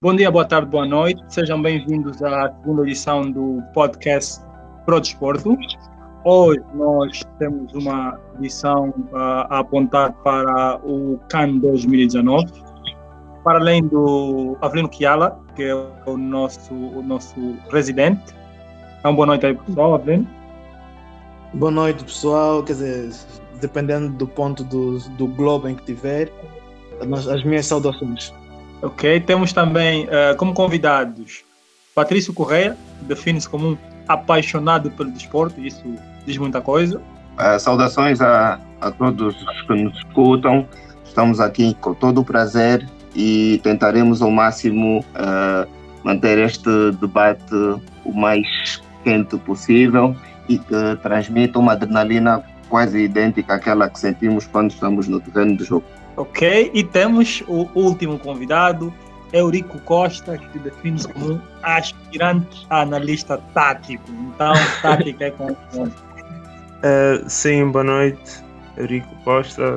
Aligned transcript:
Bom 0.00 0.14
dia, 0.14 0.30
boa 0.30 0.44
tarde, 0.44 0.70
boa 0.70 0.86
noite. 0.86 1.20
Sejam 1.26 1.60
bem-vindos 1.60 2.22
à 2.22 2.52
segunda 2.52 2.82
edição 2.82 3.32
do 3.32 3.60
podcast 3.74 4.40
Pro 4.86 5.00
Desporto. 5.00 5.58
Hoje 6.24 6.62
nós 6.72 7.20
temos 7.40 7.74
uma 7.74 8.16
edição 8.38 8.90
uh, 9.10 9.16
a 9.50 9.58
apontar 9.58 10.12
para 10.22 10.78
o 10.84 11.18
CAN 11.28 11.58
2019. 11.58 12.46
Para 13.42 13.58
além 13.58 13.82
do 13.88 14.56
Avelino 14.60 14.88
Kiala, 14.88 15.36
que 15.56 15.64
é 15.64 15.74
o 15.74 16.16
nosso, 16.16 16.72
o 16.72 17.02
nosso 17.02 17.56
residente. 17.72 18.22
Então, 19.00 19.16
boa 19.16 19.26
noite 19.26 19.46
aí, 19.46 19.54
pessoal. 19.56 19.96
Avelino. 19.96 20.28
Boa 21.54 21.72
noite, 21.72 22.04
pessoal. 22.04 22.62
Quer 22.62 22.74
dizer, 22.74 23.10
dependendo 23.60 24.10
do 24.10 24.28
ponto 24.28 24.62
do, 24.62 25.00
do 25.16 25.26
globo 25.26 25.66
em 25.66 25.74
que 25.74 25.86
tiver, 25.86 26.30
as 27.00 27.42
minhas 27.42 27.66
saudações. 27.66 28.32
Ok, 28.80 29.20
temos 29.20 29.52
também 29.52 30.04
uh, 30.04 30.36
como 30.36 30.54
convidados 30.54 31.44
Patrício 31.94 32.32
Correia, 32.32 32.76
define-se 33.02 33.48
como 33.48 33.70
um 33.70 33.78
apaixonado 34.06 34.88
pelo 34.92 35.10
desporto, 35.10 35.60
isso 35.60 35.82
diz 36.24 36.38
muita 36.38 36.60
coisa. 36.60 36.98
Uh, 36.98 37.58
saudações 37.58 38.20
a, 38.20 38.60
a 38.80 38.90
todos 38.92 39.34
que 39.66 39.74
nos 39.74 39.96
escutam, 39.98 40.66
estamos 41.04 41.40
aqui 41.40 41.74
com 41.80 41.92
todo 41.94 42.20
o 42.20 42.24
prazer 42.24 42.86
e 43.16 43.60
tentaremos 43.64 44.22
ao 44.22 44.30
máximo 44.30 45.00
uh, 45.00 45.68
manter 46.04 46.38
este 46.38 46.92
debate 47.00 47.52
o 48.04 48.12
mais 48.12 48.80
quente 49.02 49.36
possível 49.38 50.14
e 50.48 50.56
que 50.56 50.96
transmita 51.02 51.58
uma 51.58 51.72
adrenalina 51.72 52.44
quase 52.68 53.00
idêntica 53.00 53.54
àquela 53.54 53.88
que 53.88 53.98
sentimos 53.98 54.46
quando 54.46 54.70
estamos 54.70 55.08
no 55.08 55.18
terreno 55.18 55.56
do 55.56 55.64
jogo. 55.64 55.84
Ok, 56.18 56.72
e 56.74 56.82
temos 56.82 57.44
o 57.46 57.68
último 57.76 58.18
convidado, 58.18 58.92
Eurico 59.32 59.78
Costa, 59.82 60.36
que 60.36 60.50
se 60.50 60.58
define 60.58 61.00
como 61.12 61.34
um 61.34 61.40
aspirante 61.62 62.66
a 62.70 62.80
analista 62.80 63.38
tático. 63.54 64.02
Então, 64.10 64.52
tática 64.82 65.26
é 65.26 65.30
com. 65.30 65.52
Uh, 65.52 65.88
sim, 67.28 67.70
boa 67.70 67.84
noite. 67.84 68.42
Eurico 68.76 69.14
Costa, 69.22 69.76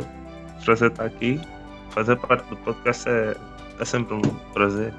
prazer 0.66 0.90
estar 0.90 1.06
aqui. 1.06 1.40
Fazer 1.92 2.16
parte 2.16 2.50
do 2.50 2.58
podcast 2.58 3.08
é, 3.08 3.38
é 3.80 3.86
sempre 3.86 4.16
um 4.16 4.22
prazer. 4.52 4.92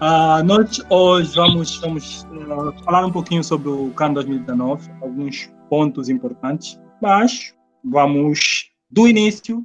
Uh, 0.00 0.42
nós 0.44 0.84
hoje 0.90 1.36
vamos, 1.36 1.78
vamos 1.78 2.26
uh, 2.32 2.84
falar 2.84 3.06
um 3.06 3.12
pouquinho 3.12 3.44
sobre 3.44 3.68
o 3.68 3.90
CAN 3.90 4.12
2019, 4.14 4.90
alguns 5.00 5.48
pontos 5.68 6.08
importantes, 6.08 6.80
mas 7.00 7.54
vamos 7.84 8.72
do 8.90 9.06
início 9.06 9.64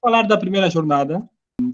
falar 0.00 0.22
da 0.22 0.38
primeira 0.38 0.70
jornada, 0.70 1.22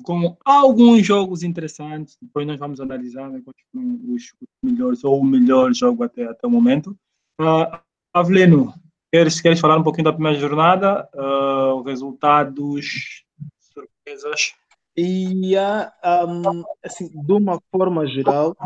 com 0.02 0.36
alguns 0.44 1.06
jogos 1.06 1.42
interessantes. 1.42 2.16
Depois 2.20 2.46
nós 2.46 2.58
vamos 2.58 2.80
analisar 2.80 3.30
né, 3.30 3.41
os, 3.74 4.34
melhores 4.62 5.05
ou 5.05 5.20
o 5.20 5.24
melhor 5.24 5.72
jogo 5.72 6.02
até, 6.02 6.24
até 6.24 6.46
o 6.46 6.50
momento. 6.50 6.96
Uh, 7.41 7.78
Avelino, 8.12 8.74
queres, 9.12 9.41
queres 9.41 9.60
falar 9.60 9.78
um 9.78 9.83
pouquinho 9.83 10.05
da 10.05 10.12
primeira 10.12 10.38
jornada? 10.38 11.08
Uh, 11.14 11.83
resultados, 11.83 13.24
surpresas? 13.60 14.55
E 14.96 15.55
um, 15.56 16.64
assim, 16.83 17.08
de 17.08 17.33
uma 17.33 17.61
forma 17.70 18.06
geral, 18.06 18.56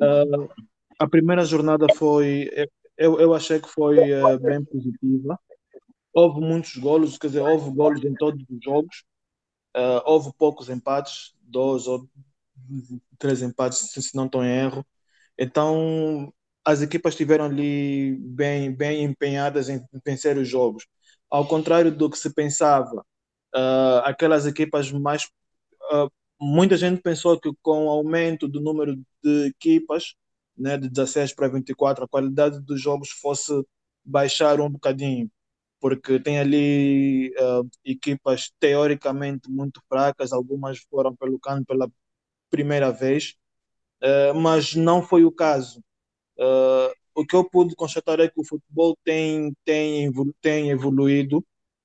uh, 0.00 0.48
a 0.98 1.06
primeira 1.06 1.44
jornada 1.44 1.86
foi, 1.94 2.50
eu, 2.96 3.20
eu 3.20 3.34
achei 3.34 3.60
que 3.60 3.68
foi 3.68 3.98
uh, 4.14 4.38
bem 4.40 4.64
positiva 4.64 5.38
houve 6.16 6.40
muitos 6.40 6.74
golos, 6.78 7.18
quer 7.18 7.26
dizer, 7.28 7.42
houve 7.42 7.70
golos 7.70 8.02
em 8.02 8.14
todos 8.14 8.42
os 8.48 8.58
jogos, 8.64 9.04
uh, 9.76 10.00
houve 10.06 10.32
poucos 10.38 10.70
empates, 10.70 11.34
dois 11.42 11.86
ou 11.86 12.08
três 13.18 13.42
empates, 13.42 13.90
se 13.92 14.16
não 14.16 14.24
estou 14.26 14.42
em 14.42 14.48
erro. 14.48 14.86
Então, 15.38 16.32
as 16.64 16.80
equipas 16.82 17.12
estiveram 17.14 17.44
ali 17.46 18.16
bem, 18.18 18.74
bem 18.74 19.04
empenhadas 19.04 19.68
em 19.68 19.84
vencer 20.04 20.38
os 20.38 20.48
jogos. 20.48 20.86
Ao 21.30 21.46
contrário 21.46 21.94
do 21.94 22.08
que 22.10 22.18
se 22.18 22.32
pensava, 22.34 23.04
uh, 23.54 24.00
aquelas 24.04 24.46
equipas 24.46 24.90
mais. 24.92 25.24
Uh, 25.92 26.10
muita 26.40 26.76
gente 26.78 27.02
pensou 27.02 27.38
que 27.38 27.50
com 27.62 27.86
o 27.86 27.90
aumento 27.90 28.48
do 28.48 28.60
número 28.60 28.96
de 29.22 29.46
equipas, 29.48 30.14
né, 30.56 30.78
de 30.78 30.88
16 30.88 31.34
para 31.34 31.48
24, 31.48 32.04
a 32.04 32.08
qualidade 32.08 32.60
dos 32.60 32.80
jogos 32.80 33.10
fosse 33.10 33.52
baixar 34.04 34.60
um 34.60 34.70
bocadinho 34.70 35.30
porque 35.80 36.20
tem 36.20 36.38
ali 36.38 37.30
uh, 37.38 37.68
equipas 37.84 38.52
teoricamente 38.60 39.50
muito 39.50 39.80
fracas, 39.88 40.32
algumas 40.32 40.78
foram 40.90 41.14
pelo 41.16 41.38
canto 41.38 41.66
pela 41.66 41.90
primeira 42.50 42.90
vez, 42.92 43.34
uh, 44.02 44.34
mas 44.34 44.74
não 44.74 45.02
foi 45.02 45.24
o 45.24 45.32
caso. 45.32 45.80
Uh, 46.38 46.92
o 47.14 47.26
que 47.26 47.36
eu 47.36 47.48
pude 47.48 47.74
constatar 47.76 48.20
é 48.20 48.28
que 48.28 48.40
o 48.40 48.44
futebol 48.46 48.96
tem, 49.04 49.54
tem, 49.64 50.12
tem 50.40 50.70
evoluído, 50.70 51.44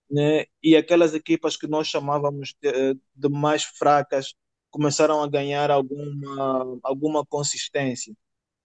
né? 0.10 0.46
e 0.64 0.76
aquelas 0.76 1.14
equipas 1.14 1.58
que 1.58 1.68
nós 1.68 1.88
chamávamos 1.88 2.54
de, 2.62 2.96
de 3.16 3.30
mais 3.30 3.64
fracas 3.64 4.36
começaram 4.72 5.22
a 5.24 5.28
ganhar 5.30 5.72
alguma, 5.72 6.80
alguma 6.84 7.26
consistência. 7.26 8.14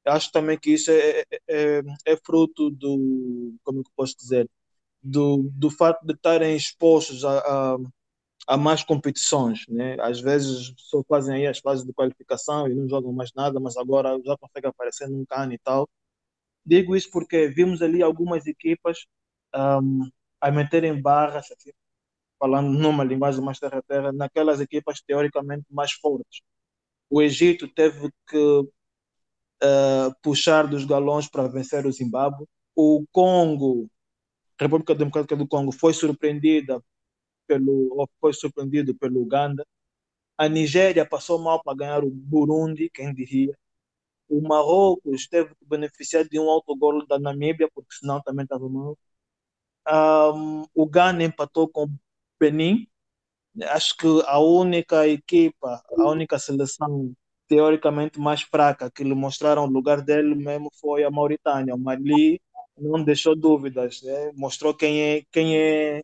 Eu 0.04 0.12
acho 0.12 0.31
também 0.32 0.58
que 0.58 0.70
isso 0.72 0.91
é, 0.91 1.20
é, 1.20 1.26
é, 1.48 1.82
é 2.06 2.16
fruto 2.25 2.70
do, 2.70 3.54
como 3.64 3.81
eu 3.81 3.84
posso 3.97 4.16
dizer, 4.16 4.48
do, 5.06 5.49
do 5.53 5.71
fato 5.71 6.05
de 6.05 6.15
estarem 6.15 6.56
expostos 6.56 7.25
a, 7.25 7.39
a, 7.39 7.77
a, 8.49 8.56
mais 8.56 8.83
competições. 8.83 9.61
Né? 9.69 9.97
Às 10.00 10.21
vezes 10.21 10.72
só 10.77 11.03
fazem 11.09 11.37
aí 11.37 11.47
as 11.47 11.59
fases 11.61 11.84
de 11.87 11.93
qualificação 11.93 12.69
e 12.69 12.75
não 12.75 12.89
jogam 12.89 13.12
mais 13.12 13.33
nada, 13.34 13.61
mas 13.61 13.77
agora 13.77 14.19
já 14.25 14.37
conseguem 14.37 14.71
aparecer 14.71 15.09
num 15.09 15.25
cano 15.25 15.53
e 15.53 15.59
tal. 15.59 15.89
Digo 16.65 16.97
isso 16.97 17.11
porque 17.11 17.49
vimos 17.49 17.83
ali 17.83 18.03
algumas 18.03 18.47
equipas 18.47 19.06
um, 19.55 20.11
a 20.41 20.50
meterem 20.50 21.00
barras, 21.00 21.50
assim, 21.53 21.71
falando 22.38 22.71
numa 22.71 23.05
linguagem 23.05 23.43
mais 23.43 23.59
terra-terra, 23.61 24.12
naquelas 24.12 24.61
equipas 24.61 25.00
teoricamente 25.00 25.67
mais 25.71 25.93
fortes. 25.93 26.43
O 27.11 27.23
Egito 27.23 27.69
teve 27.69 28.11
que 28.28 28.37
uh, 28.38 30.15
puxar 30.23 30.67
dos 30.67 30.84
galões 30.84 31.28
para 31.28 31.49
vencer 31.49 31.87
o 31.87 31.93
Zimbábue. 31.93 32.47
O 32.75 33.05
Congo 33.12 33.88
República 34.61 34.94
Democrática 34.94 35.37
do 35.37 35.47
Congo 35.47 35.72
foi 35.72 35.93
surpreendida 35.93 36.83
pelo 37.47 38.09
foi 38.21 38.33
surpreendido 38.33 38.94
pelo 38.94 39.22
Uganda. 39.22 39.67
A 40.39 40.49
Nigéria 40.49 41.06
passou 41.09 41.39
mal 41.39 41.62
para 41.62 41.77
ganhar 41.77 42.05
o 42.05 42.11
Burundi, 42.11 42.91
quem 42.91 43.15
diria. 43.15 43.56
O 44.28 44.41
Marrocos 44.43 45.28
teve 45.28 45.55
que 45.55 45.65
beneficiar 45.67 46.25
de 46.28 46.39
um 46.41 46.50
autogol 46.50 47.06
da 47.06 47.19
Namíbia, 47.19 47.71
porque 47.75 47.94
senão 47.94 48.21
também 48.22 48.44
estava 48.44 48.69
mal. 48.69 48.99
Um, 49.89 50.65
o 50.75 50.87
Ghana 50.87 51.25
empatou 51.25 51.69
com 51.69 51.84
o 51.84 51.91
Benin. 52.41 52.87
Acho 53.71 53.97
que 53.97 54.06
a 54.27 54.38
única 54.41 55.06
equipa, 55.09 55.83
a 55.97 56.11
única 56.11 56.38
seleção 56.38 57.15
teoricamente 57.49 58.19
mais 58.21 58.43
fraca 58.43 58.91
que 58.91 59.05
lhe 59.05 59.15
mostraram 59.15 59.65
o 59.65 59.71
lugar 59.71 60.03
dele 60.03 60.34
mesmo 60.34 60.71
foi 60.81 61.05
a 61.05 61.11
Mauritânia. 61.11 61.75
O 61.75 61.78
Mali 61.78 62.41
não 62.78 63.03
deixou 63.03 63.34
dúvidas, 63.34 64.03
né? 64.03 64.32
mostrou 64.34 64.75
quem 64.75 65.03
é, 65.03 65.22
quem 65.32 65.56
é 65.56 66.03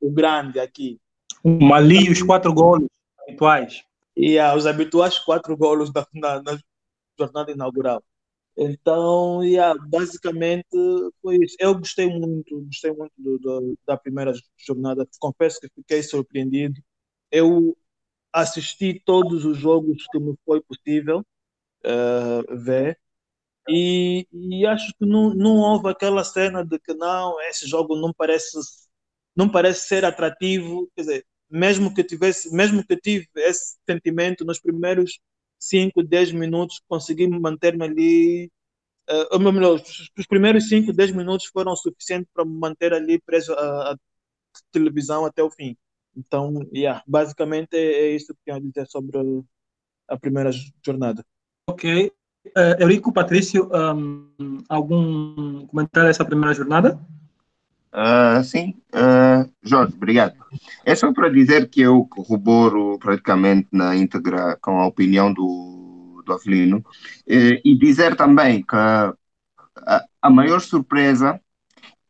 o 0.00 0.10
grande 0.10 0.58
aqui. 0.58 1.00
O 1.42 1.50
Mali, 1.50 2.10
os 2.10 2.22
quatro 2.22 2.52
golos 2.52 2.88
habituais. 3.22 3.82
E 4.16 4.38
ah, 4.38 4.54
os 4.54 4.66
habituais 4.66 5.18
quatro 5.18 5.56
golos 5.56 5.92
da, 5.92 6.06
na, 6.12 6.42
na 6.42 6.58
jornada 7.18 7.50
inaugural. 7.50 8.02
Então, 8.56 9.42
yeah, 9.42 9.78
basicamente 9.88 10.66
foi 11.22 11.38
isso. 11.38 11.56
Eu 11.58 11.78
gostei 11.78 12.06
muito, 12.08 12.60
gostei 12.62 12.92
muito 12.92 13.12
do, 13.16 13.38
do, 13.38 13.78
da 13.86 13.96
primeira 13.96 14.32
jornada. 14.58 15.08
Confesso 15.18 15.60
que 15.60 15.68
fiquei 15.74 16.02
surpreendido. 16.02 16.80
Eu 17.30 17.76
assisti 18.32 19.00
todos 19.04 19.44
os 19.44 19.56
jogos 19.56 20.06
que 20.10 20.18
me 20.18 20.34
foi 20.44 20.60
possível 20.60 21.24
uh, 21.84 22.56
ver. 22.56 22.98
E, 23.70 24.26
e 24.32 24.66
acho 24.66 24.92
que 24.98 25.06
não, 25.06 25.32
não 25.34 25.58
houve 25.58 25.88
aquela 25.88 26.24
cena 26.24 26.64
de 26.64 26.78
que 26.80 26.92
não, 26.94 27.40
esse 27.42 27.68
jogo 27.68 27.96
não 27.96 28.12
parece, 28.12 28.58
não 29.36 29.48
parece 29.48 29.86
ser 29.86 30.04
atrativo. 30.04 30.90
Quer 30.96 31.02
dizer, 31.02 31.26
mesmo 31.48 31.94
que 31.94 32.02
tivesse, 32.04 32.52
mesmo 32.54 32.84
que 32.86 32.96
tive 32.96 33.28
esse 33.36 33.76
sentimento 33.88 34.44
nos 34.44 34.60
primeiros 34.60 35.20
5, 35.58 36.02
10 36.02 36.32
minutos, 36.32 36.80
consegui 36.88 37.28
manter-me 37.28 37.84
ali. 37.84 38.52
Uh, 39.08 39.26
ou 39.32 39.40
melhor, 39.52 39.74
os, 39.74 40.10
os 40.18 40.26
primeiros 40.26 40.68
5, 40.68 40.92
10 40.92 41.12
minutos 41.12 41.46
foram 41.46 41.76
suficientes 41.76 42.30
para 42.34 42.44
manter 42.44 42.92
ali 42.92 43.20
preso 43.20 43.52
à 43.54 43.96
televisão 44.72 45.24
até 45.24 45.42
o 45.42 45.50
fim. 45.50 45.76
Então, 46.16 46.54
yeah, 46.74 47.02
basicamente 47.06 47.74
é, 47.74 48.10
é 48.10 48.16
isso 48.16 48.34
que 48.34 48.40
tenho 48.44 48.58
a 48.58 48.60
dizer 48.60 48.86
sobre 48.88 49.18
a 50.08 50.18
primeira 50.18 50.50
jornada. 50.84 51.24
Ok. 51.68 52.12
Uh, 52.46 52.74
Eurico, 52.78 53.12
Patrício, 53.12 53.70
um, 53.72 54.58
algum 54.68 55.66
comentário 55.66 56.08
dessa 56.08 56.24
primeira 56.24 56.54
jornada? 56.54 56.98
Uh, 57.92 58.42
sim, 58.42 58.74
uh, 58.94 59.50
Jorge, 59.62 59.94
obrigado. 59.94 60.34
É 60.84 60.94
só 60.94 61.12
para 61.12 61.28
dizer 61.28 61.68
que 61.68 61.80
eu 61.82 62.04
corroboro 62.06 62.98
praticamente 62.98 63.68
na 63.72 63.94
íntegra 63.96 64.56
com 64.60 64.80
a 64.80 64.86
opinião 64.86 65.32
do, 65.32 66.22
do 66.24 66.32
Avelino, 66.32 66.84
e, 67.26 67.60
e 67.64 67.74
dizer 67.76 68.16
também 68.16 68.62
que 68.62 68.76
a, 68.76 69.14
a 70.22 70.30
maior 70.30 70.60
surpresa 70.60 71.40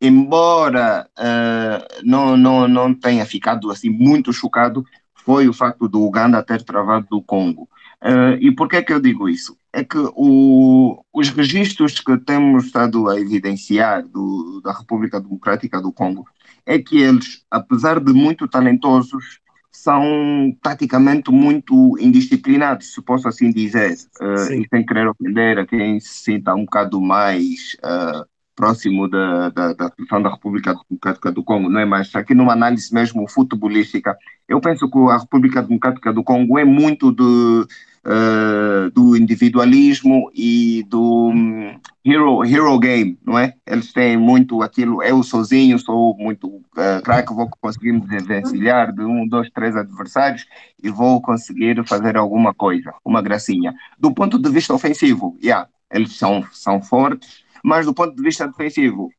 embora 0.01 1.07
uh, 1.15 2.01
não, 2.03 2.35
não, 2.35 2.67
não 2.67 2.93
tenha 2.93 3.23
ficado 3.23 3.69
assim 3.69 3.89
muito 3.89 4.33
chocado, 4.33 4.83
foi 5.13 5.47
o 5.47 5.53
facto 5.53 5.87
do 5.87 6.01
Uganda 6.01 6.41
ter 6.41 6.63
travado 6.63 7.05
do 7.11 7.21
Congo. 7.21 7.69
Uh, 8.03 8.33
e 8.39 8.51
por 8.51 8.67
que 8.67 8.77
é 8.77 8.81
que 8.81 8.91
eu 8.91 8.99
digo 8.99 9.29
isso? 9.29 9.55
É 9.71 9.83
que 9.83 9.97
o, 9.97 11.03
os 11.13 11.29
registros 11.29 11.99
que 11.99 12.17
temos 12.17 12.65
estado 12.65 13.07
a 13.09 13.19
evidenciar 13.19 14.05
do, 14.07 14.59
da 14.63 14.73
República 14.73 15.21
Democrática 15.21 15.79
do 15.79 15.91
Congo 15.91 16.25
é 16.65 16.79
que 16.79 16.97
eles, 16.97 17.45
apesar 17.49 17.99
de 17.99 18.11
muito 18.11 18.47
talentosos, 18.47 19.39
são 19.71 20.55
taticamente 20.61 21.31
muito 21.31 21.97
indisciplinados, 21.99 22.93
se 22.93 23.01
posso 23.01 23.27
assim 23.27 23.51
dizer, 23.51 23.95
uh, 24.19 24.53
e 24.53 24.67
sem 24.67 24.85
querer 24.85 25.07
ofender 25.07 25.59
a 25.59 25.65
quem 25.65 25.99
se 25.99 26.23
sinta 26.23 26.53
um 26.53 26.65
bocado 26.65 26.99
mais 26.99 27.77
uh, 27.83 28.25
próximo 28.55 29.07
da, 29.07 29.49
da, 29.49 29.73
da 29.73 29.91
da 30.19 30.29
República 30.29 30.75
Democrática 30.89 31.31
do 31.31 31.43
Congo, 31.43 31.69
não 31.69 31.79
é? 31.79 31.85
Mas 31.85 32.13
aqui 32.15 32.33
numa 32.33 32.53
análise 32.53 32.93
mesmo 32.93 33.27
futebolística, 33.27 34.17
eu 34.47 34.59
penso 34.59 34.89
que 34.89 34.97
a 35.09 35.17
República 35.17 35.61
Democrática 35.61 36.13
do 36.13 36.23
Congo 36.23 36.59
é 36.59 36.65
muito 36.65 37.11
do, 37.11 37.67
uh, 38.05 38.91
do 38.91 39.15
individualismo 39.15 40.29
e 40.33 40.85
do 40.87 41.29
um, 41.29 41.79
hero, 42.03 42.43
hero 42.45 42.79
game, 42.79 43.17
não 43.25 43.37
é? 43.37 43.53
Eles 43.65 43.93
têm 43.93 44.17
muito 44.17 44.61
aquilo, 44.61 45.01
eu 45.01 45.23
sozinho 45.23 45.79
sou 45.79 46.15
muito 46.17 46.47
uh, 46.47 47.01
craque, 47.03 47.33
vou 47.33 47.49
conseguir 47.61 47.93
me 47.93 48.01
desvencilhar 48.01 48.93
de 48.93 49.03
um, 49.03 49.27
dois, 49.27 49.49
três 49.49 49.75
adversários 49.75 50.45
e 50.81 50.89
vou 50.89 51.21
conseguir 51.21 51.83
fazer 51.87 52.17
alguma 52.17 52.53
coisa, 52.53 52.93
uma 53.05 53.21
gracinha. 53.21 53.73
Do 53.97 54.13
ponto 54.13 54.37
de 54.37 54.49
vista 54.49 54.73
ofensivo, 54.73 55.37
yeah, 55.43 55.67
eles 55.91 56.17
são, 56.17 56.43
são 56.51 56.81
fortes, 56.81 57.43
mas 57.63 57.85
do 57.85 57.93
ponto 57.93 58.15
de 58.15 58.23
vista 58.23 58.47
defensivo, 58.47 59.09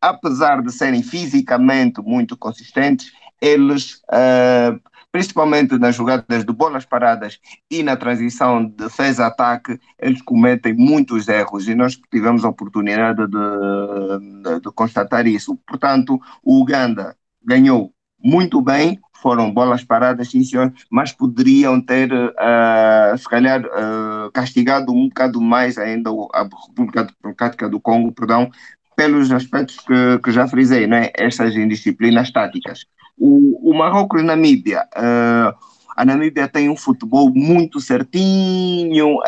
apesar 0.00 0.62
de 0.62 0.72
serem 0.72 1.02
fisicamente 1.02 2.00
muito 2.00 2.36
consistentes, 2.36 3.12
eles, 3.40 4.02
uh, 4.10 4.80
principalmente 5.12 5.78
nas 5.78 5.94
jogadas 5.94 6.44
de 6.44 6.52
bolas 6.52 6.84
paradas 6.84 7.38
e 7.70 7.82
na 7.82 7.96
transição 7.96 8.64
de 8.64 8.72
defesa-ataque, 8.72 9.78
eles 9.98 10.22
cometem 10.22 10.74
muitos 10.74 11.28
erros 11.28 11.68
e 11.68 11.74
nós 11.74 11.98
tivemos 12.10 12.44
a 12.44 12.48
oportunidade 12.48 13.26
de, 13.26 14.42
de, 14.42 14.60
de 14.60 14.70
constatar 14.72 15.26
isso. 15.26 15.56
Portanto, 15.66 16.20
o 16.42 16.60
Uganda 16.60 17.16
ganhou 17.42 17.92
muito 18.22 18.60
bem, 18.60 18.98
foram 19.22 19.52
bolas 19.52 19.82
paradas, 19.82 20.30
sim 20.30 20.44
senhor, 20.44 20.72
mas 20.90 21.12
poderiam 21.12 21.80
ter, 21.80 22.12
uh, 22.12 23.18
se 23.18 23.28
calhar, 23.28 23.64
uh, 23.64 24.30
castigado 24.32 24.92
um 24.92 25.08
bocado 25.08 25.40
mais 25.40 25.78
ainda 25.78 26.10
a 26.32 26.42
República 26.42 27.08
Democrática 27.22 27.68
do 27.68 27.80
Congo, 27.80 28.12
perdão, 28.12 28.50
pelos 28.94 29.30
aspectos 29.30 29.78
que, 29.78 30.18
que 30.22 30.32
já 30.32 30.46
frisei, 30.46 30.86
né? 30.86 31.10
estas 31.14 31.54
indisciplinas 31.56 32.30
táticas. 32.30 32.86
O, 33.18 33.70
o 33.70 33.76
Marrocos 33.76 34.20
e 34.20 34.24
Namíbia, 34.24 34.86
uh, 34.96 35.54
a 35.96 36.04
Namíbia 36.04 36.46
tem 36.48 36.68
um 36.68 36.76
futebol 36.76 37.32
muito 37.34 37.80
certinho, 37.80 39.18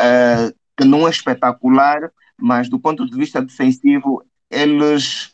que 0.77 0.85
não 0.85 1.07
é 1.07 1.09
espetacular, 1.09 2.11
mas 2.39 2.69
do 2.69 2.79
ponto 2.79 3.05
de 3.09 3.17
vista 3.17 3.41
defensivo, 3.41 4.23
eles 4.51 5.33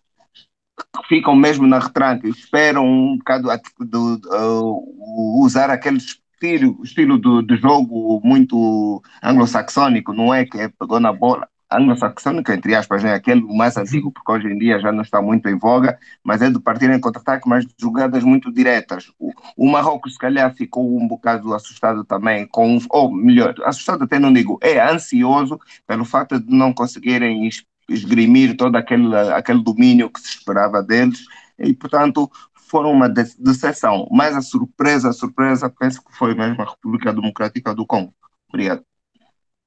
ficam 1.07 1.35
mesmo 1.35 1.67
na 1.67 1.79
retranca, 1.79 2.27
esperam 2.27 2.85
um 2.85 3.17
bocado 3.17 3.49
de, 3.79 3.97
uh, 3.97 5.43
usar 5.43 5.69
aquele 5.69 5.97
estilo, 5.97 6.83
estilo 6.83 7.19
de, 7.19 7.47
de 7.47 7.61
jogo 7.61 8.21
muito 8.23 9.01
anglo-saxônico, 9.23 10.13
não 10.13 10.33
é? 10.33 10.45
Que 10.45 10.59
é 10.59 10.69
pegou 10.69 10.99
na 10.99 11.13
bola. 11.13 11.47
Anglo-saxônico, 11.71 12.51
entre 12.51 12.75
aspas, 12.75 13.03
né? 13.03 13.13
aquele 13.13 13.41
mais 13.41 13.75
antigo, 13.75 14.11
porque 14.11 14.31
hoje 14.31 14.47
em 14.47 14.57
dia 14.57 14.79
já 14.79 14.91
não 14.91 15.01
está 15.01 15.19
muito 15.19 15.49
em 15.49 15.57
voga, 15.57 15.97
mas 16.23 16.41
é 16.41 16.49
de 16.49 16.59
partir 16.59 16.89
em 16.91 16.99
contra-ataque, 16.99 17.49
mas 17.49 17.65
de 17.65 17.73
jogadas 17.79 18.23
muito 18.23 18.53
diretas. 18.53 19.11
O, 19.19 19.31
o 19.57 19.69
Marrocos, 19.69 20.13
se 20.13 20.19
calhar, 20.19 20.53
ficou 20.53 20.95
um 20.95 21.07
bocado 21.07 21.53
assustado 21.55 22.05
também, 22.05 22.45
com, 22.45 22.77
ou 22.89 23.11
melhor, 23.11 23.55
assustado 23.65 24.03
até 24.03 24.19
não 24.19 24.31
digo, 24.31 24.59
é 24.61 24.79
ansioso 24.79 25.59
pelo 25.87 26.05
fato 26.05 26.39
de 26.39 26.55
não 26.55 26.71
conseguirem 26.71 27.47
esgrimir 27.89 28.57
todo 28.57 28.75
aquele, 28.75 29.15
aquele 29.31 29.63
domínio 29.63 30.09
que 30.09 30.19
se 30.19 30.37
esperava 30.37 30.81
deles 30.81 31.25
e, 31.57 31.73
portanto, 31.73 32.29
foram 32.53 32.91
uma 32.91 33.07
decepção. 33.07 34.07
Mas 34.11 34.35
a 34.35 34.41
surpresa, 34.41 35.09
a 35.09 35.13
surpresa, 35.13 35.69
penso 35.69 36.03
que 36.03 36.15
foi 36.15 36.33
mesmo 36.33 36.61
a 36.61 36.69
República 36.69 37.13
Democrática 37.13 37.73
do 37.73 37.85
Congo. 37.85 38.13
Obrigado. 38.49 38.83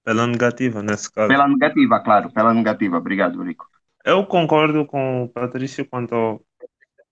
Pela 0.04 0.26
negativa, 0.26 0.82
nesse 0.82 1.10
caso. 1.12 1.28
Pela 1.28 1.48
negativa, 1.48 2.00
claro, 2.00 2.32
pela 2.32 2.54
negativa. 2.54 2.96
Obrigado, 2.96 3.42
Rico. 3.42 3.66
Eu 4.04 4.24
concordo 4.24 4.86
com 4.86 5.24
o 5.24 5.28
Patrício 5.28 5.84
quanto, 5.84 6.14
ao, 6.14 6.42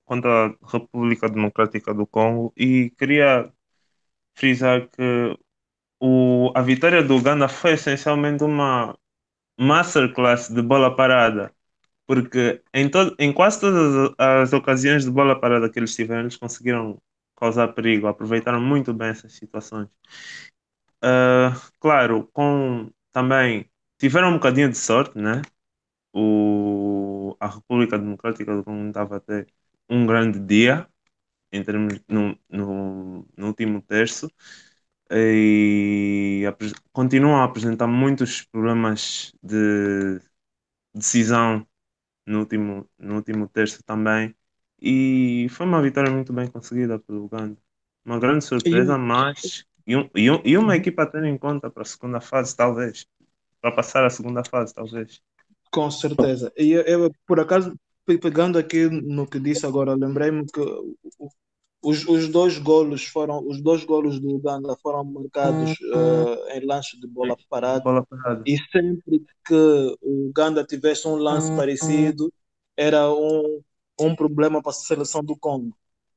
quanto 0.04 0.26
à 0.26 0.54
República 0.72 1.28
Democrática 1.28 1.92
do 1.92 2.06
Congo 2.06 2.52
e 2.56 2.90
queria 2.98 3.50
frisar 4.34 4.88
que 4.88 5.38
o, 6.00 6.52
a 6.54 6.62
vitória 6.62 7.02
do 7.02 7.16
Uganda 7.16 7.48
foi 7.48 7.72
essencialmente 7.72 8.44
uma 8.44 8.96
masterclass 9.58 10.48
de 10.48 10.62
bola 10.62 10.94
parada, 10.94 11.52
porque 12.06 12.62
em, 12.74 12.88
todo, 12.90 13.16
em 13.18 13.32
quase 13.32 13.60
todas 13.60 14.14
as, 14.18 14.52
ocasiões 14.52 15.04
de 15.04 15.10
bola 15.10 15.40
parada 15.40 15.70
que 15.70 15.78
eles 15.78 15.94
tiveram, 15.94 16.22
eles 16.22 16.36
conseguiram 16.36 17.00
causar 17.36 17.68
perigo, 17.74 18.06
aproveitaram 18.06 18.60
muito 18.60 18.94
bem 18.94 19.08
essas 19.08 19.34
situações. 19.34 19.88
Uh, 21.02 21.52
claro, 21.78 22.28
com 22.32 22.90
também 23.12 23.70
tiveram 23.98 24.30
um 24.30 24.34
bocadinho 24.34 24.70
de 24.70 24.76
sorte, 24.76 25.18
né? 25.18 25.42
O, 26.12 27.36
a 27.40 27.48
República 27.48 27.98
Democrática 27.98 28.56
do 28.56 28.64
Congo 28.64 28.88
estava 28.88 29.16
a 29.16 29.20
ter 29.20 29.46
um 29.88 30.06
grande 30.06 30.38
dia 30.40 30.88
em 31.52 31.62
termos 31.64 32.00
no, 32.08 32.38
no, 32.50 33.28
no 33.36 33.46
último 33.48 33.82
terço 33.82 34.30
e 35.10 36.42
continuam 36.92 37.36
a 37.36 37.44
apresentar 37.44 37.86
muitos 37.86 38.42
problemas 38.42 39.32
de 39.42 40.20
decisão 40.94 41.66
no 42.26 42.40
último, 42.40 42.88
no 42.98 43.16
último 43.16 43.48
terço 43.48 43.82
também. 43.84 44.34
E 44.80 45.46
foi 45.50 45.66
uma 45.66 45.80
vitória 45.80 46.10
muito 46.10 46.32
bem 46.32 46.48
conseguida 46.48 46.98
pelo 46.98 47.24
Uganda. 47.24 47.56
Uma 48.04 48.18
grande 48.18 48.44
surpresa, 48.44 48.98
mas. 48.98 49.64
E, 49.86 49.96
um, 49.96 50.10
e, 50.14 50.30
um, 50.30 50.40
e 50.44 50.58
uma 50.58 50.76
equipa 50.76 51.04
a 51.04 51.06
ter 51.06 51.24
em 51.24 51.38
conta 51.38 51.70
para 51.70 51.82
a 51.82 51.86
segunda 51.86 52.20
fase, 52.20 52.56
talvez. 52.56 53.06
Para 53.60 53.72
passar 53.72 54.04
a 54.04 54.10
segunda 54.10 54.44
fase, 54.44 54.74
talvez. 54.74 55.20
Com 55.70 55.90
certeza. 55.90 56.52
E 56.56 56.72
eu, 56.72 56.82
eu, 56.82 57.10
por 57.26 57.40
acaso, 57.40 57.74
pegando 58.04 58.58
aqui 58.58 58.88
no 58.88 59.26
que 59.26 59.38
disse 59.38 59.64
agora, 59.64 59.94
lembrei-me 59.94 60.44
que 60.46 60.60
o, 60.60 60.96
os, 61.82 62.06
os 62.06 62.28
dois 62.28 62.58
golos 62.58 63.04
foram 63.04 63.46
os 63.46 63.60
dois 63.60 63.84
golos 63.84 64.18
do 64.18 64.34
Uganda 64.34 64.76
foram 64.82 65.04
marcados 65.04 65.72
uh, 65.72 66.48
em 66.52 66.64
lance 66.64 66.98
de 66.98 67.06
bola 67.06 67.36
parada. 67.48 67.80
bola 67.80 68.04
parada. 68.04 68.42
E 68.46 68.56
sempre 68.72 69.24
que 69.44 69.96
o 70.02 70.28
Uganda 70.28 70.64
tivesse 70.64 71.06
um 71.06 71.16
lance 71.16 71.50
uhum. 71.50 71.56
parecido, 71.56 72.32
era 72.76 73.12
um, 73.12 73.60
um 74.00 74.16
problema 74.16 74.62
para 74.62 74.70
a 74.70 74.74
seleção 74.74 75.22
do 75.22 75.36
Congo. 75.36 75.76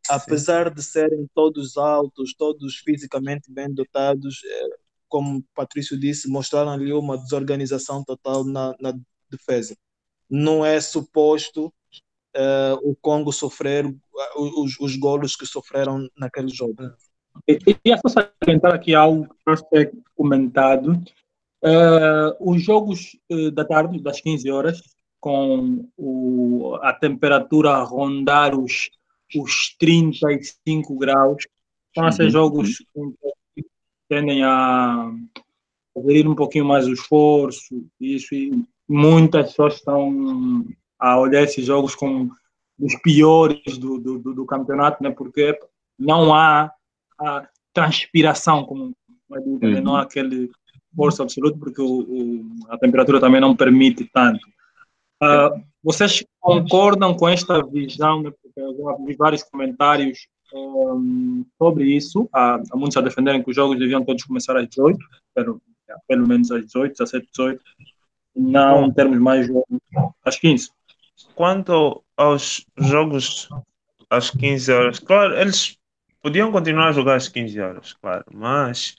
Apesar 0.10 0.70
Sim. 0.70 0.74
de 0.76 0.84
serem 0.84 1.30
todos 1.36 1.78
altos, 1.78 2.34
todos 2.34 2.78
fisicamente 2.78 3.52
bem 3.52 3.72
dotados, 3.72 4.42
é, 4.44 4.68
como 5.08 5.38
o 5.38 5.44
Patrício 5.54 6.00
disse, 6.00 6.28
mostraram 6.28 6.72
ali 6.72 6.92
uma 6.92 7.18
desorganização 7.18 8.04
total 8.04 8.44
na, 8.44 8.76
na 8.80 8.94
defesa. 9.30 9.78
Não 10.30 10.66
é 10.66 10.82
suposto 10.82 11.72
uh, 12.36 12.90
o 12.90 12.96
Congo 12.96 13.32
sofrer 13.32 13.86
uh, 13.86 14.64
os, 14.64 14.80
os 14.80 14.96
golos 14.96 15.36
que 15.36 15.46
sofreram 15.46 16.08
naquele 16.18 16.50
jogo. 16.50 16.76
E, 17.48 17.60
e 17.86 17.98
só 17.98 18.32
salientar 18.42 18.74
aqui 18.74 18.94
algo 18.94 19.28
que 19.28 19.56
foi 19.70 19.92
comentado. 20.16 20.92
Uh, 21.62 22.36
os 22.40 22.64
jogos 22.64 23.18
uh, 23.32 23.52
da 23.52 23.66
tarde, 23.66 24.02
das 24.02 24.22
15 24.22 24.50
horas, 24.50 24.82
com 25.20 25.86
o, 25.98 26.76
a 26.82 26.94
temperatura 26.94 27.72
a 27.72 27.84
rondar 27.84 28.58
os, 28.58 28.90
os 29.36 29.76
35 29.78 30.98
graus, 30.98 31.46
são 31.94 32.08
esses 32.08 32.26
uhum. 32.26 32.30
jogos 32.30 32.78
que 33.56 33.66
tendem 34.08 34.44
a 34.44 35.12
aderir 35.98 36.30
um 36.30 36.36
pouquinho 36.36 36.66
mais 36.66 36.88
o 36.88 36.94
esforço, 36.94 37.86
isso, 38.00 38.34
e 38.34 38.52
muitas 38.88 39.50
pessoas 39.50 39.76
estão 39.76 40.66
a 41.00 41.18
olhar 41.18 41.44
esses 41.44 41.66
jogos 41.66 41.96
como 41.96 42.32
os 42.80 42.96
piores 43.02 43.78
do, 43.78 43.98
do, 43.98 44.20
do, 44.20 44.46
campeonato, 44.46 45.04
né? 45.04 45.10
porque 45.10 45.58
não 45.98 46.34
há 46.34 46.72
a 47.20 47.48
transpiração, 47.74 48.64
como 48.66 48.94
é 49.34 49.40
né? 49.40 49.82
não 49.82 49.96
há 49.96 50.04
aquele 50.04 50.50
força 50.96 51.24
absoluto, 51.24 51.58
porque 51.60 51.82
o, 51.82 52.02
o, 52.02 52.46
a 52.70 52.78
temperatura 52.78 53.20
também 53.20 53.42
não 53.42 53.56
permite 53.56 54.10
tanto. 54.14 54.46
Uh, 55.22 55.62
vocês 55.84 56.24
concordam 56.40 57.14
com 57.14 57.28
esta 57.28 57.62
visão? 57.66 58.24
Né? 58.24 58.32
Porque 58.42 58.60
eu 58.60 58.76
já 58.78 59.06
vi 59.06 59.16
vários 59.16 59.44
comentários 59.44 60.28
um, 60.54 61.46
sobre 61.58 61.86
isso. 61.96 62.28
Há, 62.34 62.56
há, 62.56 62.76
muitos 62.76 62.98
a 62.98 63.02
defenderem 63.02 63.44
que 63.44 63.50
os 63.50 63.56
jogos 63.56 63.78
deviam 63.78 64.04
todos 64.04 64.24
começar 64.24 64.58
às 64.58 64.68
18, 64.68 64.98
pelo 66.08 66.28
menos 66.28 66.52
às 66.52 66.66
18, 66.66 66.98
17, 66.98 67.28
18. 67.32 67.64
Não 68.36 68.92
termos 68.92 69.20
mais 69.20 69.48
jogos 69.48 69.80
às 70.24 70.38
15. 70.38 70.72
Quanto 71.40 72.04
aos 72.18 72.66
jogos 72.78 73.48
às 74.10 74.30
15 74.30 74.72
horas, 74.74 75.00
claro, 75.00 75.34
eles 75.40 75.78
podiam 76.22 76.52
continuar 76.52 76.90
a 76.90 76.92
jogar 76.92 77.16
às 77.16 77.30
15 77.30 77.60
horas, 77.62 77.94
claro, 77.94 78.26
mas 78.34 78.96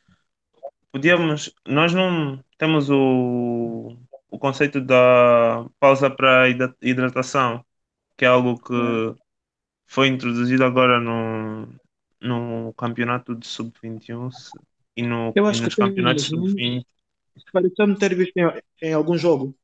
podíamos, 0.93 1.55
nós 1.67 1.95
não 1.95 2.43
temos 2.59 2.91
o, 2.91 3.97
o 4.31 4.39
conceito 4.39 4.81
da 4.81 5.67
pausa 5.81 6.11
para 6.11 6.49
hidra- 6.51 6.77
hidratação, 6.83 7.65
que 8.17 8.25
é 8.25 8.29
algo 8.29 8.59
que 8.59 8.75
foi 9.87 10.09
introduzido 10.09 10.65
agora 10.65 11.01
no, 11.01 11.69
no 12.21 12.73
campeonato 12.75 13.35
de 13.35 13.47
sub-21 13.47 14.31
se- 14.31 14.59
e, 14.97 15.03
no, 15.03 15.35
Eu 15.35 15.47
acho 15.47 15.63
que 15.63 15.71
nos 15.71 15.75
tem, 15.75 15.91
campeonatos 15.91 16.25
mas 16.25 16.31
não- 16.31 16.61
sub-20 16.61 16.87
Pareceu-me 17.53 17.99
ter 17.99 18.15
visto 18.17 18.37
em, 18.37 18.47
em 18.83 18.93
algum 18.95 19.17
jogo 19.17 19.57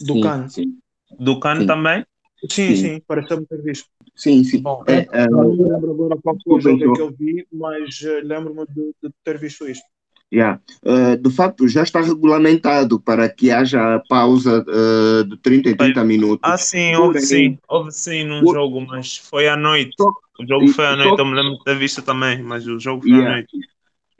do 0.00 0.14
Sim, 0.14 0.20
CAN. 0.20 0.48
Sim, 0.48 0.80
do 1.18 1.40
CAN 1.40 1.64
Sim. 1.64 1.66
também. 1.66 2.04
Sim, 2.48 2.74
Sim. 2.74 2.74
sim, 2.74 3.00
pareceu-me 3.06 3.46
ter 3.46 3.62
visto. 3.62 3.88
sim. 4.16 4.44
sim. 4.44 4.62
Bom, 4.62 4.82
É, 4.86 5.06
é, 5.12 5.26
Não 5.28 5.54
me 5.54 5.62
lembro 5.64 5.90
agora 5.92 6.16
qual 6.22 6.36
foi 6.42 6.56
o 6.56 6.60
jogo 6.60 6.78
que 6.78 6.84
João. 6.84 6.94
eu 7.00 7.10
vi, 7.10 7.46
mas 7.52 8.02
eh, 8.02 8.20
lembro-me 8.22 8.66
de, 8.66 8.94
de 9.02 9.10
ter 9.24 9.38
visto 9.38 9.68
isto. 9.68 9.84
Yeah. 10.32 10.60
Uh, 10.84 11.16
de 11.16 11.28
facto, 11.30 11.66
já 11.66 11.82
está 11.82 12.00
regulamentado 12.00 13.00
para 13.00 13.28
que 13.28 13.50
haja 13.50 14.00
pausa 14.08 14.64
uh, 14.68 15.24
de 15.24 15.36
30 15.38 15.70
em 15.70 15.76
30 15.76 16.04
minutos. 16.04 16.40
Ah, 16.52 16.56
sim, 16.56 16.94
houve 16.94 17.14
Porém, 17.14 17.26
sim, 17.26 17.58
houve 17.68 17.90
sim 17.92 18.24
num 18.24 18.44
Por- 18.44 18.54
jogo, 18.54 18.80
mas 18.80 19.16
foi 19.16 19.48
à 19.48 19.56
noite. 19.56 19.96
O 20.38 20.46
jogo 20.46 20.68
foi 20.68 20.86
à 20.86 20.96
noite, 20.96 21.18
eu 21.18 21.26
me 21.26 21.34
lembro 21.34 21.58
de 21.58 21.64
ter 21.64 21.76
visto 21.76 22.00
também, 22.02 22.42
mas 22.42 22.66
o 22.66 22.78
jogo 22.78 23.02
foi 23.02 23.10
à 23.12 23.16
Yeah. 23.16 23.34
noite. 23.34 23.58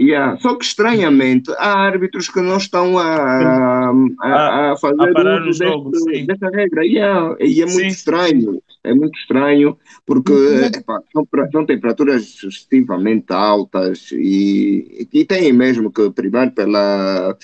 Yeah. 0.00 0.38
Só 0.40 0.54
que 0.56 0.64
estranhamente 0.64 1.52
há 1.58 1.78
árbitros 1.78 2.30
que 2.30 2.40
não 2.40 2.56
estão 2.56 2.96
a, 2.98 3.90
a, 4.22 4.72
a 4.72 4.76
fazer 4.76 5.10
a 5.10 5.12
parar 5.12 5.42
uso 5.42 5.62
o 5.62 5.66
jogo, 5.68 5.90
deste- 5.90 6.16
sim. 6.16 6.26
desta 6.26 6.48
regra. 6.48 6.86
Yeah. 6.86 7.36
E 7.38 7.60
é 7.60 7.66
muito 7.66 7.80
Sim. 7.80 7.86
estranho. 7.88 8.62
É 8.82 8.94
muito 8.94 9.18
estranho 9.18 9.76
porque 10.06 10.32
epá, 10.74 11.02
são, 11.12 11.26
pra- 11.26 11.50
são 11.50 11.66
temperaturas 11.66 12.22
excessivamente 12.42 13.26
altas 13.30 14.10
e, 14.12 15.06
e 15.12 15.22
têm 15.26 15.52
mesmo 15.52 15.92
que 15.92 16.10
primar 16.12 16.50
pela, 16.52 17.36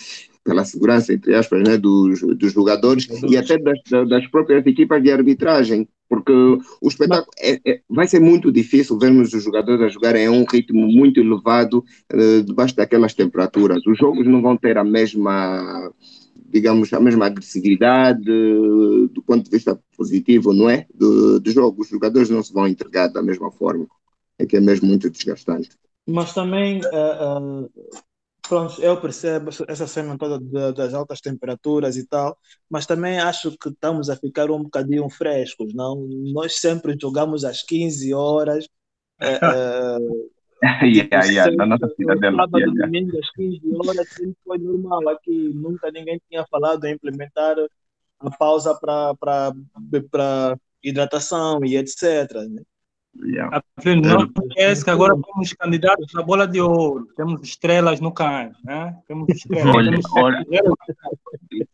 pela 0.46 0.64
segurança, 0.64 1.12
entre 1.12 1.34
aspas, 1.34 1.60
né, 1.66 1.76
dos, 1.76 2.20
dos 2.20 2.52
jogadores 2.52 3.08
e 3.28 3.36
até 3.36 3.58
das, 3.58 3.80
das 4.08 4.26
próprias 4.28 4.64
equipas 4.64 5.02
de 5.02 5.10
arbitragem. 5.10 5.88
Porque 6.08 6.32
o 6.32 6.88
espetáculo 6.88 7.32
é- 7.36 7.60
é- 7.66 7.80
vai 7.90 8.06
ser 8.06 8.20
muito 8.20 8.52
difícil 8.52 8.96
vermos 8.96 9.34
os 9.34 9.42
jogadores 9.42 9.82
a 9.82 9.88
jogarem 9.88 10.26
a 10.26 10.30
um 10.30 10.44
ritmo 10.44 10.86
muito 10.86 11.18
elevado 11.18 11.84
eh, 12.08 12.42
debaixo 12.42 12.76
daquelas 12.76 13.12
temperaturas. 13.12 13.84
Os 13.84 13.98
jogos 13.98 14.24
não 14.24 14.40
vão 14.40 14.56
ter 14.56 14.78
a 14.78 14.84
mesma, 14.84 15.90
digamos, 16.48 16.92
a 16.92 17.00
mesma 17.00 17.26
agressividade 17.26 18.30
eh, 18.30 19.08
do 19.10 19.20
ponto 19.26 19.44
de 19.44 19.50
vista 19.50 19.76
positivo, 19.96 20.52
não 20.52 20.70
é? 20.70 20.86
Do, 20.94 21.40
do 21.40 21.50
jogo. 21.50 21.82
Os 21.82 21.88
jogadores 21.88 22.30
não 22.30 22.40
se 22.40 22.52
vão 22.52 22.68
entregar 22.68 23.08
da 23.08 23.20
mesma 23.20 23.50
forma. 23.50 23.86
É 24.38 24.46
que 24.46 24.56
é 24.56 24.60
mesmo 24.60 24.86
muito 24.86 25.10
desgastante. 25.10 25.70
Mas 26.06 26.32
também, 26.32 26.80
eh, 26.84 26.90
eh, 26.94 27.68
pronto, 28.48 28.80
eu 28.82 29.00
percebo 29.00 29.50
essa- 29.68 29.86
cena 29.86 30.16
toda 30.18 30.38
de- 30.38 30.72
das 30.74 30.94
altas 30.94 31.20
temperaturas 31.20 31.96
e 31.96 32.06
tal, 32.06 32.36
mas 32.70 32.86
também 32.86 33.18
acho 33.18 33.56
que 33.58 33.68
estamos 33.68 34.10
a 34.10 34.16
ficar 34.16 34.50
um 34.50 34.62
bocadinho 34.64 35.08
frescos, 35.10 35.72
não? 35.74 35.96
Nós 36.32 36.58
sempre 36.60 36.96
jogamos 37.00 37.44
às 37.44 37.62
15 37.62 38.12
horas, 38.14 38.68
eh, 39.20 39.40
eh, 39.46 39.98
yeah, 40.82 41.24
yeah, 41.26 41.50
sempre, 41.50 41.56
na 41.56 41.66
nossa 41.66 41.88
no 41.98 42.20
cidadela. 42.20 42.36
sábado, 42.36 42.52
Yeah, 42.54 42.72
yeah. 42.76 42.92
domingo, 42.92 43.18
às 43.18 43.30
15 43.32 43.60
horas, 43.74 44.08
sempre 44.16 44.36
foi 44.44 44.58
normal 44.58 45.08
aqui. 45.10 45.52
Nunca 45.54 45.90
ninguém 45.90 46.20
tinha 46.28 46.44
falado 46.50 46.84
em 46.86 46.94
implementar 46.94 47.56
a 48.20 48.30
pausa 48.38 48.74
para 48.80 49.54
hidratação 50.82 51.64
e 51.64 51.76
etc. 51.76 52.46
né? 52.48 52.62
Yeah. 53.24 53.62
Afim, 53.76 54.00
Não 54.00 54.28
esquece 54.48 54.84
que 54.84 54.90
agora 54.90 55.14
temos 55.14 55.52
candidatos 55.54 56.14
à 56.14 56.22
bola 56.22 56.46
de 56.46 56.60
ouro, 56.60 57.06
temos 57.16 57.42
estrelas 57.42 58.00
no 58.00 58.12
CAN, 58.12 58.50
né? 58.64 58.96
Temos 59.08 59.28
estrelas. 59.28 59.74
Olha, 59.74 59.90
temos 59.90 60.06
olha. 60.16 60.40
estrelas. 60.42 60.74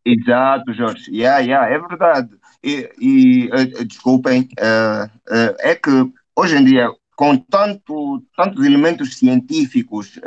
Exato, 0.05 0.73
Jorge. 0.73 1.11
Yeah, 1.11 1.39
yeah, 1.41 1.69
é 1.75 1.79
verdade. 1.79 2.31
E, 2.65 2.89
e, 3.01 3.51
eh, 3.53 3.85
desculpem, 3.85 4.49
eh, 4.59 5.11
eh, 5.31 5.57
é 5.61 5.75
que 5.75 5.91
hoje 6.37 6.57
em 6.57 6.65
dia, 6.65 6.89
com 7.17 7.37
tanto, 7.37 8.23
tantos 8.37 8.65
elementos 8.65 9.17
científicos 9.17 10.19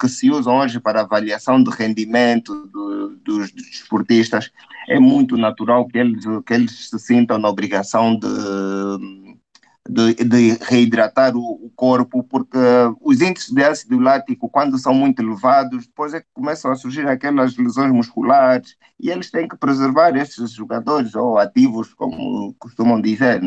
que 0.00 0.08
se 0.08 0.30
usam 0.30 0.58
hoje 0.58 0.78
para 0.78 1.00
avaliação 1.00 1.62
de 1.62 1.70
rendimento 1.70 2.66
do- 2.66 3.16
dos, 3.24 3.50
dos 3.52 3.64
desportistas, 3.70 4.50
é 4.88 5.00
muito 5.00 5.36
natural 5.36 5.86
que 5.88 5.98
eles, 5.98 6.24
que 6.46 6.54
eles 6.54 6.90
se 6.90 6.98
sintam 6.98 7.38
na 7.38 7.48
obrigação 7.48 8.16
de, 8.16 8.28
de, 9.88 10.14
de 10.14 10.58
reidratar 10.62 11.36
o, 11.36 11.40
o 11.40 11.70
corpo, 11.76 12.22
porque 12.24 12.58
os 13.00 13.20
índices 13.20 13.50
de 13.50 13.62
ácido 13.62 13.98
lático, 13.98 14.48
quando 14.48 14.78
são 14.78 14.94
muito 14.94 15.20
elevados, 15.20 15.86
depois 15.86 16.14
é 16.14 16.20
que 16.20 16.26
começam 16.32 16.70
a 16.70 16.76
surgir 16.76 17.06
aquelas 17.06 17.56
lesões 17.56 17.92
musculares 17.92 18.76
e 18.98 19.10
eles 19.10 19.30
têm 19.30 19.46
que 19.46 19.56
preservar 19.56 20.16
esses 20.16 20.52
jogadores 20.52 21.14
ou 21.14 21.38
ativos, 21.38 21.92
como 21.92 22.54
costumam 22.58 23.00
dizer, 23.00 23.42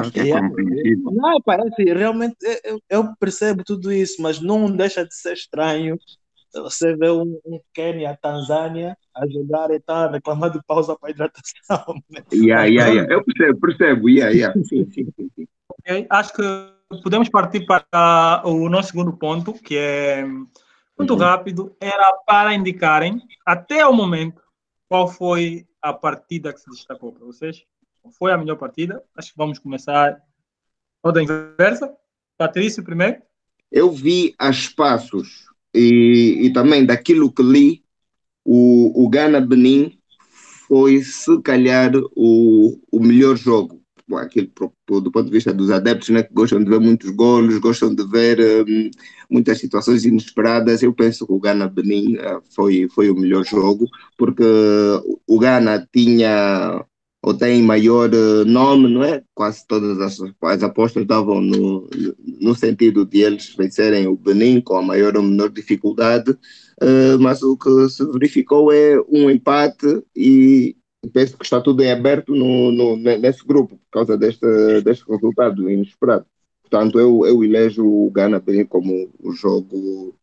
acho 0.00 0.10
que 0.10 0.20
é 0.20 0.40
compreensível. 0.40 1.12
Não, 1.12 1.40
parece, 1.40 1.84
realmente, 1.84 2.36
eu, 2.64 2.80
eu 2.88 3.16
percebo 3.16 3.62
tudo 3.62 3.92
isso, 3.92 4.20
mas 4.20 4.40
não 4.40 4.70
deixa 4.70 5.04
de 5.04 5.14
ser 5.14 5.34
estranho 5.34 5.98
você 6.60 6.94
ver 6.96 7.10
um, 7.12 7.40
um 7.44 7.60
Quênia, 7.72 8.10
a 8.10 8.16
Tanzânia, 8.16 8.96
a 9.14 9.26
jogar 9.26 9.70
e 9.70 9.82
a 9.86 10.10
reclamar 10.10 10.50
de 10.50 10.62
pausa 10.64 10.96
para 10.98 11.10
hidratação. 11.10 11.94
né? 12.10 12.22
Yeah, 12.32 12.64
yeah, 12.64 12.92
yeah. 12.92 13.12
Eu 13.12 13.24
percebo, 13.24 13.60
percebo. 13.60 14.08
Yeah, 14.08 14.34
yeah. 14.34 14.54
Sim, 14.64 14.90
sim, 14.90 15.06
sim, 15.16 15.30
sim. 15.34 15.48
Ok, 15.68 16.06
Acho 16.10 16.32
que 16.34 16.42
podemos 17.02 17.28
partir 17.28 17.64
para 17.66 18.42
o 18.44 18.68
nosso 18.68 18.88
segundo 18.88 19.16
ponto, 19.16 19.54
que 19.54 19.76
é 19.76 20.24
muito 20.98 21.14
Uhum. 21.14 21.18
rápido, 21.20 21.76
era 21.80 22.12
para 22.26 22.54
indicarem, 22.54 23.20
até 23.46 23.86
o 23.86 23.92
momento, 23.92 24.42
qual 24.88 25.08
foi 25.08 25.66
a 25.80 25.92
partida 25.92 26.52
que 26.52 26.60
se 26.60 26.70
destacou 26.70 27.12
para 27.12 27.24
vocês. 27.24 27.64
Foi 28.18 28.32
a 28.32 28.36
melhor 28.38 28.56
partida? 28.56 29.02
Acho 29.16 29.30
que 29.30 29.38
vamos 29.38 29.58
começar 29.58 30.20
roda 31.04 31.22
inversa. 31.22 31.92
Patrício 32.36 32.84
primeiro. 32.84 33.22
Eu 33.70 33.90
vi 33.90 34.34
a 34.38 34.50
espaços 34.50 35.46
e, 35.74 36.46
e 36.46 36.52
também 36.52 36.84
daquilo 36.84 37.32
que 37.32 37.42
li, 37.42 37.82
o, 38.44 39.04
o 39.04 39.08
Ghana 39.08 39.40
Benin 39.40 39.98
foi, 40.68 41.02
se 41.02 41.40
calhar, 41.42 41.92
o, 42.16 42.78
o 42.90 43.00
melhor 43.00 43.36
jogo. 43.36 43.80
Bom, 44.08 44.16
Aquilo, 44.16 44.50
do 44.88 45.12
ponto 45.12 45.26
de 45.26 45.30
vista 45.30 45.54
dos 45.54 45.70
adeptos, 45.70 46.08
né, 46.10 46.22
que 46.22 46.34
gostam 46.34 46.62
de 46.62 46.68
ver 46.68 46.80
muitos 46.80 47.10
golos, 47.10 47.58
gostam 47.58 47.94
de 47.94 48.06
ver 48.06 48.64
hum, 48.66 48.90
muitas 49.30 49.58
situações 49.58 50.04
inesperadas, 50.04 50.82
eu 50.82 50.92
penso 50.92 51.26
que 51.26 51.32
o 51.32 51.38
Ghana 51.38 51.68
Benin 51.68 52.16
eh, 52.16 52.40
foi, 52.54 52.88
foi 52.90 53.10
o 53.10 53.14
melhor 53.14 53.44
jogo, 53.44 53.86
porque 54.18 54.42
o 55.26 55.38
Ghana 55.38 55.88
tinha 55.92 56.84
ou 57.22 57.34
tem 57.34 57.62
maior 57.62 58.12
eh, 58.12 58.44
nome, 58.44 58.88
não 58.92 59.04
é? 59.04 59.22
Quase 59.34 59.66
todas 59.66 59.98
as, 60.00 60.18
as 60.42 60.62
apostas 60.62 61.02
estavam 61.02 61.40
no, 61.40 61.88
no- 62.40 62.54
sentido 62.54 63.04
de 63.06 63.20
eles 63.22 63.54
vencerem 63.56 64.06
o 64.08 64.16
Benin 64.16 64.60
com 64.60 64.76
a 64.76 64.82
maior 64.82 65.16
ou 65.16 65.22
menor 65.22 65.48
dificuldade, 65.50 66.36
eh, 66.80 67.16
mas 67.20 67.42
o 67.42 67.56
que 67.56 67.88
se 67.88 68.04
verificou 68.12 68.72
é 68.72 68.96
um 69.08 69.30
empate 69.30 69.86
e 70.16 70.76
penso 71.12 71.36
que 71.36 71.44
está 71.44 71.60
tudo 71.60 71.82
em 71.82 71.90
aberto 71.92 72.34
no, 72.34 72.72
no- 72.72 72.96
ne- 72.96 73.18
nesse 73.18 73.44
grupo 73.46 73.76
por 73.76 73.90
causa 73.90 74.16
deste, 74.18 74.46
deste 74.82 75.04
resultado 75.10 75.68
inesperado. 75.70 76.26
Portanto, 76.62 76.98
eu, 76.98 77.26
eu 77.26 77.44
elejo 77.44 77.86
o 77.86 78.10
Ghana 78.10 78.40
Benin 78.40 78.64
como 78.64 79.10
o 79.20 79.32
jogo 79.32 80.14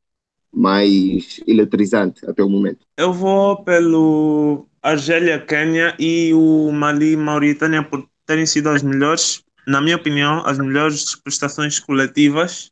mais 0.52 1.40
eletrizante 1.48 2.26
até 2.26 2.44
o 2.44 2.50
momento. 2.50 2.86
Eu 2.98 3.14
vou 3.14 3.64
pelo 3.64 4.69
Argélia, 4.82 5.40
Quênia 5.46 5.96
e 6.00 6.34
o 6.34 6.72
Mali, 6.72 7.16
Mauritânia 7.16 7.84
por 7.84 8.08
terem 8.26 8.46
sido 8.46 8.70
as 8.70 8.84
melhores, 8.84 9.44
na 9.68 9.82
minha 9.82 9.96
opinião, 9.98 10.46
as 10.46 10.58
melhores 10.60 11.16
prestações 11.16 11.80
coletivas 11.80 12.72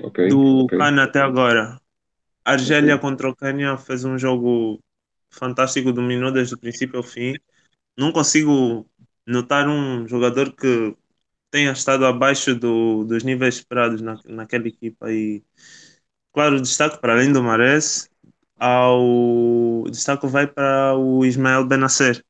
Ok, 0.00 0.18
do 0.24 0.70
ok. 0.70 0.72
CAN 0.76 1.02
até 1.02 1.20
agora. 1.20 1.80
A 2.44 2.52
Argélia 2.52 2.98
contra 2.98 3.28
o 3.30 3.36
Quênia 3.36 3.76
fez 3.78 4.04
um 4.04 4.18
jogo 4.18 4.80
fantástico, 5.30 5.92
dominou 5.92 6.32
desde 6.32 6.54
o 6.54 6.58
princípio 6.58 6.98
ao 6.98 7.02
fim. 7.04 7.34
Não 7.98 8.12
consigo 8.12 8.88
notar 9.26 9.68
um 9.68 10.08
jogador 10.08 10.52
que 10.54 10.96
tenha 11.50 11.72
estado 11.72 12.06
abaixo 12.06 12.54
do, 12.54 13.04
dos 13.04 13.24
níveis 13.24 13.56
esperados 13.56 14.02
na, 14.02 14.20
naquela 14.26 14.68
equipa. 14.68 15.12
E, 15.12 15.44
claro, 16.32 16.60
destaque 16.60 17.00
para 17.00 17.14
além 17.14 17.32
do 17.32 17.42
Mares, 17.42 18.10
ao 18.62 19.84
destaque 19.90 20.26
vai 20.28 20.46
para 20.46 20.96
o 20.96 21.24
Ismael 21.24 21.66
Benacer, 21.66 22.24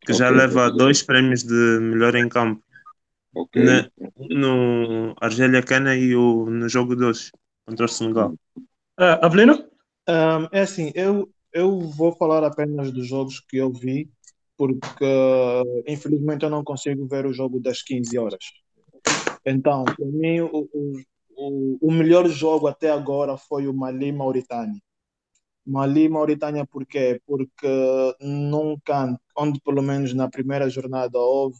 que 0.00 0.12
já 0.14 0.30
Ok, 0.30 0.36
leva 0.36 0.70
dois 0.70 1.02
prémios 1.02 1.42
de 1.42 1.78
melhor 1.80 2.14
em 2.14 2.28
campo 2.28 2.62
ok. 3.34 3.62
né? 3.62 3.88
no 4.30 5.14
Argélia 5.20 5.62
Quênia 5.62 5.94
e 5.94 6.16
o, 6.16 6.46
no 6.48 6.68
jogo 6.68 6.96
2 6.96 7.30
contra 7.66 7.84
o 7.84 7.88
Senegal. 7.88 8.34
Uh, 8.98 9.18
Avelino? 9.22 9.54
Um, 10.08 10.48
é 10.52 10.60
assim, 10.60 10.90
eu, 10.94 11.28
eu 11.52 11.80
vou 11.80 12.12
falar 12.16 12.44
apenas 12.44 12.90
dos 12.90 13.06
jogos 13.06 13.40
que 13.40 13.58
eu 13.58 13.72
vi, 13.72 14.10
porque 14.56 15.04
infelizmente 15.86 16.44
eu 16.44 16.50
não 16.50 16.64
consigo 16.64 17.06
ver 17.06 17.26
o 17.26 17.32
jogo 17.32 17.60
das 17.60 17.82
15 17.82 18.18
horas. 18.18 18.44
Então, 19.44 19.84
para 19.84 20.06
mim, 20.06 20.40
o, 20.40 20.68
o, 21.36 21.78
o 21.80 21.92
melhor 21.92 22.28
jogo 22.28 22.66
até 22.68 22.90
agora 22.90 23.36
foi 23.36 23.66
o 23.66 23.74
Mali-Mauritânia. 23.74 24.80
Mali-Mauritânia 25.66 26.66
por 26.66 26.86
quê? 26.86 27.20
Porque 27.26 27.68
nunca, 28.20 29.18
onde 29.36 29.60
pelo 29.60 29.82
menos 29.82 30.12
na 30.14 30.28
primeira 30.28 30.68
jornada 30.68 31.18
houve, 31.18 31.58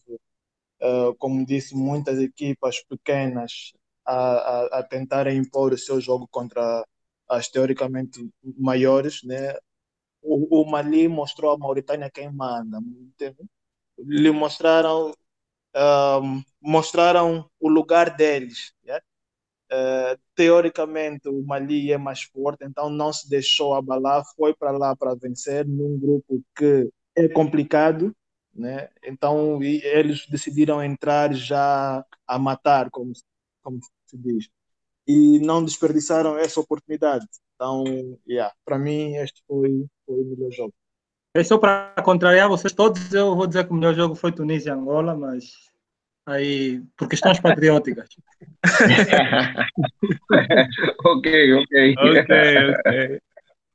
uh, 0.82 1.14
como 1.18 1.47
disse, 1.47 1.75
muitas 1.76 2.18
equipas 2.18 2.82
pequenas 2.85 3.73
a, 4.04 4.14
a, 4.14 4.80
a 4.80 4.82
tentarem 4.82 5.38
impor 5.38 5.73
o 5.73 5.78
seu 5.78 6.00
jogo 6.00 6.28
contra 6.28 6.85
as 7.28 7.49
teoricamente 7.49 8.21
maiores, 8.59 9.23
né? 9.25 9.54
O, 10.23 10.62
o 10.62 10.71
Mali 10.71 11.09
mostrou 11.09 11.52
a 11.52 11.59
Mauritânia 11.59 12.11
quem 12.11 12.30
manda. 12.32 12.78
Lhe 13.99 14.30
mostraram, 14.30 15.12
um, 16.23 16.42
mostraram 16.61 17.49
o 17.61 17.68
lugar 17.68 18.16
deles. 18.16 18.73
Yeah? 18.85 19.04
Uh, 19.73 20.21
teoricamente, 20.35 21.29
o 21.29 21.43
Mali 21.43 21.93
é 21.93 21.97
mais 21.97 22.23
forte, 22.25 22.64
então 22.64 22.91
não 22.91 23.11
se 23.12 23.29
deixou 23.29 23.75
abalar, 23.75 24.23
foi 24.37 24.55
para 24.55 24.71
lá 24.73 24.95
para 24.95 25.14
vencer 25.14 25.67
num 25.67 25.99
grupo 25.99 26.43
que 26.55 26.91
é 27.17 27.26
complicado, 27.29 28.14
né? 28.55 28.91
Então 29.02 29.62
eles 29.62 30.26
decidiram 30.29 30.83
entrar 30.83 31.33
já 31.33 32.05
a 32.26 32.38
matar, 32.38 32.91
como, 32.91 33.12
como 33.62 33.81
se 34.07 34.19
diz 34.19 34.50
e 35.07 35.38
não 35.41 35.64
desperdiçaram 35.64 36.38
essa 36.38 36.61
oportunidade. 36.61 37.26
Então, 37.55 37.85
yeah, 38.29 38.52
para 38.64 38.79
mim, 38.79 39.17
este 39.17 39.43
foi, 39.47 39.87
foi 40.07 40.21
o 40.21 40.25
melhor 40.25 40.50
jogo. 40.50 40.75
É 41.35 41.43
só 41.43 41.57
para 41.59 41.95
contrariar 42.05 42.49
vocês 42.49 42.73
todos, 42.73 43.12
eu 43.12 43.35
vou 43.35 43.47
dizer 43.47 43.67
que 43.67 43.73
o 43.73 43.75
melhor 43.75 43.95
jogo 43.95 44.14
foi 44.14 44.33
Tunísia 44.33 44.71
e 44.71 44.73
Angola, 44.73 45.17
mas 45.17 45.45
aí 46.26 46.83
por 46.97 47.09
questões 47.09 47.41
patrióticas. 47.41 48.09
ok, 51.04 51.54
ok. 51.54 51.95
Ok, 51.99 52.31
ok. 52.71 53.21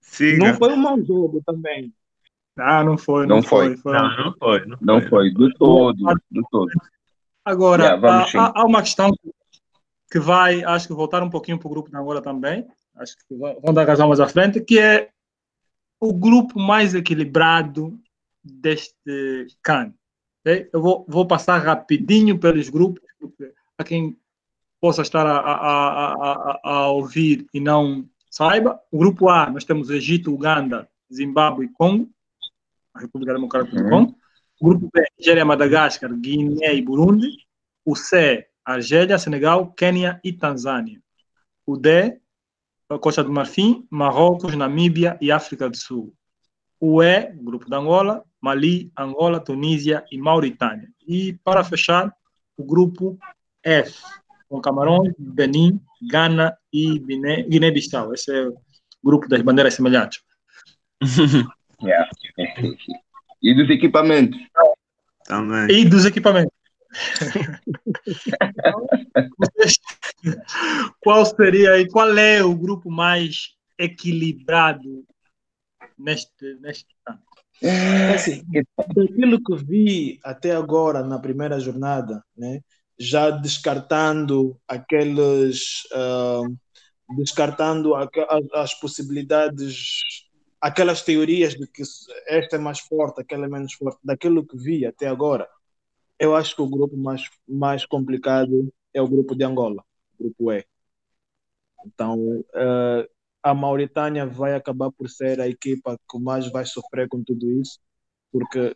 Siga. 0.02 0.48
Não 0.48 0.56
foi 0.56 0.74
um 0.74 0.78
mau 0.78 1.00
jogo 1.04 1.44
também. 1.46 1.94
Ah, 2.58 2.84
não 2.84 2.98
foi. 2.98 3.28
Não, 3.28 3.38
não 3.38 3.44
foi. 3.44 3.78
foi. 3.78 3.94
Não, 3.94 4.18
não 4.18 4.34
foi. 4.34 4.66
Não, 4.66 4.78
não 4.82 5.00
foi. 5.02 5.10
foi. 5.10 5.34
Do 5.34 5.54
todo. 5.54 5.98
Do 6.32 6.44
todo. 6.50 6.72
Agora, 7.46 7.96
yeah, 7.96 8.26
há, 8.36 8.62
há, 8.62 8.66
uma 8.66 8.82
questão 8.82 9.12
que 10.12 10.20
vai, 10.20 10.64
acho 10.64 10.88
que 10.88 10.94
voltar 10.94 11.24
um 11.24 11.30
pouquinho 11.30 11.58
para 11.58 11.68
o 11.68 11.72
grupo 11.72 11.90
de 11.90 11.96
Angola 11.96 12.22
também, 12.22 12.68
acho 12.96 13.16
que 13.18 13.36
vão 13.36 13.74
dar 13.74 13.88
razão 13.88 14.08
mais 14.08 14.20
à 14.20 14.28
frente, 14.28 14.62
que 14.62 14.80
é 14.80 15.10
o 16.00 16.14
grupo 16.14 16.60
mais 16.60 16.94
equilibrado 16.94 17.98
deste 18.44 19.48
CAN. 19.62 19.94
Okay? 20.42 20.70
Eu 20.74 20.82
vou, 20.82 21.06
vou 21.08 21.26
passar 21.26 21.60
rapidinho 21.60 22.38
pelos 22.38 22.70
grupos, 22.70 23.02
a 23.78 23.84
quem 23.84 24.18
possa 24.88 25.02
estar 25.02 25.28
a, 25.28 25.38
a, 25.38 26.14
a, 26.14 26.60
a, 26.64 26.88
ouvir 26.92 27.46
e 27.54 27.60
não 27.60 28.10
saiba. 28.30 28.80
O 28.90 28.98
grupo 28.98 29.28
A, 29.28 29.50
nós 29.50 29.66
temos 29.66 29.90
Egito, 29.90 30.34
Uganda, 30.34 30.88
Zimbábue 31.14 31.66
e 31.66 31.70
Congo, 31.74 32.10
a 32.94 33.02
República 33.02 33.34
Democrática 33.34 33.76
do 33.76 33.84
uhum. 33.84 33.90
Congo. 33.90 34.16
O 34.62 34.66
grupo 34.70 34.90
B, 34.94 35.06
Nigéria, 35.20 35.44
Madagascar, 35.44 36.10
Guiné 36.14 36.74
e 36.74 36.82
Burundi. 36.82 37.28
O 37.84 37.98
C, 37.98 38.48
Argélia, 38.64 39.18
Senegal, 39.18 39.74
Quênia 39.74 40.22
e 40.24 40.32
Tanzânia. 40.32 41.02
O 41.66 41.76
D, 41.76 42.18
Costa 43.02 43.22
do 43.22 43.32
Marfim, 43.32 43.86
Marrocos, 43.90 44.56
Namíbia 44.56 45.18
e 45.20 45.34
África 45.34 45.70
do 45.70 45.76
Sul. 45.76 46.14
O 46.80 47.04
E, 47.04 47.30
Grupo 47.34 47.70
da 47.70 47.78
Angola, 47.78 48.24
Mali, 48.40 48.90
Angola, 48.98 49.42
Tunísia 49.42 50.06
e 50.10 50.18
Mauritânia. 50.18 50.88
E, 51.06 51.34
para 51.44 51.62
fechar, 51.62 52.16
o 52.56 52.64
grupo 52.64 53.20
F, 53.62 54.02
com 54.48 54.62
Camarões, 54.62 55.14
Benin, 55.18 55.80
Gana 56.10 56.58
e 56.72 57.00
Guiné-Bissau. 57.00 58.14
Esse 58.14 58.32
é 58.32 58.48
o 58.48 58.58
grupo 59.04 59.28
das 59.28 59.42
bandeiras 59.42 59.74
semelhantes. 59.74 60.22
yeah. 61.84 62.10
E 63.42 63.54
dos 63.54 63.70
equipamentos. 63.70 64.40
Também. 65.26 65.70
E 65.70 65.86
dos 65.86 66.06
equipamentos. 66.06 66.56
qual 71.02 71.26
seria 71.26 71.78
e 71.80 71.88
qual 71.90 72.18
é 72.18 72.44
o 72.44 72.56
grupo 72.56 72.90
mais 72.90 73.56
equilibrado 73.78 75.06
neste, 75.98 76.56
neste 76.62 76.96
ano? 77.08 77.20
É 77.62 78.14
assim, 78.14 78.44
daquilo 78.96 79.44
que 79.44 79.56
vi 79.66 80.20
até 80.24 80.56
agora 80.56 81.04
na 81.04 81.20
primeira 81.20 81.60
jornada, 81.60 82.24
né, 82.36 82.62
já 83.00 83.30
descartando 83.30 84.60
aqueles, 84.68 85.84
uh, 85.94 86.58
descartando 87.16 87.94
as, 88.54 88.74
possibilidades, 88.80 90.04
aquelas 90.60 91.02
teorias 91.02 91.54
de 91.54 91.68
que 91.68 91.84
esta 92.28 92.56
é 92.56 92.60
mais 92.60 92.80
forte, 92.80 93.22
aquela 93.22 93.46
é 93.46 93.50
menos 93.50 93.74
forte, 93.74 94.00
daquilo 94.04 94.46
que 94.46 94.58
vi 94.58 94.86
até 94.86 95.08
agora, 95.08 95.48
eu 96.20 96.36
acho 96.36 96.56
que 96.56 96.62
o 96.62 96.70
grupo 96.70 96.98
mais, 96.98 97.24
mais 97.48 97.86
complicado 97.86 98.74
é 98.94 99.02
o 99.02 99.08
grupo 99.08 99.36
de 99.36 99.44
Angola, 99.44 99.84
o 100.20 100.24
grupo 100.24 100.52
E. 100.52 100.66
Então, 101.86 102.40
uh, 102.40 103.08
a 103.44 103.54
Mauritânia 103.54 104.26
vai 104.26 104.56
acabar 104.56 104.92
por 104.92 105.10
ser 105.10 105.40
a 105.40 105.48
equipa 105.48 105.98
que 106.10 106.20
mais 106.20 106.52
vai 106.52 106.66
sofrer 106.66 107.08
com 107.08 107.24
tudo 107.24 107.52
isso, 107.62 107.80
porque 108.32 108.76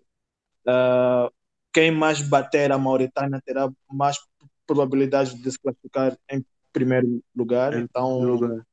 uh, 0.68 1.32
quem 1.74 1.92
mais 1.92 2.22
bater 2.22 2.72
a 2.72 2.78
Mauritânia 2.78 3.42
terá 3.46 3.70
mais 3.92 4.18
probabilidade 4.66 5.36
de 5.36 5.52
se 5.52 5.60
classificar 5.60 6.18
em 6.30 6.46
primeiro 6.72 7.22
lugar. 7.36 7.78
então, 7.78 8.20
lugar. 8.20 8.66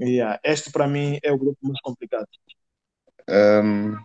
Yeah, 0.00 0.40
este 0.42 0.72
para 0.72 0.88
mim 0.88 1.18
é 1.22 1.32
o 1.32 1.38
grupo 1.38 1.58
mais 1.62 1.80
complicado. 1.80 2.26
Um, 3.28 3.96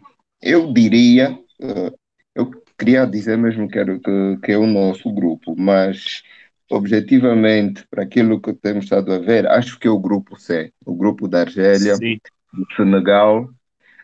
eu 0.42 0.72
diria, 0.72 1.32
uh, 1.62 1.98
eu 2.36 2.52
queria 2.78 3.06
dizer 3.06 3.38
mesmo 3.38 3.68
que, 3.68 3.80
era, 3.80 3.98
que, 3.98 4.38
que 4.44 4.52
é 4.52 4.58
o 4.58 4.68
nosso 4.68 5.12
grupo, 5.12 5.56
mas 5.58 6.22
objetivamente, 6.70 7.88
para 7.90 8.04
aquilo 8.04 8.42
que 8.42 8.54
temos 8.54 8.84
estado 8.84 9.14
a 9.14 9.18
ver, 9.18 9.48
acho 9.48 9.80
que 9.80 9.88
é 9.88 9.92
o 9.92 10.00
grupo 10.00 10.40
C, 10.40 10.72
o 10.86 10.94
grupo 10.94 11.28
da 11.28 11.42
Argélia, 11.42 11.96
Sim. 11.96 12.20
do 12.54 12.66
Senegal, 12.76 13.50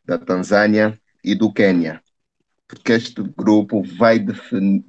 da 0.06 0.18
Tanzânia 0.18 0.98
e 1.24 1.36
do 1.36 1.54
Quênia. 1.54 2.02
Porque 2.74 2.94
este 2.94 3.22
grupo 3.38 3.84
vai, 3.84 4.24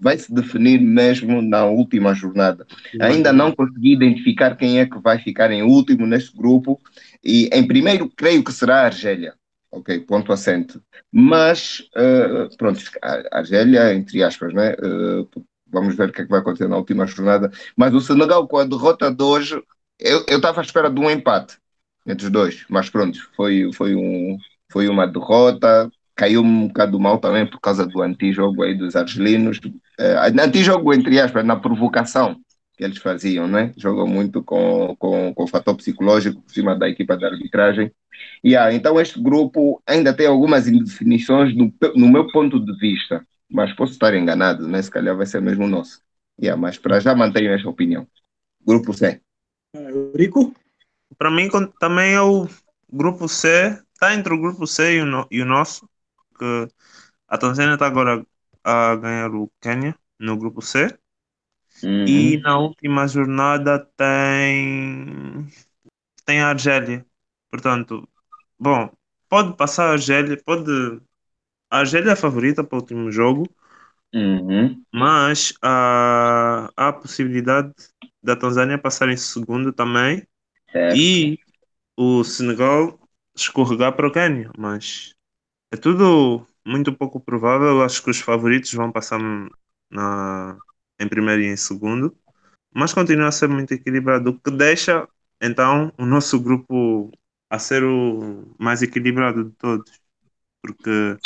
vai 0.01 0.16
se 0.16 0.33
definir 0.33 0.81
mesmo 0.81 1.42
na 1.42 1.64
última 1.64 2.14
jornada. 2.14 2.66
Ainda 3.01 3.33
não 3.33 3.53
consegui 3.53 3.92
identificar 3.92 4.57
quem 4.57 4.81
é 4.81 4.87
que 4.87 4.99
vai 4.99 5.18
ficar 5.18 5.51
em 5.51 5.62
último 5.62 6.07
neste 6.07 6.37
grupo, 6.37 6.81
e 7.23 7.49
em 7.53 7.66
primeiro 7.66 8.11
creio 8.16 8.42
que 8.42 8.53
será 8.53 8.83
a 8.83 8.87
Argélia 8.87 9.35
ok, 9.75 10.01
ponto 10.01 10.33
assente. 10.33 10.81
Mas, 11.12 11.81
uh, 11.97 12.57
pronto, 12.57 12.81
a 13.03 13.38
Argélia, 13.38 13.94
entre 13.94 14.23
aspas, 14.23 14.53
né? 14.55 14.75
Uh, 14.75 15.29
vamos 15.66 15.97
ver 15.97 16.09
o 16.09 16.12
que 16.12 16.23
é 16.23 16.25
que 16.25 16.31
vai 16.31 16.40
acontecer 16.40 16.68
na 16.68 16.77
última 16.77 17.07
jornada. 17.07 17.51
Mas 17.77 17.92
o 17.92 18.01
Senegal, 18.01 18.47
com 18.47 18.59
a 18.59 18.64
derrota 18.64 19.12
de 19.12 19.23
hoje, 19.23 19.61
eu 19.99 20.25
estava 20.29 20.61
à 20.61 20.64
espera 20.64 20.90
de 20.90 21.01
um 21.01 21.11
empate 21.11 21.59
entre 22.07 22.27
os 22.27 22.33
dois, 22.33 22.64
mas 22.68 22.90
pronto, 22.90 23.18
foi, 23.35 23.70
foi, 23.73 23.94
um, 23.94 24.38
foi 24.70 24.88
uma 24.88 25.07
derrota. 25.07 25.90
Caiu 26.14 26.42
um 26.42 26.68
bocado 26.68 26.98
mal 27.00 27.18
também 27.18 27.46
por 27.46 27.61
causa 27.61 27.87
do 27.87 28.00
antijogo 28.03 28.62
aí 28.62 28.74
dos 28.74 28.94
argelinos. 28.94 29.59
Uh, 29.59 30.40
antijogo, 30.40 30.94
entre 30.94 31.20
aspas, 31.20 31.44
na 31.44 31.57
provocação 31.57 32.37
que 32.77 32.85
eles 32.85 32.98
faziam, 32.98 33.46
né? 33.46 33.72
Jogam 33.77 34.07
muito 34.07 34.42
com, 34.42 34.96
com, 34.98 35.33
com 35.33 35.44
o 35.44 35.46
fator 35.46 35.77
psicológico 35.77 36.42
por 36.42 36.50
cima 36.53 36.77
da 36.77 36.88
equipa 36.88 37.16
de 37.16 37.24
arbitragem. 37.24 37.92
Yeah, 38.44 38.72
então 38.72 39.00
este 39.00 39.20
grupo 39.20 39.83
ainda 39.87 40.12
tem 40.12 40.27
algumas 40.27 40.66
indefinições 40.66 41.55
no, 41.55 41.72
no 41.94 42.09
meu 42.09 42.31
ponto 42.31 42.59
de 42.59 42.77
vista, 42.79 43.24
mas 43.50 43.72
posso 43.72 43.92
estar 43.92 44.14
enganado, 44.14 44.66
né? 44.66 44.83
Se 44.83 44.90
calhar 44.90 45.16
vai 45.16 45.27
ser 45.27 45.40
mesmo 45.40 45.64
o 45.64 45.68
nosso. 45.68 46.00
Yeah, 46.40 46.61
mas 46.61 46.77
para 46.77 46.98
já 47.00 47.14
mantenho 47.14 47.53
esta 47.53 47.68
opinião. 47.68 48.07
Grupo 48.66 48.92
C. 48.92 49.20
Rico? 50.16 50.55
Para 51.16 51.31
mim 51.31 51.48
também 51.79 52.14
é 52.14 52.20
o 52.20 52.48
grupo 52.92 53.29
C, 53.29 53.79
está 53.92 54.14
entre 54.14 54.35
o 54.35 54.40
grupo 54.40 54.66
C 54.66 54.96
e 54.96 55.00
o, 55.00 55.07
no, 55.07 55.27
e 55.31 55.42
o 55.42 55.44
nosso, 55.44 55.88
que 56.38 56.68
a 57.29 57.38
Tanzânia 57.38 57.75
está 57.75 57.87
agora 57.87 58.25
a 58.62 58.97
ganhar 58.97 59.35
o 59.35 59.51
Quênia 59.61 59.97
no 60.18 60.37
grupo 60.37 60.62
C. 60.62 60.87
Uhum. 61.83 62.05
E 62.07 62.38
na 62.38 62.59
última 62.59 63.07
jornada 63.09 63.79
tem 63.97 65.47
tem 66.25 66.40
a 66.40 66.49
Argélia. 66.49 67.05
Portanto, 67.51 68.09
bom, 68.59 68.90
pode 69.29 69.57
passar 69.57 69.90
a 69.90 69.92
Argélia, 69.92 70.40
pode. 70.44 70.70
A 71.70 71.79
Argélia 71.81 72.11
é 72.11 72.12
a 72.12 72.16
favorita 72.16 72.62
para 72.62 72.77
o 72.77 72.81
último 72.81 73.11
jogo, 73.11 73.49
uhum. 74.14 74.83
mas 74.92 75.55
há, 75.62 76.70
há 76.77 76.88
a 76.88 76.92
possibilidade 76.92 77.73
da 78.23 78.37
Tanzânia 78.37 78.79
passar 78.79 79.09
em 79.09 79.16
segundo 79.16 79.73
também. 79.73 80.27
Certo. 80.70 80.97
E 80.97 81.38
o 81.97 82.25
Senegal 82.25 82.99
escorregar 83.35 83.94
para 83.94 84.09
o 84.09 84.12
Quênia, 84.12 84.51
mas 84.57 85.14
é 85.75 85.77
tudo 85.77 86.47
muito 86.65 86.95
pouco 86.95 87.21
provável. 87.21 87.83
Acho 87.83 88.03
que 88.03 88.11
os 88.11 88.21
favoritos 88.21 88.73
vão 88.73 88.93
passar 88.93 89.21
na, 89.91 90.57
em 91.01 91.09
primeiro 91.09 91.43
e 91.43 91.47
em 91.47 91.57
segundo, 91.57 92.17
mas 92.73 92.93
continua 92.93 93.29
a 93.29 93.33
ser 93.33 93.49
muito 93.49 93.75
equilibrado, 93.75 94.31
o 94.31 94.39
que 94.39 94.51
deixa 94.51 95.09
então 95.43 95.93
o 95.99 96.07
nosso 96.07 96.41
grupo 96.41 97.11
a 97.51 97.59
ser 97.59 97.85
o 97.85 98.55
mais 98.59 98.83
equilibrado 98.83 99.45
de 99.45 99.51
todos. 99.57 100.01
Porque. 100.63 101.17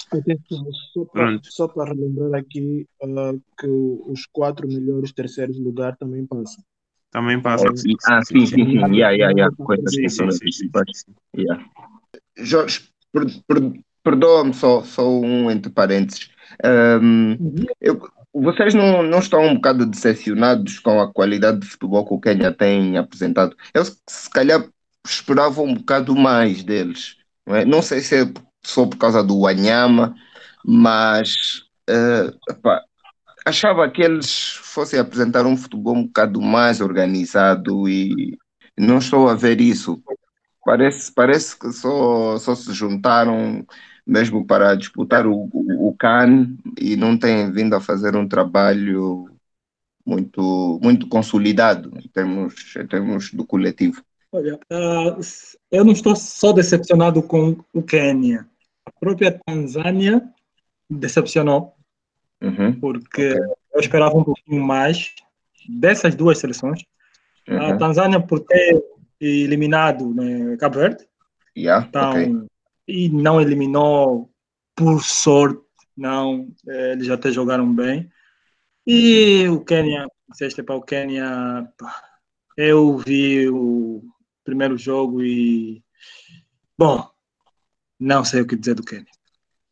Só 0.93 1.05
para, 1.05 1.41
só 1.45 1.69
para 1.69 1.93
relembrar 1.93 2.41
aqui 2.41 2.87
uh, 3.03 3.41
que 3.59 3.67
os 3.67 4.27
quatro 4.27 4.67
melhores 4.67 5.13
terceiros 5.13 5.59
lugar 5.59 5.97
também 5.97 6.27
passam. 6.27 6.65
Também 7.11 7.41
passam. 7.41 7.73
Ah, 8.07 8.23
sim, 8.25 8.47
sim, 8.47 8.65
sim. 8.65 8.79
Yeah, 8.95 9.11
yeah, 9.11 9.31
yeah. 9.31 9.55
Coisas 9.57 9.95
sim, 9.95 10.09
sim, 10.09 10.31
sim, 10.31 10.51
sim, 10.51 10.71
sim. 10.93 11.15
Yeah. 11.37 11.65
Jorge, 12.37 12.89
per, 13.13 13.27
per, 13.47 13.73
perdoa-me 14.03 14.55
só, 14.55 14.83
só 14.83 15.09
um 15.09 15.51
entre 15.51 15.71
parênteses. 15.71 16.31
Um, 16.65 17.37
uhum. 17.39 17.67
eu, 17.81 18.01
vocês 18.33 18.75
não, 18.75 19.03
não 19.03 19.19
estão 19.19 19.45
um 19.45 19.55
bocado 19.55 19.87
decepcionados 19.87 20.79
com 20.79 21.01
a 21.01 21.13
qualidade 21.13 21.61
de 21.61 21.67
futebol 21.67 22.07
que 22.07 22.15
o 22.15 22.21
Quênia 22.21 22.53
tem 22.53 22.97
apresentado? 22.97 23.57
Eu, 23.75 23.85
se 23.85 24.31
calhar, 24.31 24.65
esperava 25.07 25.63
um 25.63 25.75
bocado 25.75 26.15
mais 26.15 26.63
deles. 26.63 27.17
Não, 27.47 27.57
é? 27.57 27.65
não 27.65 27.83
sei 27.83 28.01
se 28.01 28.23
é 28.23 28.33
só 28.65 28.87
por 28.87 28.99
causa 28.99 29.23
do 29.23 29.41
Wanyama, 29.41 30.15
mas 30.65 31.63
uh, 31.89 32.37
achava 33.45 33.91
que 33.91 34.03
eles 34.03 34.59
fossem 34.63 34.99
apresentar 35.01 35.47
um 35.47 35.57
futebol 35.57 35.97
um 35.97 36.05
bocado 36.05 36.41
mais 36.41 36.81
organizado 36.81 37.89
e 37.89 38.37
não 38.79 38.99
estou 38.99 39.29
a 39.29 39.35
ver 39.35 39.61
isso. 39.61 40.01
Parece, 40.69 41.11
parece 41.11 41.59
que 41.59 41.73
só, 41.73 42.37
só 42.37 42.55
se 42.55 42.75
juntaram 42.75 43.67
mesmo 44.07 44.47
para 44.47 44.75
disputar 44.75 45.27
o, 45.27 45.49
o, 45.51 45.89
o 45.89 45.97
CAN 45.97 46.59
e 46.79 46.95
não 46.95 47.17
têm 47.17 47.51
vindo 47.51 47.75
a 47.75 47.81
fazer 47.81 48.15
um 48.15 48.29
trabalho 48.29 49.31
muito, 50.05 50.79
muito 50.83 51.09
consolidado 51.09 51.91
em 51.97 52.07
termos, 52.09 52.77
em 52.77 52.87
termos 52.87 53.33
do 53.33 53.47
coletivo. 53.47 54.03
Olha, 54.31 54.57
uh, 54.57 55.19
eu 55.73 55.87
não 55.87 55.93
estou 55.93 56.15
só 56.15 56.53
decepcionado 56.53 57.23
com 57.23 57.57
o 57.73 57.83
Quênia. 57.83 58.47
A 58.85 58.91
própria 58.91 59.41
Tanzânia 59.47 60.23
decepcionou, 60.91 61.73
uhum. 62.43 62.79
porque 62.79 63.31
okay. 63.31 63.55
eu 63.73 63.81
esperava 63.81 64.19
um 64.19 64.25
pouquinho 64.25 64.63
mais 64.63 65.15
dessas 65.67 66.15
duas 66.15 66.37
seleções. 66.37 66.83
Uhum. 67.49 67.59
A 67.59 67.77
Tanzânia 67.79 68.21
por 68.21 68.41
ter 68.41 68.85
eliminado 69.21 70.15
né, 70.15 70.57
Cabo 70.57 70.79
Verde, 70.79 71.07
yeah, 71.57 71.87
então, 71.87 72.11
okay. 72.11 72.47
e 72.87 73.09
não 73.09 73.41
eliminou 73.41 74.31
por 74.75 75.03
sorte, 75.03 75.63
não, 75.97 76.49
eh, 76.69 76.93
eles 76.93 77.11
até 77.11 77.33
jogaram 77.33 77.73
bem. 77.75 78.11
E 78.87 79.47
o 79.49 79.65
Quênia, 79.65 80.07
se 80.33 80.63
para 80.63 80.77
o 80.77 80.83
Quênia, 80.83 81.69
eu 82.57 82.97
vi 82.99 83.49
o 83.49 84.03
primeiro 84.45 84.79
jogo 84.79 85.23
e. 85.23 85.83
Bom, 86.79 87.07
não 88.01 88.25
sei 88.25 88.41
o 88.41 88.47
que 88.47 88.57
dizer 88.57 88.75
do 88.75 88.85
Kenny. 88.85 89.07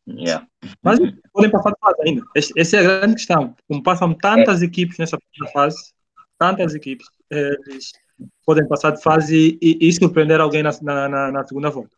Yeah. 0.07 0.47
Mas 0.81 0.99
podem 1.33 1.51
passar 1.51 1.71
de 1.71 1.79
fase 1.79 2.01
ainda. 2.05 2.23
Essa 2.35 2.77
é 2.77 2.79
a 2.79 2.83
grande 2.83 3.15
questão. 3.15 3.55
Como 3.67 3.83
passam 3.83 4.13
tantas 4.13 4.61
é. 4.61 4.65
equipes 4.65 4.97
nessa 4.97 5.17
fase, 5.51 5.93
tantas 6.37 6.75
equipes, 6.75 7.07
eles 7.29 7.91
podem 8.45 8.67
passar 8.67 8.91
de 8.91 9.01
fase 9.01 9.57
e, 9.61 9.77
e 9.81 9.93
surpreender 9.93 10.39
alguém 10.39 10.63
na, 10.63 10.71
na, 10.81 11.31
na, 11.31 11.43
segunda 11.45 11.69
volta. 11.69 11.95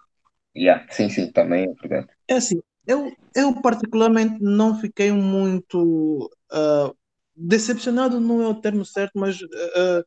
Yeah. 0.56 0.86
Sim, 0.92 1.10
sim, 1.10 1.32
também 1.32 1.66
é 1.66 1.74
verdade. 1.74 2.08
É 2.28 2.36
assim, 2.36 2.62
eu, 2.86 3.12
eu 3.36 3.62
particularmente 3.62 4.42
não 4.42 4.80
fiquei 4.80 5.12
muito 5.12 6.30
uh, 6.52 6.96
decepcionado, 7.36 8.20
não 8.20 8.42
é 8.42 8.48
o 8.48 8.56
termo 8.56 8.84
certo, 8.84 9.12
mas 9.16 9.40
uh, 9.42 10.04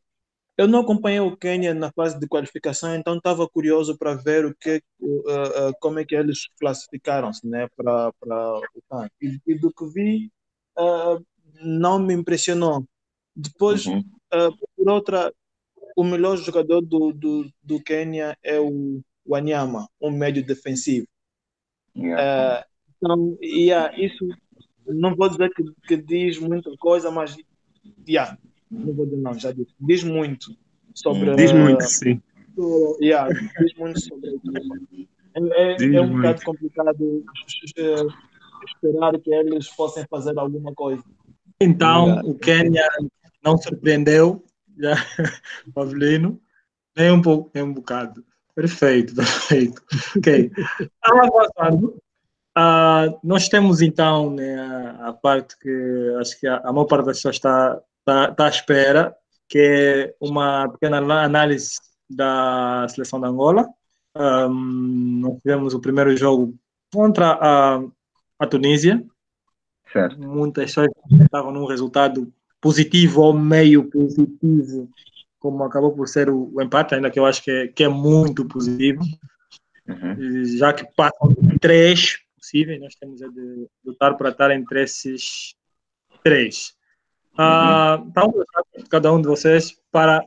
eu 0.57 0.69
não 0.69 0.81
acompanhei 0.81 1.21
o 1.21 1.37
Quênia 1.37 1.73
na 1.73 1.91
fase 1.93 2.19
de 2.19 2.29
qualificação, 2.29 2.95
então 2.95 3.17
estava 3.17 3.49
curioso 3.49 3.97
para 3.97 4.15
ver 4.15 4.45
o 4.45 4.55
que, 4.55 4.83
uh, 5.01 5.69
uh, 5.69 5.75
como 5.81 5.99
é 5.99 6.05
que 6.05 6.15
eles 6.15 6.47
classificaram-se, 6.59 7.47
né, 7.47 7.69
para 7.75 8.11
o 8.11 8.83
CAN. 8.91 9.09
E, 9.21 9.41
e, 9.47 9.55
do 9.59 9.73
que 9.73 9.87
vi, 9.87 10.31
uh, 10.79 11.25
não 11.63 11.99
me 11.99 12.13
impressionou. 12.15 12.87
Depois, 13.35 13.87
uhum. 13.87 14.05
por 14.77 14.91
outra, 14.91 15.33
o 15.97 16.05
melhor 16.05 16.37
jogador 16.37 16.81
do, 16.81 17.13
do, 17.13 17.51
do 17.63 17.83
Quênia 17.83 18.37
é 18.43 18.59
o 18.59 19.01
Wanyama, 19.27 19.89
um 20.01 20.11
médio 20.11 20.45
defensivo. 20.45 21.07
Yeah. 21.95 22.65
então, 22.97 23.39
yeah, 23.43 23.95
isso 24.03 24.27
não 24.87 25.15
vou 25.15 25.29
dizer 25.29 25.51
que, 25.51 25.63
que 25.87 25.97
diz 25.97 26.39
muita 26.39 26.71
coisa, 26.79 27.11
mas 27.11 27.37
yeah, 28.09 28.37
não 28.71 28.95
vou 28.95 29.05
dizer 29.05 29.19
não, 29.19 29.35
já 29.35 29.53
disse, 29.53 29.75
diz 29.79 30.03
muito 30.03 30.57
sobre. 30.95 31.35
Diz 31.37 31.53
muito, 31.53 31.85
sim. 31.85 32.21
Sobre, 32.55 33.07
yeah, 33.07 33.33
diz 33.61 33.75
muito 33.77 34.01
sobre 34.01 34.31
É, 35.35 35.75
é, 35.75 35.95
é 35.95 36.01
um 36.01 36.17
bocado 36.17 36.43
complicado 36.43 37.25
eh, 37.77 38.07
esperar 38.67 39.19
que 39.19 39.33
eles 39.33 39.69
possam 39.69 40.05
fazer 40.09 40.39
alguma 40.39 40.75
coisa. 40.75 41.03
Então, 41.61 42.21
o 42.21 42.35
Quênia 42.35 42.89
não 43.45 43.57
surpreendeu, 43.57 44.45
já, 44.79 44.95
Pavelino, 45.75 46.41
nem 46.97 47.11
um 47.11 47.23
pouco, 47.23 47.51
nem 47.55 47.65
um 47.65 47.73
bocado. 47.73 48.25
Perfeito, 48.55 49.15
perfeito. 49.17 49.83
Ok. 50.17 50.51
Avançando, 51.03 51.97
uh, 52.57 53.19
nós 53.23 53.49
temos 53.49 53.81
então 53.81 54.31
né, 54.31 54.97
a 55.01 55.13
parte 55.13 55.59
que 55.59 56.17
acho 56.21 56.39
que 56.39 56.47
a, 56.47 56.59
a 56.59 56.73
maior 56.73 56.85
parte 56.87 57.07
das 57.07 57.17
pessoas 57.19 57.37
está 57.37 57.81
está 58.03 58.33
tá 58.33 58.47
à 58.47 58.49
espera, 58.49 59.17
que 59.49 59.59
é 59.59 60.15
uma 60.21 60.69
pequena 60.69 60.99
análise 60.99 61.81
da 62.09 62.87
seleção 62.89 63.21
da 63.21 63.29
Angola. 63.29 63.69
Um, 64.15 65.21
nós 65.21 65.39
tivemos 65.39 65.73
o 65.75 65.81
primeiro 65.81 66.15
jogo 66.17 66.55
contra 66.93 67.39
a, 67.41 67.83
a 68.39 68.47
Tunísia. 68.47 69.05
Certo. 69.91 70.19
Muitas 70.19 70.67
pessoas 70.67 70.89
estavam 71.21 71.53
num 71.53 71.67
resultado 71.67 72.33
positivo 72.63 73.21
ou 73.21 73.35
meio 73.35 73.91
positivo, 73.91 74.89
como 75.39 75.65
acabou 75.65 75.93
por 75.93 76.09
ser 76.09 76.31
o, 76.31 76.51
o 76.55 76.63
empate, 76.63 76.95
ainda 76.95 77.11
que 77.11 77.19
eu 77.19 77.27
acho 77.27 77.43
que 77.43 77.51
é, 77.51 77.67
que 77.67 77.83
é 77.83 77.89
muito 77.89 78.47
positivo. 78.47 79.03
Uhum. 79.87 80.45
Já 80.57 80.73
que 80.73 80.87
passam 80.97 81.35
três 81.61 82.19
possíveis, 82.39 82.81
nós 82.81 82.95
temos 82.95 83.19
de 83.19 83.69
lutar 83.85 84.17
para 84.17 84.31
estar 84.31 84.51
entre 84.53 84.85
esses 84.85 85.55
três. 86.23 86.75
Uh, 87.35 88.07
então, 88.07 88.33
cada 88.89 89.13
um 89.13 89.21
de 89.21 89.27
vocês 89.27 89.77
para 89.91 90.25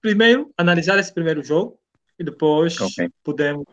primeiro 0.00 0.50
analisar 0.58 0.98
esse 0.98 1.14
primeiro 1.14 1.42
jogo 1.44 1.78
e 2.18 2.24
depois 2.24 2.80
okay. 2.80 3.08
podemos 3.22 3.64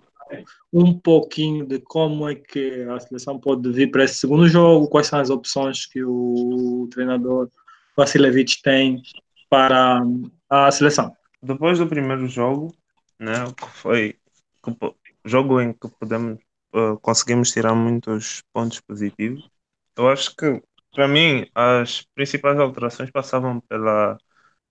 um 0.71 0.93
pouquinho 0.93 1.65
de 1.65 1.79
como 1.79 2.27
é 2.27 2.35
que 2.35 2.83
a 2.83 2.99
seleção 2.99 3.39
pode 3.39 3.71
vir 3.71 3.89
para 3.89 4.03
esse 4.03 4.15
segundo 4.15 4.47
jogo, 4.47 4.89
quais 4.89 5.07
são 5.07 5.19
as 5.19 5.29
opções 5.29 5.85
que 5.85 6.03
o 6.03 6.87
treinador 6.91 7.49
Vasilevich 7.95 8.62
tem 8.62 9.01
para 9.49 10.01
a 10.49 10.71
seleção. 10.71 11.15
Depois 11.41 11.79
do 11.79 11.88
primeiro 11.88 12.27
jogo, 12.27 12.75
né, 13.19 13.45
que 13.55 13.67
foi 13.69 14.19
que, 14.63 14.75
jogo 15.23 15.62
em 15.62 15.73
que 15.73 15.88
podemos 15.99 16.39
uh, 16.73 16.97
conseguimos 17.01 17.51
tirar 17.51 17.73
muitos 17.75 18.43
pontos 18.53 18.79
positivos, 18.81 19.49
eu 19.97 20.10
acho 20.10 20.36
que 20.36 20.62
para 20.95 21.08
mim, 21.10 21.45
as 21.53 22.03
principais 22.15 22.58
alterações 22.58 23.12
passavam 23.12 23.60
pela 23.62 24.15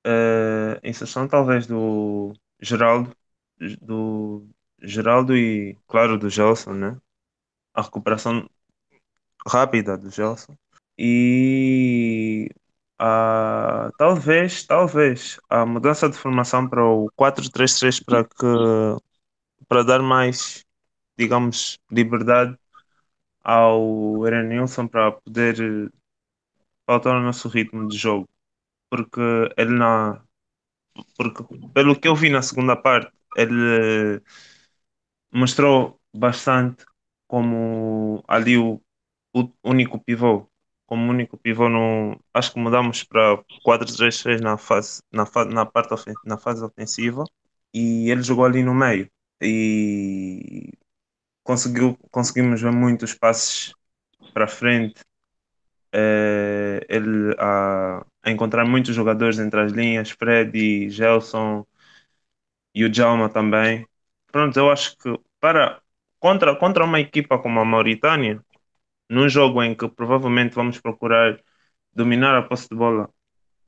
uh, 0.06 0.80
inserção, 0.82 1.28
talvez, 1.28 1.66
do 1.66 2.32
Geraldo, 2.60 3.14
do 3.82 4.48
Geraldo 4.82 5.36
e, 5.36 5.76
claro, 5.86 6.18
do 6.18 6.30
Gelson, 6.30 6.72
né? 6.72 6.98
A 7.74 7.82
recuperação 7.82 8.48
rápida 9.46 9.98
do 9.98 10.10
Gelson. 10.10 10.56
E 10.98 12.48
a, 13.04 13.90
talvez, 13.98 14.64
talvez, 14.66 15.38
a 15.50 15.66
mudança 15.66 16.08
de 16.08 16.16
formação 16.18 16.68
para 16.68 16.84
o 16.84 17.10
4-3-3 17.16 18.00
para 18.00 18.24
que 18.24 18.46
para 19.68 19.82
dar 19.82 20.02
mais, 20.02 20.64
digamos, 21.18 21.78
liberdade 21.90 22.56
ao 23.42 24.26
Erenilson 24.26 24.88
para 24.88 25.12
poder 25.12 25.56
faltar 26.86 27.16
o 27.16 27.22
nosso 27.22 27.48
ritmo 27.48 27.88
de 27.88 27.96
jogo. 27.96 28.28
Porque 28.90 29.20
ele 29.56 29.72
não. 29.78 30.20
Porque, 31.16 31.44
pelo 31.74 31.98
que 31.98 32.08
eu 32.08 32.16
vi 32.16 32.30
na 32.30 32.42
segunda 32.42 32.76
parte, 32.76 33.12
ele 33.36 34.22
mostrou 35.32 36.00
bastante 36.14 36.84
como 37.26 38.22
ali 38.28 38.56
o, 38.58 38.80
o 39.34 39.50
único 39.64 39.98
pivô. 40.04 40.48
Como 40.86 41.10
único 41.10 41.36
pivô, 41.38 41.68
no, 41.68 42.18
acho 42.32 42.52
que 42.52 42.60
mudamos 42.60 43.04
para 43.04 43.42
4-3-3 43.62 44.40
na, 44.40 44.58
fase, 44.58 45.02
na, 45.12 45.24
fase, 45.26 45.50
na, 45.50 45.64
parte 45.66 45.94
ofen 45.94 46.14
na 46.24 46.36
fase 46.36 46.62
ofensiva 46.62 47.24
e 47.72 48.10
ele 48.10 48.22
jogou 48.22 48.44
ali 48.44 48.62
no 48.62 48.74
meio. 48.74 49.10
E 49.40 50.72
conseguiu, 51.42 51.96
conseguimos 52.10 52.60
ver 52.60 52.72
muitos 52.72 53.14
passes 53.14 53.74
para 54.32 54.48
frente. 54.48 55.02
É, 55.92 56.84
ele 56.88 57.34
a, 57.38 58.04
a, 58.22 58.30
encontrar 58.30 58.64
muitos 58.66 58.94
jogadores 58.94 59.38
entre 59.38 59.60
as 59.60 59.72
linhas, 59.72 60.10
Freddy, 60.10 60.90
Gelson 60.90 61.64
e 62.74 62.84
o 62.84 62.90
Djalma 62.90 63.28
também. 63.28 63.86
Pronto, 64.32 64.56
eu 64.58 64.70
acho 64.70 64.96
que 64.98 65.18
para 65.40 65.80
contra, 66.18 66.56
contra 66.56 66.84
uma 66.84 67.00
equipa 67.00 67.38
como 67.38 67.60
a 67.60 67.64
Mauritânia, 67.64 68.40
num 69.14 69.28
jogo 69.28 69.62
em 69.62 69.74
que 69.74 69.88
provavelmente 69.88 70.54
vamos 70.54 70.80
procurar 70.80 71.38
dominar 71.94 72.36
a 72.36 72.42
posse 72.42 72.68
de 72.68 72.76
bola, 72.76 73.08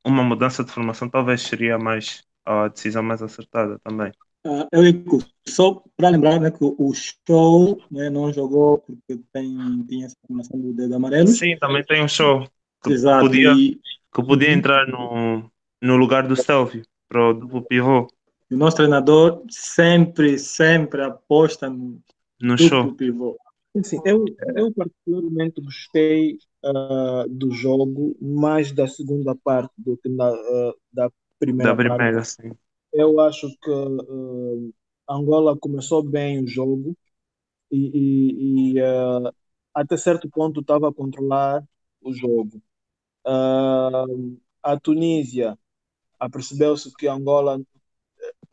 uma 0.05 0.23
mudança 0.23 0.65
de 0.65 0.71
formação 0.73 1.09
talvez 1.09 1.43
seria 1.43 1.79
mais 1.79 2.23
a 2.45 2.69
decisão 2.69 3.03
mais 3.03 3.23
acertada 3.23 3.79
também. 3.81 4.13
Uh, 4.47 4.65
Eurico, 4.73 5.19
só 5.49 5.83
para 5.97 6.11
lembrar 6.11 6.39
né, 6.41 6.53
que 6.53 6.59
o 6.63 6.93
show 6.95 7.83
né, 7.91 8.09
não 8.09 8.33
jogou 8.33 8.79
porque 8.79 9.21
tem, 9.33 9.85
tem 9.89 10.05
essa 10.05 10.15
formação 10.27 10.61
do 10.61 10.73
dedo 10.73 10.95
amarelo. 10.95 11.27
Sim, 11.27 11.57
também 11.59 11.83
tem 11.85 12.05
um 12.05 12.09
show 12.09 12.47
que 12.83 12.91
Exato, 12.91 13.27
podia, 13.27 13.53
e, 13.55 13.81
que 14.15 14.23
podia 14.23 14.53
entrar 14.53 14.87
no, 14.87 15.51
no 15.83 15.97
lugar 15.97 16.29
do 16.29 16.37
Stelvio 16.37 16.85
para 17.09 17.31
o 17.31 17.35
duplo 17.35 17.63
pivô. 17.63 18.07
o 18.51 18.57
nosso 18.57 18.77
treinador 18.77 19.43
sempre, 19.51 20.39
sempre 20.39 21.03
aposta 21.03 21.69
no 21.69 22.01
No 22.41 22.57
show. 22.57 22.93
pivô. 22.95 23.37
Assim, 23.79 24.01
eu, 24.05 24.25
eu 24.55 24.73
particularmente 24.73 25.61
gostei 25.61 26.39
ah, 26.65 27.25
do 27.29 27.51
jogo, 27.53 28.17
mais 28.21 28.73
da 28.73 28.87
segunda 28.89 29.35
parte 29.35 29.73
do 29.79 29.97
que 29.99 30.09
na, 30.09 30.29
ah, 30.31 30.75
da 30.93 31.11
primeira 31.39 31.75
Da 31.75 31.77
primeira, 31.77 32.23
parte. 32.25 32.25
sim. 32.25 32.57
Eu 32.93 33.21
acho 33.21 33.49
que 33.63 33.71
ah, 35.09 35.15
Angola 35.15 35.57
começou 35.59 36.03
bem 36.03 36.43
o 36.45 36.47
jogo 36.49 36.97
e, 37.73 38.75
e- 38.75 38.79
e, 38.79 38.81
até 39.75 39.97
certo 39.97 40.29
ponto 40.31 40.61
estava 40.61 40.89
a 40.89 40.95
controlar 40.95 41.65
o 42.03 42.13
jogo. 42.13 42.63
A 44.63 44.79
Tunísia 44.79 45.59
apercebeu-se 46.21 46.95
que 46.97 47.09
Angola, 47.09 47.61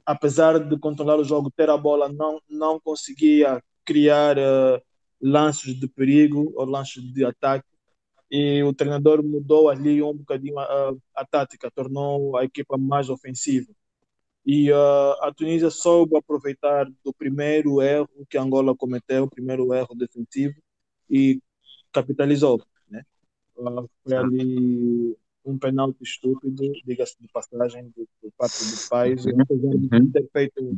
apesar 0.06 0.60
de 0.60 0.78
controlar 0.80 1.18
o 1.20 1.24
jogo, 1.24 1.52
ter 1.52 1.70
a 1.70 1.78
bola, 1.78 2.10
não, 2.10 2.42
não 2.50 2.80
conseguia 2.80 3.64
criar 3.86 4.38
ah, 4.40 4.82
lances 5.24 5.80
de 5.80 5.88
perigo 5.88 6.52
ou 6.56 6.66
lances 6.66 7.02
de 7.02 7.24
ataque. 7.24 7.66
E 8.30 8.62
o 8.64 8.74
treinador 8.74 9.24
mudou 9.24 9.70
ali 9.70 10.02
um 10.02 10.14
bocadinho 10.14 10.60
a, 10.60 10.94
a 11.16 11.26
tática, 11.26 11.72
tornou 11.72 12.36
a 12.36 12.44
equipa 12.44 12.78
mais 12.78 13.10
ofensiva. 13.10 13.72
E 14.46 14.72
ah, 14.72 15.18
a 15.22 15.34
Tunísia 15.34 15.70
soube 15.70 16.18
aproveitar 16.18 16.86
do 17.04 17.14
primeiro 17.14 17.82
erro 17.82 18.10
que 18.30 18.38
Angola 18.38 18.76
cometeu, 18.76 19.24
o 19.24 19.30
primeiro 19.30 19.74
erro 19.74 19.96
defensivo, 19.96 20.56
e 21.10 21.40
capitalizou. 21.94 22.62
Né? 22.90 23.04
Ah, 23.60 23.86
foi 24.04 24.16
ali 24.16 25.18
um 25.46 25.58
penalti 25.58 26.04
estúpido, 26.04 26.74
diga-se 26.86 27.16
de 27.22 27.28
passagem, 27.28 27.94
de 27.96 28.32
parte 28.38 28.58
do 28.66 28.90
país, 28.90 29.26
apesar 29.28 29.78
de 29.78 30.12
ter 30.12 30.30
feito 30.32 30.78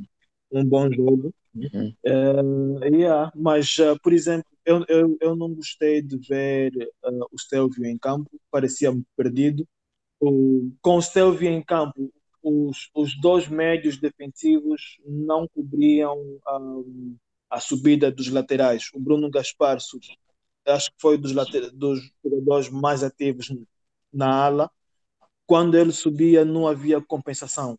um 0.52 0.66
bom 0.66 0.92
jogo. 0.92 1.34
Uhum. 1.56 1.96
Eh, 2.06 2.90
yeah, 2.92 3.32
mas, 3.36 3.76
ah, 3.80 3.98
por 4.02 4.14
exemplo, 4.14 4.46
eu, 4.66 4.86
eu, 4.88 5.18
eu 5.22 5.36
não 5.36 5.54
gostei 5.54 6.02
de 6.02 6.18
ver 6.18 6.72
ah, 7.04 7.10
o 7.32 7.38
Stelvio 7.40 7.86
em 7.86 7.98
campo, 7.98 8.30
parecia-me 8.52 9.04
perdido. 9.18 9.68
O, 10.20 10.72
com 10.82 10.98
o 10.98 11.02
Stelvio 11.04 11.50
em 11.50 11.64
campo, 11.64 12.12
os, 12.44 12.90
os 12.96 13.20
dois 13.22 13.48
médios 13.50 14.00
defensivos 14.00 14.98
não 15.06 15.48
cobriam 15.50 16.18
ah, 16.48 16.60
a 17.52 17.60
subida 17.60 18.12
dos 18.12 18.30
laterais. 18.30 18.90
O 18.94 19.00
Bruno 19.00 19.30
Gaspar, 19.32 19.78
acho 20.68 20.90
que 20.92 20.98
foi 21.02 21.18
dos, 21.18 21.32
late- 21.34 21.72
dos 21.72 22.00
jogadores 22.24 22.70
mais 22.70 23.04
ativos 23.04 23.48
na 24.14 24.46
ala. 24.46 24.72
Quando 25.48 25.78
ele 25.78 25.92
subia, 25.92 26.46
não 26.46 26.68
havia 26.68 27.02
compensação. 27.02 27.78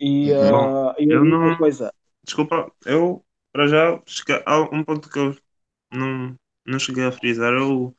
E, 0.00 0.32
Uhum. 0.32 0.32
ah, 0.34 0.94
e 0.98 1.06
eu 1.08 1.24
não- 1.24 1.56
coisa, 1.56 1.92
Desculpa, 2.24 2.72
eu 2.86 3.24
para 3.52 3.68
já 3.68 4.00
há 4.46 4.60
um 4.74 4.84
ponto 4.84 5.10
que 5.10 5.18
eu 5.18 5.36
não, 5.92 6.36
não 6.66 6.78
cheguei 6.78 7.04
a 7.06 7.12
frisar. 7.12 7.52
Eu 7.54 7.96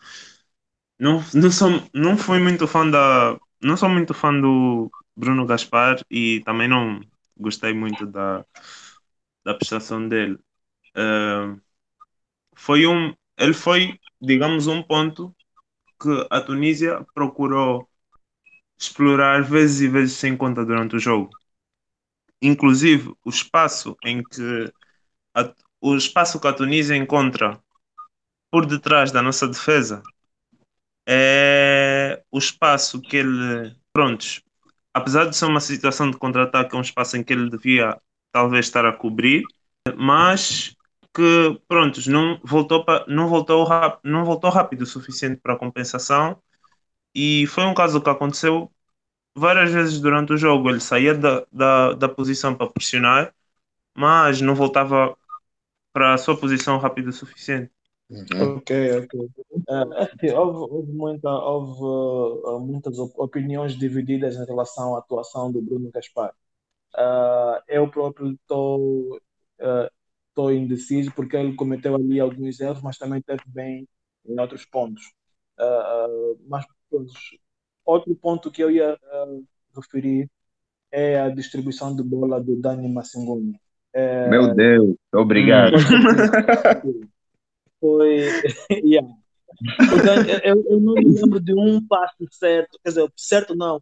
não, 0.99 1.19
não, 1.33 1.51
sou, 1.51 1.69
não 1.93 2.17
fui 2.17 2.39
muito 2.39 2.67
fã 2.67 2.89
da. 2.89 3.38
Não 3.62 3.75
sou 3.77 3.89
muito 3.89 4.13
fã 4.13 4.33
do 4.39 4.91
Bruno 5.15 5.45
Gaspar 5.45 5.97
e 6.09 6.41
também 6.45 6.67
não 6.67 7.01
gostei 7.38 7.73
muito 7.73 8.05
da, 8.05 8.45
da 9.43 9.53
prestação 9.53 10.07
dele. 10.07 10.39
Eh, 10.95 11.57
foi 12.55 12.85
um, 12.88 13.13
ele 13.38 13.53
foi, 13.53 13.99
digamos, 14.21 14.67
um 14.67 14.81
ponto 14.83 15.35
que 16.01 16.09
a 16.31 16.41
Tunísia 16.41 17.05
procurou 17.13 17.89
explorar 18.79 19.43
vezes 19.43 19.81
e 19.81 19.89
vezes 19.89 20.17
sem 20.17 20.38
conta 20.38 20.65
durante 20.65 20.95
o 20.97 20.99
jogo. 20.99 21.38
Inclusive, 22.41 23.13
o 23.25 23.30
espaço 23.30 23.95
em 24.04 24.23
que 24.23 24.71
a- 25.36 25.54
o 25.82 25.95
espaço 25.95 26.39
que 26.39 26.47
a 26.47 26.54
Tunísia 26.54 26.95
encontra 26.97 27.60
por 28.52 28.65
detrás 28.67 29.12
da 29.12 29.21
nossa 29.23 29.47
defesa 29.47 30.04
é 31.08 32.21
o 32.32 32.38
espaço 32.38 33.02
que 33.02 33.17
ele, 33.17 33.75
prontos, 33.93 34.41
apesar 34.93 35.25
de 35.25 35.36
ser 35.36 35.45
uma 35.45 35.60
situação 35.62 36.10
de 36.12 36.17
contra-ataque, 36.17 36.75
é 36.75 36.78
um 36.78 36.82
espaço 36.82 37.17
em 37.17 37.23
que 37.23 37.34
ele 37.34 37.49
devia 37.49 37.99
talvez 38.32 38.65
estar 38.67 38.86
a 38.86 38.93
cobrir, 38.93 39.43
mas 39.97 40.75
que, 41.15 41.60
prontos, 41.67 42.08
não 42.08 42.39
voltou, 42.43 42.86
pa- 42.86 43.06
não 43.08 43.28
voltou, 43.28 43.67
não 44.04 44.23
voltou 44.25 44.49
rápido 44.52 44.84
o 44.84 44.86
suficiente 44.86 45.41
para 45.41 45.54
a 45.54 45.58
compensação 45.58 46.41
e 47.15 47.47
foi 47.47 47.65
um 47.65 47.73
caso 47.73 48.02
que 48.02 48.10
aconteceu 48.10 48.71
várias 49.39 49.71
vezes 49.71 49.99
durante 49.99 50.34
o 50.34 50.38
jogo. 50.38 50.69
Ele 50.69 50.80
saía 50.82 51.13
da, 51.15 51.45
da, 51.52 51.93
da 51.93 52.10
posição 52.10 52.56
para 52.56 52.69
pressionar, 52.71 53.34
mas 53.97 54.41
não 54.41 54.56
voltava 54.56 55.17
para 55.93 56.13
a 56.15 56.19
sua 56.19 56.39
posição 56.39 56.78
rápido 56.80 57.10
o 57.10 57.13
suficiente. 57.13 57.71
Uhum. 58.10 58.58
Ok, 58.58 58.71
ok. 59.04 59.30
Que 60.19 60.32
houve, 60.34 60.60
houve 60.73 60.91
muita, 60.93 61.30
houve, 61.30 61.82
uh, 62.47 62.60
muitas 62.60 62.97
op- 62.99 63.13
opiniões 63.19 63.78
divididas 63.78 64.36
em 64.36 64.45
relação 64.45 64.95
à 64.95 64.99
atuação 64.99 65.52
do 65.52 65.62
Bruno 65.62 65.91
Gaspar. 65.91 66.34
Uh, 66.95 67.62
eu 67.67 67.89
próprio 67.91 68.34
estou 68.34 69.19
estou 70.30 70.52
indeciso 70.54 71.12
porque 71.13 71.36
ele 71.38 71.56
cometeu 71.56 71.95
ali 71.95 72.19
alguns 72.19 72.60
erros, 72.60 72.82
mas 72.82 72.97
também 72.97 73.21
teve 73.21 73.43
bem 73.47 73.88
em 74.25 74.39
outros 74.39 74.65
pontos. 74.65 75.04
Uh, 75.60 76.34
uh, 76.34 76.39
mas 76.47 76.65
pronto, 76.89 77.12
outro 77.91 78.15
ponto 78.15 78.52
que 78.52 78.63
eu 78.63 78.69
ia 78.71 78.93
uh, 78.93 79.45
referir 79.75 80.30
é 80.91 81.19
a 81.19 81.30
distribuição 81.30 81.95
de 81.95 82.04
bola 82.04 82.41
do 82.41 82.56
Dani 82.56 82.88
Massingume. 82.91 83.60
É, 83.93 84.30
Meu 84.30 84.54
Deus, 84.54 84.95
obrigado. 85.13 85.75
foi. 87.80 88.28
yeah. 88.84 89.08
Dani- 90.04 90.30
eu, 90.43 90.63
eu 90.69 90.80
não 90.80 90.93
me 90.95 91.06
lembro 91.06 91.39
de 91.39 91.54
um 91.54 91.86
passe 91.86 92.25
certo, 92.32 92.80
quer 92.84 92.89
dizer, 92.89 93.12
certo 93.15 93.56
não, 93.56 93.82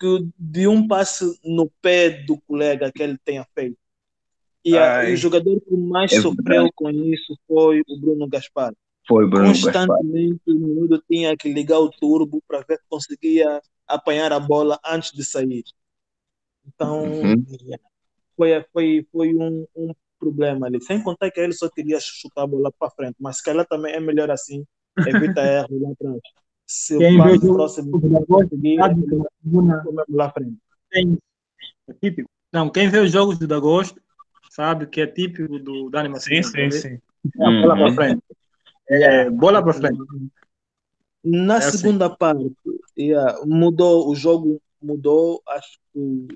que 0.00 0.28
de 0.38 0.68
um 0.68 0.86
passe 0.86 1.24
no 1.44 1.70
pé 1.82 2.10
do 2.10 2.40
colega 2.42 2.92
que 2.92 3.02
ele 3.02 3.18
tenha 3.24 3.44
feito. 3.54 3.76
E, 4.64 4.76
a- 4.76 5.08
e 5.08 5.14
o 5.14 5.16
jogador 5.16 5.60
que 5.60 5.76
mais 5.76 6.12
É 6.12 6.20
sofreu 6.20 6.70
com 6.74 6.90
isso 6.90 7.36
foi 7.46 7.82
o 7.88 8.00
Bruno 8.00 8.28
Gaspar. 8.28 8.72
Foi 9.08 9.26
Bruno 9.28 9.52
Gaspar. 9.52 9.98
Constantemente 9.98 10.40
o 10.46 10.54
miúdo 10.54 11.02
tinha 11.10 11.36
que 11.36 11.52
ligar 11.52 11.78
o 11.80 11.90
turbo 11.90 12.42
para 12.46 12.60
ver 12.68 12.78
se 12.78 12.84
conseguia 12.88 13.60
apanhar 13.86 14.32
a 14.32 14.40
bola 14.40 14.78
antes 14.84 15.12
de 15.12 15.24
sair. 15.24 15.64
Então, 16.66 17.02
Uhum. 17.02 17.44
foi, 18.36 18.62
foi, 18.72 19.06
foi 19.12 19.34
um, 19.34 19.66
um 19.76 19.92
problema 20.18 20.66
ali. 20.66 20.80
Sem 20.82 21.02
contar 21.02 21.30
que 21.30 21.40
ele 21.40 21.52
só 21.52 21.68
queria 21.70 21.98
chutar 22.00 22.42
a 22.42 22.46
bola 22.46 22.72
para 22.78 22.90
frente, 22.90 23.16
mas 23.20 23.38
se 23.38 23.42
calhar 23.44 23.66
também 23.66 23.94
é 23.94 24.00
melhor 24.00 24.30
assim, 24.30 24.64
evita 25.04 25.40
erros 25.44 25.80
lá 25.80 25.90
atrás. 25.90 26.20
Se 26.66 26.96
Quem 26.96 27.14
o 27.14 27.22
vê 27.22 27.30
o 27.30 27.34
passe 27.34 27.46
jogo 27.46 27.54
próximo 27.56 27.92
do 28.00 28.08
Dagosto 28.10 28.50
conseguir, 28.50 28.78
lá 30.08 30.26
à 30.26 30.30
frente. 30.32 30.56
tem- 30.90 31.18
é 31.88 31.92
típico. 31.94 32.28
Não, 32.52 32.70
quem 32.70 32.88
vê 32.88 32.98
os 33.00 33.12
jogos 33.12 33.38
do 33.38 33.46
Dagosto 33.46 34.00
sabe 34.50 34.86
que 34.86 35.00
é 35.00 35.06
típico 35.06 35.58
do 35.58 35.90
Dani 35.90 36.08
Sim, 36.18 36.42
Massingume. 36.42 36.70
sim, 36.70 36.70
sim. 36.70 36.98
É 37.40 37.46
a 37.46 37.50
bola 37.52 37.74
Uhum. 37.76 37.94
para 37.94 37.94
frente. 37.94 38.22
É, 38.88 39.28
bola 39.30 39.62
para 39.62 39.74
frente. 39.74 39.98
Na 41.22 41.54
É 41.54 41.58
assim. 41.58 41.78
segunda 41.78 42.08
parte, 42.08 42.50
yeah, 42.96 43.38
mudou, 43.44 44.08
o 44.08 44.14
jogo 44.14 44.62
mudou, 44.80 45.42
acho 45.48 45.78
que, 45.92 46.28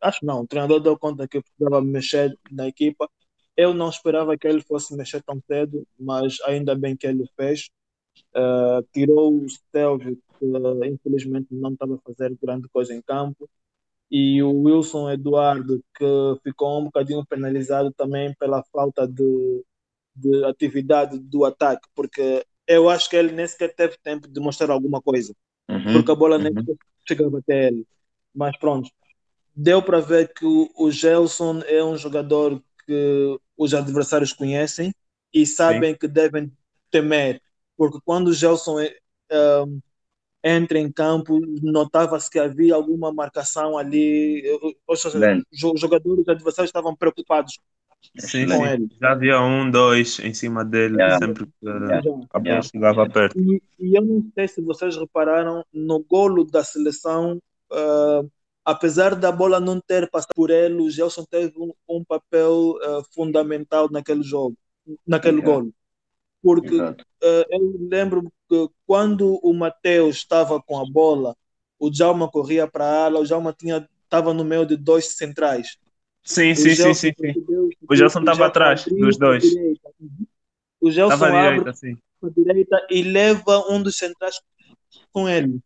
acho 0.00 0.24
não, 0.24 0.42
o 0.42 0.46
treinador 0.46 0.80
deu 0.80 0.98
conta 0.98 1.26
que 1.26 1.42
precisava 1.42 1.80
mexer 1.82 2.38
na 2.50 2.68
equipa. 2.68 3.08
Eu 3.56 3.74
não 3.74 3.88
esperava 3.88 4.36
que 4.36 4.46
ele 4.46 4.62
fosse 4.62 4.94
mexer 4.96 5.22
tão 5.22 5.40
cedo, 5.46 5.86
mas 5.98 6.40
ainda 6.42 6.74
bem 6.74 6.96
que 6.96 7.06
ele 7.06 7.24
fez. 7.36 7.70
Uh, 8.34 8.86
tirou 8.92 9.34
o 9.34 9.48
Stelvio, 9.48 10.18
que 10.38 10.44
uh, 10.44 10.84
infelizmente 10.84 11.48
não 11.50 11.72
estava 11.72 11.96
a 11.96 11.98
fazer 11.98 12.36
grande 12.40 12.68
coisa 12.68 12.94
em 12.94 13.02
campo, 13.02 13.48
e 14.10 14.42
o 14.42 14.62
Wilson 14.62 15.10
Eduardo, 15.10 15.82
que 15.96 16.04
ficou 16.42 16.80
um 16.80 16.84
bocadinho 16.84 17.24
penalizado 17.26 17.92
também 17.92 18.34
pela 18.34 18.62
falta 18.72 19.06
de, 19.06 19.64
de 20.14 20.44
atividade 20.44 21.18
do 21.18 21.44
ataque, 21.44 21.88
porque 21.94 22.44
eu 22.66 22.88
acho 22.88 23.08
que 23.10 23.16
ele 23.16 23.32
nem 23.32 23.46
sequer 23.46 23.74
teve 23.74 23.96
tempo 24.02 24.28
de 24.28 24.40
mostrar 24.40 24.70
alguma 24.72 25.00
coisa, 25.02 25.34
Uhum. 25.68 25.92
porque 25.92 26.10
a 26.12 26.14
bola 26.14 26.38
nem 26.38 26.52
Uhum. 26.56 26.76
chegava 27.08 27.38
até 27.38 27.68
ele. 27.68 27.86
Mas 28.34 28.56
pronto, 28.58 28.90
deu 29.54 29.82
para 29.82 30.00
ver 30.00 30.32
que 30.34 30.44
o, 30.46 30.70
o 30.76 30.90
Gelson 30.90 31.60
é 31.66 31.82
um 31.84 31.96
jogador 31.96 32.62
que 32.86 33.38
os 33.56 33.74
adversários 33.74 34.32
conhecem 34.32 34.92
e 35.32 35.46
sabem 35.46 35.96
que 35.96 36.08
devem 36.08 36.52
temer, 36.90 37.40
porque 37.76 37.98
quando 38.04 38.28
o 38.28 38.32
Gelson 38.34 38.80
é, 38.80 38.96
um, 39.62 39.80
entra 40.42 40.78
em 40.78 40.90
campo, 40.90 41.38
notava-se 41.62 42.30
que 42.30 42.38
havia 42.38 42.74
alguma 42.74 43.12
marcação 43.12 43.76
ali, 43.78 44.42
ou 44.86 44.96
seja, 44.96 45.28
os 45.52 45.80
jogadores 45.80 46.26
adversários 46.28 46.70
estavam 46.70 46.96
preocupados 46.96 47.58
Sim, 48.18 48.46
com 48.46 48.52
sim. 48.52 48.66
ele. 48.66 48.88
Já 49.00 49.12
havia 49.12 49.40
um, 49.40 49.70
dois 49.70 50.18
em 50.20 50.34
cima 50.34 50.64
dele 50.64 50.96
Yeah. 50.96 51.18
sempre 51.18 51.46
que 51.46 51.52
Yeah. 51.62 51.98
a 51.98 52.38
bola 52.38 52.44
Yeah. 52.44 52.62
chegava 52.62 53.08
perto. 53.08 53.38
E, 53.38 53.62
e 53.78 53.96
eu 53.96 54.02
não 54.02 54.30
sei 54.34 54.48
se 54.48 54.60
vocês 54.62 54.96
repararam 54.96 55.64
no 55.72 56.00
golo 56.00 56.44
da 56.44 56.64
seleção, 56.64 57.40
ah, 57.70 58.22
apesar 58.64 59.14
da 59.14 59.30
bola 59.30 59.60
não 59.60 59.80
ter 59.80 60.10
passado 60.10 60.34
por 60.34 60.50
ele, 60.50 60.82
o 60.82 60.90
Gelson 60.90 61.24
teve 61.24 61.54
um, 61.58 61.72
um 61.88 62.04
papel 62.04 62.74
ah, 62.82 63.02
fundamental 63.14 63.88
naquele 63.90 64.22
jogo, 64.22 64.56
naquele 65.06 65.40
golo. 65.40 65.72
Porque 66.42 66.80
ah, 66.80 66.96
eu 67.50 67.76
lembro 67.90 68.32
que 68.48 68.68
quando 68.86 69.38
o 69.42 69.52
Mateus 69.52 70.16
estava 70.16 70.60
com 70.60 70.78
a 70.78 70.84
bola, 70.84 71.36
o 71.78 71.90
Djalma 71.90 72.28
corria 72.28 72.66
para 72.66 72.84
a 72.84 73.04
ala, 73.04 73.20
o 73.20 73.24
Djalma 73.24 73.52
tinha 73.52 73.88
estava 74.04 74.34
no 74.34 74.44
meio 74.44 74.66
de 74.66 74.76
dois 74.76 75.16
centrais. 75.16 75.78
Sim, 76.22 76.54
sim, 76.54 76.74
sim, 76.74 76.94
sim, 76.94 77.12
O 77.88 77.96
Gelson 77.96 78.20
estava 78.20 78.46
atrás 78.46 78.84
dos 78.84 79.16
dois. 79.16 79.44
O 80.80 80.90
Gelson 80.90 81.14
Estava 81.14 81.36
à 81.36 81.40
abre 81.40 81.58
direita, 81.58 81.72
sim. 81.74 81.96
para 82.20 82.28
a 82.28 82.32
direita 82.32 82.86
e 82.90 83.02
leva 83.02 83.64
um 83.70 83.82
dos 83.82 83.96
centrais 83.96 84.40
com 85.12 85.28
ele. 85.28 85.60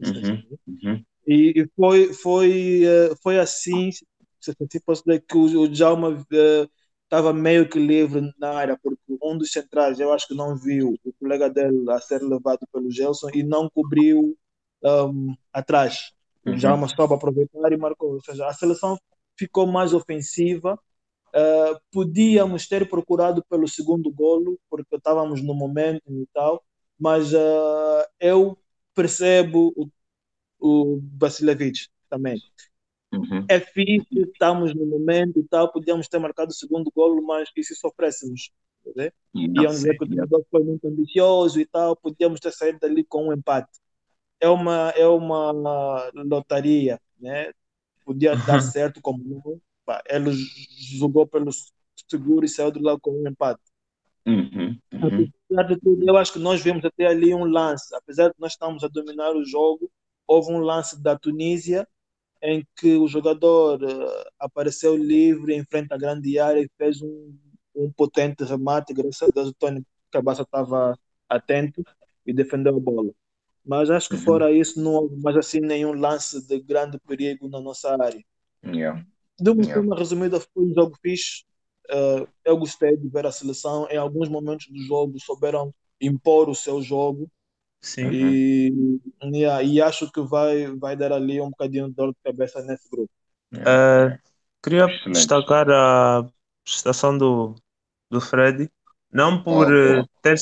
Uhum. 0.00 0.58
Uhum. 0.66 1.04
E, 1.26 1.68
foi, 1.76 2.12
foi, 2.12 2.82
eh, 2.84 3.14
foi 3.22 3.38
assim, 3.38 3.90
se 3.92 4.80
posso 4.84 5.04
dizer, 5.04 5.24
que 5.28 5.36
o, 5.36 5.68
Djalma 5.68 6.24
estava 7.04 7.32
meio 7.32 7.68
que 7.68 7.78
livre 7.78 8.32
na 8.38 8.50
área, 8.50 8.78
porque 8.82 8.98
um 9.22 9.36
dos 9.36 9.52
centrais, 9.52 10.00
eu 10.00 10.12
acho 10.12 10.28
que 10.28 10.34
não 10.34 10.56
viu 10.56 10.94
o 11.04 11.12
colega 11.14 11.50
dele 11.50 11.90
a 11.90 12.00
ser 12.00 12.22
levado 12.22 12.60
pelo 12.72 12.90
Gelson 12.90 13.28
e 13.34 13.42
não 13.42 13.68
cobriu 13.68 14.36
um, 14.82 15.34
atrás. 15.52 16.12
O 16.44 16.50
Uhum. 16.50 16.56
Djalma 16.56 16.88
soube 16.88 17.14
aproveitar 17.14 17.72
e 17.72 17.76
marcou. 17.76 18.14
Ou 18.14 18.22
seja, 18.22 18.46
a 18.46 18.52
seleção 18.54 18.98
ficou 19.38 19.66
mais 19.66 19.94
ofensiva. 19.94 20.78
Uh, 21.28 21.78
podíamos 21.92 22.66
ter 22.66 22.88
procurado 22.88 23.44
pelo 23.48 23.68
segundo 23.68 24.10
golo, 24.10 24.58
porque 24.68 24.96
estávamos 24.96 25.42
no 25.42 25.54
momento 25.54 26.02
e 26.08 26.26
tal, 26.32 26.64
mas 26.98 27.32
uh, 27.34 28.04
eu 28.18 28.58
percebo 28.94 29.72
o, 29.76 29.88
o 30.58 31.00
Vasilevich 31.18 31.88
também. 32.08 32.40
Uhum. 33.12 33.44
É 33.48 33.60
fixe, 33.60 34.06
estamos 34.12 34.74
no 34.74 34.84
momento 34.84 35.38
e 35.38 35.44
tal, 35.44 35.70
podíamos 35.70 36.08
ter 36.08 36.18
marcado 36.18 36.50
o 36.50 36.54
segundo 36.54 36.90
golo, 36.94 37.22
mas 37.22 37.48
e 37.56 37.62
se 37.62 37.74
sofrêssemos? 37.74 38.50
Né? 38.96 39.10
Iam 39.34 39.66
dizer 39.66 39.96
que 39.96 40.04
o 40.04 40.06
treinador 40.06 40.44
foi 40.50 40.62
muito 40.62 40.86
ambicioso 40.88 41.60
e 41.60 41.66
tal, 41.66 41.94
podíamos 41.96 42.40
ter 42.40 42.52
saído 42.52 42.78
dali 42.80 43.04
com 43.04 43.28
um 43.28 43.32
empate. 43.32 43.78
É 44.40 44.48
uma, 44.48 44.90
é 44.90 45.06
uma 45.06 46.10
lotaria, 46.14 47.00
né? 47.18 47.52
Podia 48.08 48.34
dar 48.34 48.62
certo 48.62 49.02
como 49.02 49.22
não. 49.22 49.60
Pá, 49.84 50.02
Ele 50.08 50.30
jogou 50.96 51.26
pelo 51.26 51.50
seguro 52.08 52.42
e 52.42 52.48
saiu 52.48 52.70
de 52.70 52.80
lá 52.80 52.98
com 52.98 53.10
um 53.10 53.28
empate. 53.28 53.60
Uhum. 54.26 54.78
Uhum. 54.94 55.28
Apesar 55.46 55.62
de 55.64 55.78
tudo, 55.78 56.08
eu 56.08 56.16
acho 56.16 56.32
que 56.32 56.38
nós 56.38 56.62
vimos 56.62 56.82
até 56.86 57.04
ali 57.04 57.34
um 57.34 57.44
lance, 57.44 57.94
apesar 57.94 58.28
de 58.28 58.34
nós 58.38 58.52
estarmos 58.52 58.82
a 58.82 58.88
dominar 58.88 59.36
o 59.36 59.44
jogo, 59.44 59.90
houve 60.26 60.50
um 60.50 60.58
lance 60.58 60.98
da 61.02 61.18
Tunísia 61.18 61.86
em 62.42 62.66
que 62.76 62.96
o 62.96 63.06
jogador 63.06 63.82
eh, 63.82 64.30
apareceu 64.38 64.96
livre 64.96 65.54
em 65.54 65.62
frente 65.66 65.92
à 65.92 65.98
grande 65.98 66.38
área 66.38 66.60
e 66.60 66.70
fez 66.78 67.02
um, 67.02 67.36
um 67.74 67.92
potente 67.92 68.42
remate, 68.42 68.94
graças 68.94 69.28
a 69.28 69.30
Deus 69.34 69.48
o 69.48 69.54
Tony 69.54 69.84
Cabaça 70.10 70.42
estava 70.42 70.98
atento 71.28 71.84
e 72.24 72.32
defendeu 72.32 72.74
a 72.74 72.80
bola. 72.80 73.12
Mas 73.68 73.90
acho 73.90 74.08
que 74.10 74.16
Uhum. 74.16 74.22
fora 74.22 74.52
isso 74.52 74.80
não 74.82 74.94
houve 74.94 75.16
mais 75.22 75.36
assim 75.36 75.60
nenhum 75.60 75.92
lance 75.92 76.46
de 76.46 76.60
grande 76.60 76.98
perigo 77.06 77.48
na 77.50 77.60
nossa 77.60 77.92
área. 77.92 78.24
Yeah. 78.64 79.04
De 79.40 79.50
uma 79.50 79.62
Yeah. 79.62 79.74
forma 79.74 79.96
resumida, 79.96 80.40
foi 80.40 80.64
um 80.64 80.74
jogo 80.74 80.96
fixe. 81.02 81.44
Uh, 81.90 82.26
eu 82.44 82.56
gostei 82.58 82.96
de 82.96 83.08
ver 83.08 83.26
a 83.26 83.32
seleção. 83.32 83.86
Em 83.90 83.98
alguns 83.98 84.28
momentos 84.30 84.68
do 84.68 84.78
jogo, 84.82 85.20
souberam 85.20 85.74
impor 86.00 86.48
o 86.48 86.54
seu 86.54 86.82
jogo. 86.82 87.30
Sim. 87.80 88.10
E, 88.10 88.72
yeah, 89.24 89.62
e 89.62 89.80
acho 89.80 90.10
que 90.10 90.20
vai, 90.22 90.66
vai 90.76 90.96
dar 90.96 91.12
ali 91.12 91.40
um 91.40 91.50
bocadinho 91.50 91.88
de 91.88 91.94
dor 91.94 92.10
de 92.10 92.18
cabeça 92.24 92.62
nesse 92.62 92.88
grupo. 92.90 93.10
Yeah. 93.54 94.14
Eh, 94.14 94.18
queria 94.62 94.84
Excelente. 94.86 95.12
destacar 95.12 95.70
a 95.70 96.26
prestação 96.64 97.16
do, 97.16 97.54
do 98.10 98.20
Freddy, 98.20 98.70
não 99.12 99.42
por 99.42 99.68
oh. 99.68 100.06
ter 100.22 100.38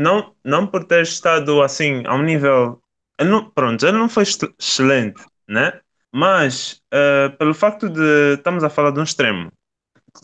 não, 0.00 0.34
não 0.44 0.66
por 0.66 0.84
ter 0.84 1.02
estado 1.02 1.62
assim 1.62 2.02
a 2.06 2.14
um 2.14 2.22
nível 2.22 2.82
não, 3.20 3.50
pronto, 3.50 3.86
ele 3.86 3.98
não 3.98 4.08
foi 4.08 4.22
exce- 4.24 4.54
excelente, 4.58 5.22
né? 5.48 5.80
Mas 6.12 6.82
eh, 6.92 7.28
pelo 7.38 7.54
facto 7.54 7.88
de 7.90 8.34
estamos 8.34 8.64
a 8.64 8.70
falar 8.70 8.90
de 8.92 9.00
um 9.00 9.02
extremo, 9.04 9.52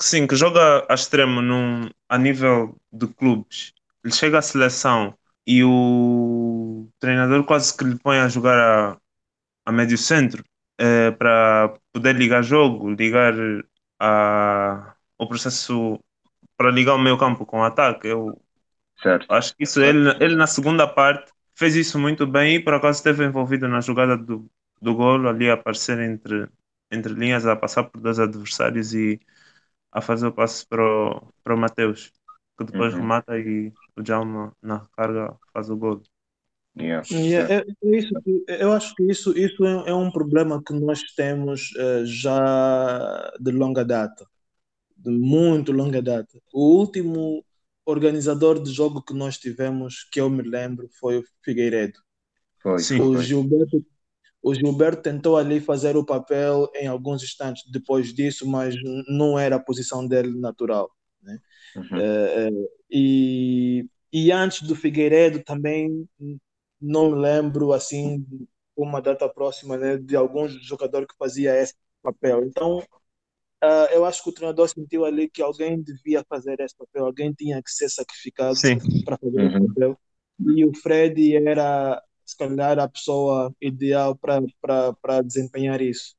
sim, 0.01 0.27
que 0.27 0.37
joga 0.37 0.87
a 0.91 0.95
extremo 0.95 1.43
num, 1.43 1.89
a 2.09 2.19
nível 2.19 2.77
de 2.93 3.07
clubes, 3.09 3.73
ele 4.05 4.15
chega 4.15 4.39
à 4.39 4.43
seleção 4.43 5.15
e 5.47 5.63
o 5.65 6.89
treinador 7.01 7.45
quase 7.45 7.77
que 7.77 7.85
lhe 7.85 7.99
põe 7.99 8.19
a 8.19 8.29
jogar 8.29 8.59
a, 8.59 8.99
a 9.67 9.73
médio 9.73 9.99
centro 9.99 10.45
eh, 10.79 11.11
para 11.13 11.75
poder 11.93 12.17
ligar 12.17 12.43
jogo, 12.43 12.91
ligar 12.93 13.35
a, 14.01 14.95
o 15.19 15.27
processo 15.29 15.99
para 16.57 16.71
ligar 16.71 16.95
o 16.95 16.99
meio 16.99 17.19
campo 17.19 17.47
com 17.47 17.61
o 17.61 17.65
ataque. 17.65 18.09
Eu 18.09 18.41
Certo. 19.03 19.29
acho 19.29 19.57
que 19.57 19.65
isso 19.65 19.81
ele, 19.83 20.11
ele 20.21 20.37
na 20.37 20.47
segunda 20.47 20.87
parte 20.87 21.33
fez 21.55 21.75
isso 21.77 21.99
muito 21.99 22.27
bem 22.27 22.57
e 22.57 22.61
por 22.65 22.75
acaso 22.75 22.99
esteve 22.99 23.25
envolvido 23.25 23.69
na 23.69 23.81
jogada 23.81 24.17
do, 24.17 24.51
do 24.81 24.95
golo, 24.95 25.29
ali 25.29 25.51
a 25.51 25.55
aparecer 25.55 25.99
entre, 26.01 26.49
entre 26.91 27.15
linhas, 27.15 27.47
a 27.47 27.57
passar 27.57 27.85
por 27.85 28.01
dois 28.01 28.19
adversários 28.19 28.95
e 28.95 29.21
a 29.93 30.01
fazer 30.03 30.27
o 30.29 30.33
passe 30.35 30.67
para 30.69 30.83
o, 30.85 31.33
para 31.45 31.55
o 31.55 31.59
Mateus, 31.59 32.13
que 32.59 32.65
depois 32.65 32.95
Uhum. 32.95 32.95
remata 32.95 33.39
e 33.39 33.73
o 33.97 34.03
Djalma 34.03 34.55
na 34.63 34.87
carga 34.97 35.37
faz 35.53 35.71
o 35.71 35.77
golo. 35.77 36.03
Yeah. 36.75 37.05
E 37.11 37.35
é- 37.35 37.59
é- 37.59 37.65
é 37.85 37.97
isso 37.99 38.15
que- 38.23 38.45
eu 38.49 38.73
acho 38.73 38.95
que 38.95 39.05
isso, 39.05 39.37
isso 39.39 39.65
é, 39.65 39.91
é 39.91 39.95
um 39.95 40.11
problema 40.11 40.63
que 40.65 40.73
nós 40.73 41.03
temos 41.15 41.71
eh, 41.79 42.05
já 42.05 43.33
de 43.41 43.53
longa 43.53 43.85
data, 43.85 44.27
de 44.97 45.11
muito 45.13 45.73
longa 45.73 46.03
data. 46.03 46.39
O 46.55 46.79
último 46.81 47.45
organizador 47.87 48.61
de 48.61 48.73
jogo 48.73 49.01
que 49.01 49.15
nós 49.15 49.39
tivemos, 49.39 50.05
que 50.11 50.21
eu 50.21 50.29
me 50.29 50.43
lembro, 50.43 50.89
foi 50.99 51.19
o 51.19 51.25
Figueiredo. 51.43 51.99
Foi. 52.61 52.81
Sim. 52.81 53.01
O 53.01 53.15
foi. 53.15 53.23
Gilberto, 53.23 53.87
o 54.43 54.55
Gilberto 54.55 55.03
tentou 55.03 55.37
ali 55.37 55.61
fazer 55.61 55.97
o 55.97 56.05
papel 56.05 56.69
em 56.75 56.89
alguns 56.89 57.23
instantes 57.23 57.65
depois 57.71 58.13
disso, 58.13 58.47
mas 58.47 58.75
não 59.09 59.39
era 59.39 59.57
a 59.57 59.63
posição 59.63 60.07
dele 60.07 60.37
natural. 60.39 60.91
Uhum. 61.77 61.97
Eh, 61.99 62.49
eh, 62.49 62.69
e, 62.91 63.89
e 64.13 64.33
antes 64.33 64.63
do 64.63 64.75
Figueiredo 64.75 65.43
também 65.43 66.09
não 66.81 67.11
lembro 67.11 67.73
assim 67.73 68.25
uma 68.77 69.01
data 69.01 69.29
próxima 69.29 69.77
né, 69.77 69.97
de 69.97 70.15
algum 70.15 70.47
jogador 70.49 71.07
que 71.07 71.17
fazia 71.19 71.57
esse 71.57 71.75
papel. 72.03 72.45
Então 72.45 72.83
ah, 73.63 73.89
eu 73.93 74.05
acho 74.05 74.23
que 74.23 74.31
o 74.31 74.33
treinador 74.33 74.69
sentiu 74.69 75.05
ali 75.05 75.29
que 75.29 75.43
alguém 75.43 75.81
devia 75.81 76.25
fazer 76.29 76.59
esse 76.61 76.77
papel, 76.77 77.07
alguém 77.07 77.33
tinha 77.33 77.63
que 77.63 77.71
ser 77.71 77.89
sacrificado 77.89 78.55
para 79.05 79.17
fazer 79.19 79.47
esse 79.47 79.57
Uhum. 79.59 79.69
papel. 79.69 79.99
E 80.55 80.65
o 80.65 80.75
Fred 80.75 81.37
era, 81.37 82.03
se 82.25 82.37
calhar, 82.37 82.79
a 82.79 82.89
pessoa 82.89 83.55
ideal 83.61 84.17
para 84.17 84.41
para 85.01 85.23
desempenhar 85.23 85.81
isso. 85.81 86.15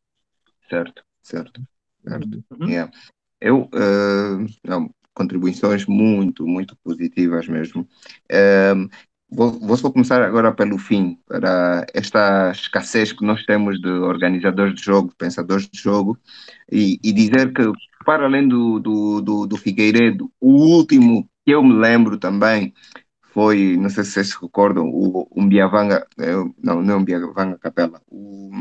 Certo. 0.70 1.04
Certo. 1.22 1.62
Certo. 2.08 2.44
Uhum. 2.52 2.70
Yeah. 2.70 2.92
Eu, 3.40 3.70
eh, 3.74 4.46
não, 4.64 4.90
contribuições 5.14 5.86
muito, 5.86 6.48
muito 6.48 6.76
positivas 6.78 7.48
mesmo. 7.48 7.88
Eh, 8.30 8.74
vou, 9.30 9.52
vou 9.60 9.92
começar 9.92 10.22
agora 10.22 10.54
pelo 10.54 10.78
fim, 10.78 11.18
para 11.28 11.86
esta 11.94 12.52
escassez 12.52 13.12
que 13.12 13.26
nós 13.26 13.44
temos 13.46 13.80
de 13.82 13.90
organizadores 13.90 14.76
de 14.76 14.84
jogo, 14.84 15.14
pensadores 15.18 15.68
de 15.70 15.80
jogo, 15.80 16.18
e, 16.72 17.00
e 17.04 17.12
dizer 17.12 17.54
que, 17.54 17.64
para 18.06 18.26
além 18.26 18.48
do, 18.48 18.80
do, 18.80 19.22
do, 19.22 19.48
do 19.48 19.58
Figueiredo, 19.58 20.32
o 20.40 20.52
último 20.52 21.30
que 21.46 21.52
eu 21.52 21.64
me 21.64 21.74
lembro 21.74 22.18
também 22.18 22.74
foi, 23.34 23.78
não 23.78 23.90
sei 23.90 24.04
se 24.04 24.12
vocês 24.12 24.30
se 24.30 24.42
recordam, 24.42 24.90
o, 24.90 25.30
Mbiavanga, 25.36 26.08
eh, 26.18 26.34
não, 26.62 26.82
não 26.82 26.94
é 26.96 26.98
o 26.98 27.00
Mbiavanga 27.02 27.58
Capela, 27.60 28.02
o, 28.08 28.52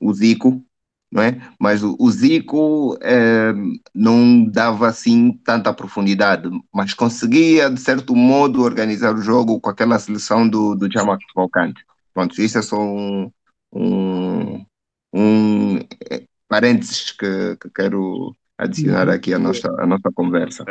o 0.00 0.12
Zico, 0.12 0.62
não 1.10 1.22
é? 1.22 1.40
Mas 1.58 1.82
o, 1.82 1.96
o 1.98 2.10
Zico 2.10 2.98
eh, 3.00 3.52
não 3.94 4.44
dava 4.44 4.88
assim 4.88 5.32
tanta 5.44 5.72
profundidade, 5.72 6.48
mas 6.72 6.94
conseguia, 6.94 7.70
de 7.70 7.80
certo 7.80 8.14
modo, 8.14 8.62
organizar 8.62 9.14
o 9.14 9.22
jogo 9.22 9.60
com 9.60 9.70
aquela 9.70 9.98
seleção 9.98 10.48
do, 10.48 10.74
do 10.74 10.90
Jamak 10.90 11.24
Cavalcante. 11.32 11.84
Pronto, 12.12 12.40
isso 12.40 12.58
é 12.58 12.62
só 12.62 12.80
um, 12.80 13.30
um, 13.72 14.64
um 15.12 15.78
eh, 16.10 16.24
parênteses 16.48 17.12
que, 17.12 17.56
que 17.56 17.70
quero 17.70 18.34
adicionar 18.58 19.08
aqui 19.08 19.32
à 19.34 19.38
nossa, 19.38 19.68
à 19.80 19.86
nossa 19.86 20.10
conversa. 20.14 20.64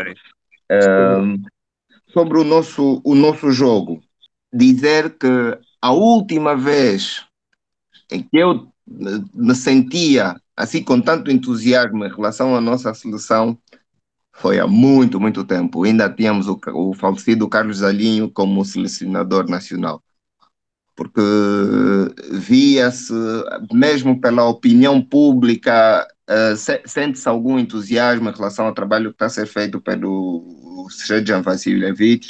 Um, 0.72 1.42
sobre 2.12 2.40
o 2.40 2.44
nosso, 2.44 3.02
o 3.04 3.14
nosso 3.14 3.52
jogo, 3.52 4.02
dizer 4.52 5.18
que 5.18 5.28
a 5.82 5.92
última 5.92 6.56
vez 6.56 7.26
em 8.12 8.24
que 8.24 8.38
eu 8.38 8.72
me 8.88 9.56
sentia 9.56 10.36
assim 10.56 10.84
com 10.84 11.02
tanto 11.02 11.32
entusiasmo 11.32 12.06
em 12.06 12.10
relação 12.10 12.56
à 12.56 12.62
nossa 12.62 12.94
seleção 12.94 13.58
foi 14.36 14.60
há 14.60 14.68
muito, 14.68 15.20
muito 15.20 15.44
tempo. 15.46 15.84
Ainda 15.84 16.10
tínhamos 16.10 16.48
o, 16.48 16.60
o 16.74 16.94
falecido 16.94 17.48
Carlos 17.48 17.82
Alinho 17.82 18.30
como 18.30 18.66
selecionador 18.66 19.50
nacional. 19.50 20.04
Porque 20.96 21.22
via-se, 22.32 23.14
mesmo 23.74 24.20
pela 24.20 24.46
opinião 24.46 25.02
pública, 25.02 26.08
uh, 26.30 26.56
se, 26.56 26.82
sente-se 26.86 27.28
algum 27.28 27.60
entusiasmo 27.60 28.30
em 28.30 28.34
relação 28.34 28.66
ao 28.66 28.74
trabalho 28.74 29.10
que 29.10 29.16
está 29.16 29.26
a 29.26 29.30
ser 29.30 29.46
feito 29.46 29.82
pelo 29.82 30.88
Srejan 30.90 31.42
Vassiljevic 31.42 32.28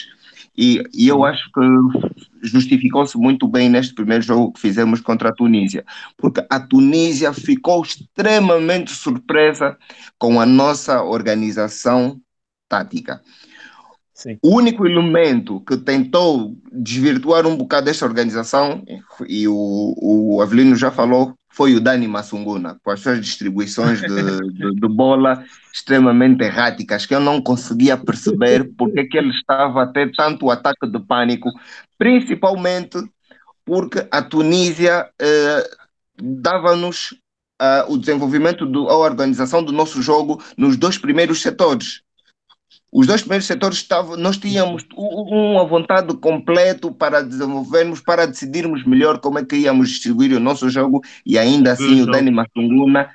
e, 0.58 0.82
e 0.94 1.08
eu 1.08 1.26
acho 1.26 1.50
que 1.52 2.48
justificou-se 2.48 3.18
muito 3.18 3.48
bem 3.48 3.70
neste 3.70 3.94
primeiro 3.94 4.24
jogo 4.24 4.54
que 4.54 4.60
fizemos 4.60 5.02
contra 5.02 5.30
a 5.30 5.34
Tunísia, 5.34 5.86
porque 6.18 6.46
a 6.50 6.60
Tunísia 6.60 7.34
ficou 7.34 7.84
extremamente 7.84 8.92
surpresa 8.92 9.78
com 10.18 10.40
a 10.40 10.46
nossa 10.46 11.04
organização 11.04 12.20
tática. 12.70 13.22
Sim. 14.16 14.40
O 14.42 14.56
único 14.56 14.88
elemento 14.88 15.60
que 15.60 15.76
tentou 15.76 16.56
desvirtuar 16.72 17.46
um 17.46 17.58
bocado 17.58 17.90
esta 17.90 18.06
organização, 18.06 18.82
e 19.28 19.46
o, 19.46 19.94
o 20.02 20.42
Avelino 20.42 20.74
já 20.78 20.90
falou, 20.90 21.36
foi 21.50 21.76
o 21.76 21.82
Dani 21.82 22.08
Massunguna, 22.08 22.80
com 22.82 22.92
as 22.92 23.02
suas 23.02 23.20
distribuições 23.20 24.00
de, 24.00 24.08
de, 24.54 24.76
de, 24.76 24.88
bola 24.88 25.44
extremamente 25.74 26.46
erráticas, 26.46 27.06
que 27.06 27.14
eu 27.14 27.20
não 27.20 27.42
conseguia 27.42 27.98
perceber 27.98 28.72
porque 28.78 29.04
que 29.04 29.18
ele 29.18 29.32
estava 29.32 29.84
a 29.84 29.88
ter 29.88 30.10
tanto 30.16 30.50
ataque 30.50 30.88
de 30.88 31.00
pânico, 31.00 31.52
principalmente 31.98 32.98
porque 33.66 34.08
a 34.10 34.22
Tunísia 34.22 35.10
eh, 35.20 35.70
dava-nos 36.22 37.12
uh, 37.62 37.92
o 37.92 37.98
desenvolvimento, 37.98 38.66
do, 38.66 38.88
a 38.88 38.96
organização 38.96 39.64
do 39.64 39.72
nosso 39.72 40.02
jogo 40.02 40.42
nos 40.56 40.78
dois 40.78 40.98
primeiros 40.98 41.42
setores 41.42 42.05
os 42.98 43.06
dois 43.06 43.20
primeiros 43.20 43.46
setores 43.46 43.80
estavam, 43.80 44.16
nós 44.16 44.38
tínhamos 44.38 44.86
uma 44.96 45.66
vontade 45.66 46.16
completa 46.16 46.90
para 46.94 47.22
desenvolvermos, 47.22 48.00
para 48.00 48.26
decidirmos 48.26 48.86
melhor 48.86 49.20
como 49.20 49.38
é 49.38 49.44
que 49.44 49.58
íamos 49.58 49.90
distribuir 49.90 50.32
o 50.32 50.40
nosso 50.40 50.70
jogo 50.70 51.02
e 51.26 51.38
ainda 51.38 51.74
assim 51.74 52.00
o, 52.00 52.04
o 52.06 52.06
Dani 52.06 52.32
Matunguna 52.32 53.10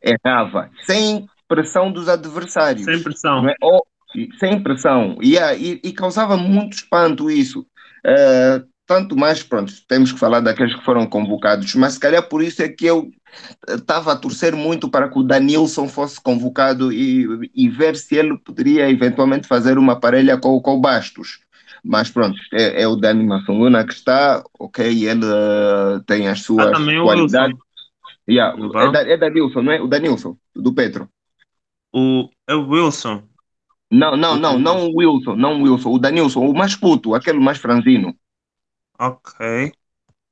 errava, 0.00 0.70
sem 0.86 1.26
pressão 1.48 1.90
dos 1.90 2.08
adversários. 2.08 2.84
Sem 2.84 3.02
pressão. 3.02 3.48
É? 3.48 3.54
Ou, 3.60 3.84
sem 4.38 4.62
pressão. 4.62 5.18
Yeah, 5.20 5.56
e, 5.56 5.80
e, 5.82 5.92
causava 5.92 6.36
muito 6.36 6.74
espanto 6.74 7.28
isso. 7.28 7.66
Uh, 8.06 8.64
tanto 8.86 9.16
mais, 9.16 9.42
pronto, 9.42 9.72
temos 9.88 10.12
que 10.12 10.20
falar 10.20 10.38
daqueles 10.38 10.76
que 10.76 10.84
foram 10.84 11.04
convocados, 11.04 11.74
mas 11.74 11.94
se 11.94 12.00
calhar 12.00 12.22
por 12.28 12.44
isso 12.44 12.62
é 12.62 12.68
que 12.68 12.86
eu 12.86 13.10
estava 13.68 14.12
a 14.12 14.16
torcer 14.16 14.54
muito 14.54 14.88
para 14.88 15.08
que 15.08 15.18
o 15.18 15.22
Danilson 15.22 15.88
fosse 15.88 16.20
convocado 16.20 16.92
e, 16.92 17.50
e 17.54 17.68
ver 17.68 17.96
se 17.96 18.16
ele 18.16 18.36
poderia 18.38 18.90
eventualmente 18.90 19.46
fazer 19.46 19.78
uma 19.78 19.98
parelha 19.98 20.38
com, 20.38 20.60
com 20.60 20.76
o 20.76 20.80
Bastos. 20.80 21.40
Mas 21.82 22.10
pronto, 22.10 22.38
é, 22.52 22.82
é 22.82 22.88
o 22.88 22.96
Dani 22.96 23.24
Massunguna 23.24 23.86
que 23.86 23.94
está, 23.94 24.42
ok, 24.58 25.08
ele 25.08 25.24
uh, 25.24 26.02
tem 26.06 26.28
as 26.28 26.42
suas 26.42 26.66
ah, 26.66 27.02
qualidades. 27.02 27.58
Yeah, 28.28 28.56
é, 28.56 28.92
da, 28.92 29.02
é 29.02 29.16
Danilson, 29.16 29.62
não 29.62 29.72
é? 29.72 29.80
O 29.80 29.88
Danilson, 29.88 30.36
do 30.54 30.72
Petro. 30.74 31.08
O, 31.92 32.28
é 32.46 32.54
o 32.54 32.68
Wilson. 32.68 33.22
Não, 33.90 34.16
não, 34.16 34.36
não, 34.36 34.58
não 34.58 34.86
o 34.86 34.98
Wilson, 34.98 35.34
não 35.34 35.60
o 35.60 35.62
Wilson, 35.64 35.90
o 35.90 35.98
Danilson, 35.98 36.46
o 36.46 36.54
mais 36.54 36.76
puto, 36.76 37.14
aquele 37.14 37.40
mais 37.40 37.58
franzino. 37.58 38.14
Ok. 38.98 39.72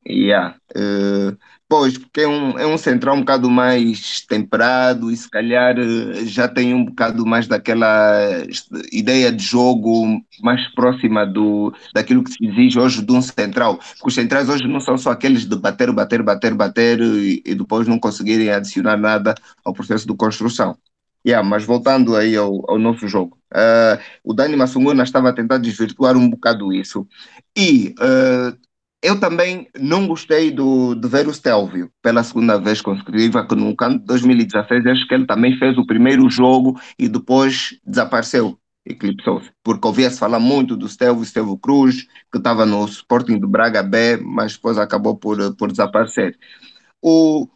Yeah. 0.07 0.57
Uh, 0.77 1.37
pois, 1.69 1.99
porque 1.99 2.23
é 2.23 2.29
um, 2.29 2.59
é 2.59 2.67
um 2.67 2.79
central 2.79 3.17
um 3.17 3.21
bocado 3.21 3.51
mais 3.51 4.23
temperado 4.23 5.11
e 5.11 5.17
se 5.17 5.29
calhar 5.31 5.79
uh, 5.79 6.27
já 6.27 6.49
tem 6.49 6.73
um 6.75 6.85
bocado 6.85 7.27
mais 7.27 7.47
daquela 7.47 8.43
ideia 8.91 9.31
de 9.31 9.45
jogo 9.45 10.21
mais 10.41 10.67
próxima 10.75 11.27
do, 11.27 11.73
daquilo 11.95 12.25
que 12.25 12.33
se 12.33 12.47
exige 12.47 12.79
hoje 12.79 13.05
de 13.05 13.13
um 13.13 13.21
central. 13.21 13.77
Porque 13.77 14.09
os 14.09 14.15
centrais 14.15 14.49
hoje 14.49 14.67
não 14.67 14.81
são 14.81 14.97
só 14.97 15.11
aqueles 15.11 15.45
de 15.45 15.57
bater, 15.57 15.93
bater, 15.93 16.23
bater, 16.23 16.55
bater 16.55 17.01
e, 17.01 17.43
e 17.45 17.55
depois 17.55 17.87
não 17.87 17.99
conseguirem 17.99 18.51
adicionar 18.51 18.97
nada 18.97 19.35
ao 19.65 19.75
processo 19.75 20.07
de 20.07 20.15
construção. 20.15 20.77
Yeah, 21.27 21.47
mas 21.47 21.65
voltando 21.65 22.17
aí 22.17 22.37
ao, 22.37 22.71
ao 22.71 22.79
nosso 22.79 23.07
jogo, 23.09 23.37
uh, 23.53 24.01
o 24.25 24.33
Dani 24.33 24.57
Massunguna 24.57 25.03
estava 25.03 25.29
a 25.29 25.33
tentar 25.33 25.59
desvirtuar 25.59 26.17
um 26.17 26.31
bocado 26.31 26.73
isso. 26.73 27.07
E 27.57 27.95
uh, 27.99 28.57
eu 29.03 29.19
também 29.19 29.69
não 29.79 30.07
gostei 30.07 30.51
do, 30.51 30.95
de 30.95 31.09
ver 31.09 31.29
o 31.29 31.35
Stelvio 31.35 31.91
pela 32.03 32.23
segunda 32.25 32.59
vez 32.59 32.81
consecutiva, 32.81 33.47
que 33.47 33.55
no 33.55 33.75
canto 33.77 34.01
de 34.01 34.07
2016 34.07 34.87
acho 34.87 35.07
que 35.07 35.15
ele 35.15 35.27
também 35.27 35.57
fez 35.59 35.79
o 35.79 35.87
primeiro 35.87 36.29
jogo 36.29 36.81
e 36.99 37.09
depois 37.09 37.79
desapareceu, 37.87 38.59
eclipsou-se. 38.85 39.51
Porque 39.63 39.87
ouvia-se 39.87 40.19
falar 40.19 40.41
muito 40.41 40.77
do 40.77 40.89
Stelvio, 40.89 41.25
Stelvio 41.25 41.57
Cruz, 41.59 42.07
que 42.31 42.39
estava 42.39 42.67
no 42.67 42.85
Sporting 42.87 43.39
do 43.39 43.49
Braga 43.49 43.83
B, 43.83 44.17
mas 44.17 44.55
depois 44.55 44.79
acabou 44.79 45.17
por, 45.17 45.55
por 45.57 45.71
desaparecer. 45.71 46.37
O, 47.01 47.47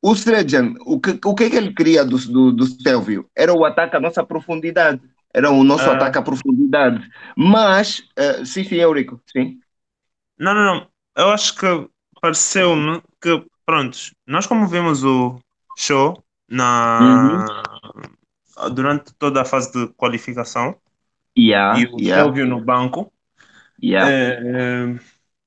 o 0.00 0.14
Srejan, 0.14 0.74
o 0.86 1.00
que, 1.00 1.18
o 1.24 1.34
que, 1.34 1.44
é 1.44 1.50
que 1.50 1.56
ele 1.56 1.74
queria 1.74 2.04
do, 2.04 2.16
do, 2.18 2.52
do 2.52 2.66
Stelvio? 2.66 3.28
Era 3.36 3.52
o 3.52 3.64
ataque 3.64 3.96
à 3.96 4.00
nossa 4.00 4.24
profundidade. 4.24 5.00
Era 5.34 5.50
o 5.50 5.64
nosso 5.64 5.88
uh... 5.88 5.92
ataque 5.92 6.18
à 6.18 6.22
profundidade. 6.22 7.04
Mas, 7.36 8.00
uh, 8.18 8.46
sim, 8.46 8.62
sim, 8.62 8.76
Eurico, 8.76 9.20
sim. 9.26 9.58
Não, 10.38 10.54
não, 10.54 10.64
não. 10.64 10.91
Eu 11.16 11.30
acho 11.30 11.54
que 11.56 11.66
pareceu-me 12.20 13.02
que, 13.20 13.44
pronto, 13.66 13.98
nós 14.26 14.46
como 14.46 14.66
vimos 14.66 15.04
o 15.04 15.38
show 15.76 16.22
na, 16.48 17.44
uhum. 18.56 18.74
durante 18.74 19.12
toda 19.14 19.42
a 19.42 19.44
fase 19.44 19.72
de 19.72 19.92
qualificação 19.94 20.76
yeah, 21.36 21.78
e 21.78 21.86
o 21.86 22.00
yeah. 22.00 22.46
No 22.46 22.60
banco, 22.60 23.12
yeah. 23.82 24.10
é, 24.10 24.94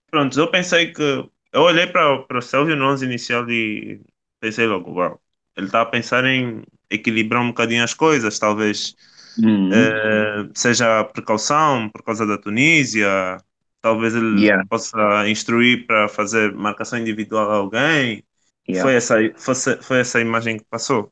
pronto, 0.10 0.40
eu 0.40 0.52
pensei 0.52 0.92
que 0.92 1.30
eu 1.56 1.62
olhei 1.62 1.88
para, 1.88 2.26
o 2.30 2.42
Stelvio 2.42 2.76
no 2.76 2.86
11 2.92 3.06
inicial 3.06 3.50
e 3.50 4.02
pensei 4.40 4.68
logo, 4.68 4.92
uau, 4.92 5.22
ele 5.56 5.68
está 5.68 5.82
a 5.82 5.86
pensar 5.86 6.26
em 6.26 6.64
equilibrar 6.90 7.42
um 7.42 7.48
bocadinho 7.48 7.84
as 7.84 7.94
coisas, 7.94 8.38
talvez 8.38 8.96
uhum. 9.40 9.70
uh, 9.70 10.52
seja 10.54 11.04
precaução 11.06 11.90
por 11.90 12.04
causa 12.04 12.26
da 12.26 12.38
Tunísia, 12.38 13.38
talvez 13.86 14.16
ele 14.16 14.42
yeah. 14.42 14.66
possa 14.68 15.30
instruir 15.30 15.86
para 15.86 16.08
fazer 16.08 16.52
marcação 16.56 16.98
individual 16.98 17.52
a 17.52 17.56
alguém. 17.58 18.24
Yeah. 18.68 18.82
Foi, 18.82 18.96
essa, 18.96 19.16
foi, 19.38 19.76
foi 19.80 20.00
essa 20.00 20.20
imagem 20.20 20.58
que 20.58 20.66
passou 20.68 21.12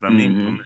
para 0.00 0.08
uhum. 0.08 0.16
mim. 0.16 0.62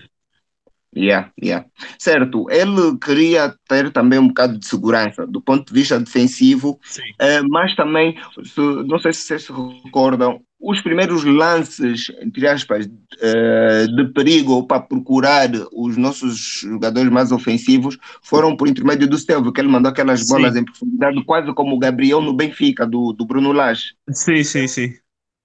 Yeah, 0.95 1.29
yeah. 1.41 1.65
Certo, 1.99 2.49
ele 2.49 2.97
queria 2.97 3.53
ter 3.67 3.91
também 3.91 4.17
um 4.17 4.29
bocado 4.29 4.57
de 4.57 4.65
segurança 4.65 5.27
do 5.27 5.41
ponto 5.41 5.67
de 5.67 5.73
vista 5.77 5.99
defensivo, 5.99 6.71
uh, 6.71 7.49
mas 7.49 7.75
também, 7.75 8.17
se, 8.45 8.61
não 8.61 8.99
sei 8.99 9.11
se 9.11 9.23
vocês 9.23 9.43
se 9.43 9.53
recordam, 9.83 10.41
os 10.61 10.79
primeiros 10.79 11.23
lances, 11.23 12.11
entre 12.21 12.47
aspas, 12.47 12.85
uh, 12.85 13.95
de 13.95 14.05
perigo 14.13 14.65
para 14.67 14.81
procurar 14.81 15.49
os 15.71 15.97
nossos 15.97 16.61
jogadores 16.61 17.11
mais 17.11 17.31
ofensivos 17.31 17.97
foram 18.21 18.55
por 18.55 18.67
intermédio 18.67 19.07
do 19.07 19.17
Stelvio, 19.17 19.51
que 19.51 19.59
ele 19.59 19.67
mandou 19.67 19.91
aquelas 19.91 20.21
sim. 20.21 20.33
bolas 20.33 20.55
em 20.55 20.63
profundidade, 20.63 21.23
quase 21.25 21.51
como 21.53 21.75
o 21.75 21.79
Gabriel 21.79 22.21
no 22.21 22.33
Benfica, 22.33 22.85
do, 22.85 23.11
do 23.11 23.25
Bruno 23.25 23.51
Lage. 23.51 23.95
Sim, 24.09 24.43
sim, 24.43 24.67
sim. 24.67 24.93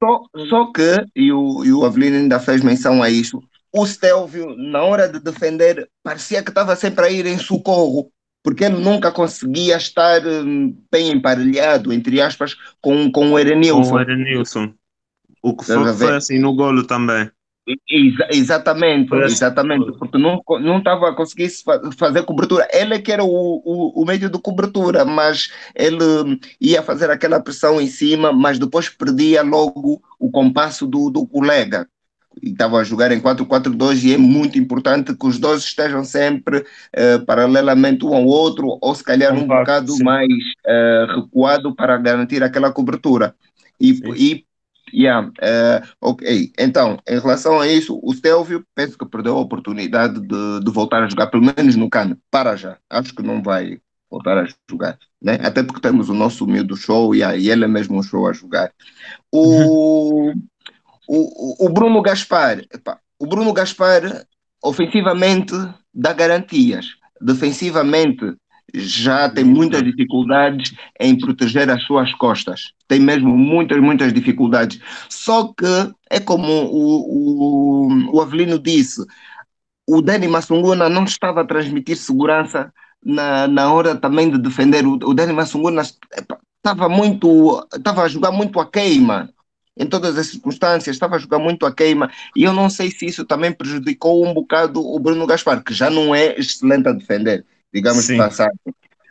Só, 0.02 0.20
só 0.48 0.72
que, 0.72 1.06
e 1.16 1.32
o, 1.32 1.64
e 1.64 1.72
o 1.72 1.84
Avelino 1.84 2.16
ainda 2.16 2.38
fez 2.38 2.62
menção 2.62 3.02
a 3.02 3.08
isso, 3.08 3.42
o 3.72 3.86
Stelvio, 3.86 4.54
na 4.56 4.82
hora 4.82 5.08
de 5.08 5.20
defender, 5.20 5.88
parecia 6.02 6.42
que 6.42 6.50
estava 6.50 6.76
sempre 6.76 7.06
a 7.06 7.10
ir 7.10 7.26
em 7.26 7.38
socorro, 7.38 8.10
porque 8.42 8.64
ele 8.64 8.78
nunca 8.78 9.10
conseguia 9.10 9.76
estar 9.76 10.24
hum, 10.26 10.76
bem 10.90 11.10
emparelhado, 11.10 11.92
entre 11.92 12.20
aspas, 12.20 12.56
com, 12.80 13.10
com 13.10 13.32
o 13.32 13.38
Erenilson. 13.38 13.90
Com 13.90 13.96
o 13.96 14.00
Erenilson. 14.00 14.74
O 15.46 15.56
que 15.56 15.64
foi, 15.64 15.92
foi 15.94 16.16
assim 16.16 16.40
no 16.40 16.56
golo 16.56 16.82
também. 16.82 17.30
Ex 17.88 18.14
exatamente, 18.32 19.14
assim. 19.14 19.34
exatamente, 19.34 19.92
porque 19.96 20.18
não 20.18 20.42
não 20.60 20.78
estava 20.78 21.08
a 21.08 21.14
conseguir 21.14 21.48
fazer 21.96 22.24
cobertura. 22.24 22.66
Ele 22.72 22.94
é 22.94 22.98
que 22.98 23.12
era 23.12 23.22
o, 23.22 23.28
o, 23.28 24.02
o, 24.02 24.04
meio 24.04 24.28
de 24.28 24.38
cobertura, 24.40 25.04
mas 25.04 25.52
ele 25.72 26.40
ia 26.60 26.82
fazer 26.82 27.10
aquela 27.10 27.40
pressão 27.40 27.80
em 27.80 27.86
cima, 27.86 28.32
mas 28.32 28.58
depois 28.58 28.88
perdia 28.88 29.42
logo 29.42 30.02
o 30.18 30.30
compasso 30.32 30.84
do, 30.84 31.10
do 31.10 31.24
colega 31.24 31.86
e 32.42 32.50
estavam 32.50 32.80
a 32.80 32.84
jogar 32.84 33.12
em 33.12 33.20
4-4-2 33.20 34.02
e 34.02 34.14
é 34.14 34.18
muito 34.18 34.58
importante 34.58 35.14
que 35.14 35.26
os 35.26 35.38
dois 35.38 35.62
estejam 35.62 36.04
sempre 36.04 36.58
uh, 36.58 37.24
paralelamente 37.24 38.04
um 38.04 38.14
ao 38.14 38.26
outro 38.26 38.78
ou 38.80 38.94
se 38.96 39.04
calhar 39.04 39.32
um, 39.32 39.42
um 39.42 39.46
bocado 39.46 39.92
sim. 39.92 40.02
mais 40.02 40.28
uh, 40.28 41.20
recuado 41.20 41.74
para 41.74 41.96
garantir 41.98 42.42
aquela 42.42 42.72
cobertura. 42.72 43.34
E, 43.80 43.92
e 44.16 44.46
yeah, 44.92 45.28
uh, 45.28 45.86
ok, 46.00 46.52
então, 46.58 46.98
em 47.08 47.18
relação 47.18 47.60
a 47.60 47.68
isso, 47.68 47.98
o 48.02 48.12
Stelvio 48.12 48.64
penso 48.74 48.96
que 48.96 49.06
perdeu 49.06 49.36
a 49.36 49.40
oportunidade 49.40 50.20
de, 50.20 50.60
de 50.64 50.70
voltar 50.70 51.02
a 51.02 51.08
jogar, 51.08 51.28
pelo 51.28 51.42
menos 51.42 51.76
no 51.76 51.90
cano, 51.90 52.18
para 52.30 52.56
já. 52.56 52.78
Acho 52.90 53.14
que 53.14 53.22
não 53.22 53.42
vai 53.42 53.78
voltar 54.10 54.38
a 54.38 54.46
jogar, 54.70 54.98
né? 55.20 55.38
Até 55.42 55.62
porque 55.62 55.80
temos 55.80 56.08
o 56.08 56.14
nosso 56.14 56.44
humilde 56.44 56.76
show 56.76 57.14
e, 57.14 57.18
e 57.18 57.50
ele 57.50 57.64
é 57.64 57.68
mesmo 57.68 57.98
um 57.98 58.02
show 58.02 58.26
a 58.26 58.32
jogar. 58.32 58.72
O, 59.30 60.28
uhum. 60.28 60.42
o, 61.08 61.66
o 61.66 61.68
Bruno 61.68 62.00
Gaspar, 62.02 62.62
o 63.18 63.26
Bruno 63.26 63.52
Gaspar 63.52 64.26
ofensivamente 64.62 65.54
dá 65.92 66.12
garantias, 66.12 66.86
defensivamente 67.20 68.36
já 68.74 69.28
tem 69.28 69.44
muitas 69.44 69.82
dificuldades 69.82 70.74
em 71.00 71.16
proteger 71.18 71.70
as 71.70 71.82
suas 71.84 72.12
costas. 72.14 72.72
Tem 72.88 73.00
mesmo 73.00 73.36
muitas, 73.36 73.78
muitas 73.80 74.12
dificuldades. 74.12 74.80
Só 75.08 75.52
que 75.52 75.92
é 76.10 76.20
como 76.20 76.46
o, 76.46 77.88
o, 77.88 78.16
o 78.16 78.20
Avelino 78.20 78.58
disse, 78.58 79.04
o 79.86 80.02
Dani 80.02 80.28
Massunguna 80.28 80.88
não 80.88 81.04
estava 81.04 81.42
a 81.42 81.46
transmitir 81.46 81.96
segurança 81.96 82.72
na, 83.04 83.46
na 83.46 83.72
hora 83.72 83.94
também 83.94 84.30
de 84.30 84.38
defender. 84.38 84.86
O, 84.86 84.94
o 84.94 85.14
Dani 85.14 85.32
Massunguna 85.32 85.82
estava 86.58 86.88
muito, 86.88 87.66
estava 87.74 88.02
a 88.02 88.08
jogar 88.08 88.32
muito 88.32 88.58
a 88.60 88.68
queima 88.68 89.30
em 89.78 89.86
todas 89.86 90.16
as 90.16 90.28
circunstâncias, 90.28 90.96
estava 90.96 91.16
a 91.16 91.18
jogar 91.18 91.38
muito 91.38 91.66
a 91.66 91.74
queima, 91.74 92.10
e 92.34 92.44
eu 92.44 92.52
não 92.52 92.70
sei 92.70 92.90
se 92.90 93.04
isso 93.04 93.26
também 93.26 93.52
prejudicou 93.52 94.26
um 94.26 94.32
bocado 94.32 94.80
o 94.80 94.98
Bruno 94.98 95.26
Gaspar, 95.26 95.62
que 95.62 95.74
já 95.74 95.90
não 95.90 96.14
é 96.14 96.34
excelente 96.38 96.88
a 96.88 96.92
defender, 96.92 97.44
digamos 97.76 98.04
Sim. 98.04 98.14
de 98.14 98.18
passagem. 98.18 98.58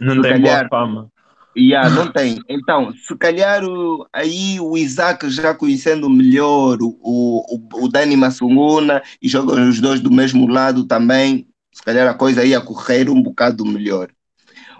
Não 0.01 0.16
se 0.16 0.22
tem 0.22 0.32
calhar, 0.32 0.68
boa 0.68 0.70
fama. 0.70 1.11
Yeah, 1.57 1.89
não 1.89 2.11
tem. 2.11 2.41
Então, 2.49 2.91
se 2.93 3.16
calhar 3.16 3.63
o, 3.63 4.05
aí 4.11 4.59
o 4.59 4.76
Isaac 4.76 5.30
já 5.30 5.53
conhecendo 5.53 6.09
melhor 6.09 6.80
o, 6.82 6.97
o, 7.01 7.84
o 7.86 7.88
Dani 7.88 8.18
Massunguna 8.18 9.01
e 9.22 9.30
jogam 9.30 9.70
os 9.70 9.80
dois 9.80 10.01
do 10.01 10.11
mesmo 10.11 10.47
lado 10.47 10.84
também, 10.84 11.47
se 11.72 11.82
calhar 11.82 12.07
a 12.07 12.13
coisa 12.13 12.43
ia 12.43 12.59
correr 12.59 13.09
um 13.09 13.22
bocado 13.22 13.63
melhor. 13.63 14.09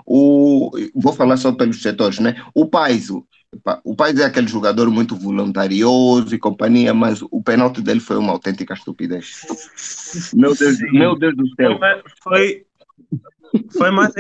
O, 0.06 0.72
vou 0.94 1.14
falar 1.14 1.38
só 1.38 1.52
pelos 1.52 1.82
setores, 1.82 2.20
né? 2.20 2.36
O 2.54 2.66
Paiso, 2.68 3.26
o 3.84 3.96
Paiso 3.96 4.22
é 4.22 4.26
aquele 4.26 4.48
jogador 4.48 4.90
muito 4.92 5.16
voluntarioso 5.16 6.36
e 6.36 6.40
companhia, 6.40 6.94
mas 6.94 7.22
o 7.22 7.42
pênalti 7.42 7.82
dele 7.82 8.02
foi 8.02 8.18
uma 8.18 8.34
autêntica 8.34 8.74
estupidez. 8.74 9.42
Meu 10.34 10.54
Deus, 10.54 10.78
meu 10.92 11.18
Deus 11.18 11.36
do 11.38 11.48
céu. 11.56 11.80
Foi, 12.22 12.66
foi 13.78 13.92
mais. 13.92 14.14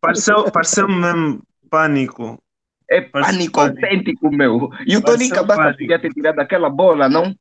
Pareceu, 0.00 0.50
pareceu 0.50 0.88
mesmo 0.88 1.42
pânico. 1.70 2.42
É 2.90 3.02
pânico 3.02 3.60
autêntico, 3.60 4.30
meu. 4.30 4.70
E 4.86 4.96
o 4.96 5.02
Tony 5.02 5.28
Cabata 5.28 5.72
podia 5.72 5.98
ter 5.98 6.12
tirado 6.12 6.38
aquela 6.40 6.70
bola, 6.70 7.08
não? 7.08 7.34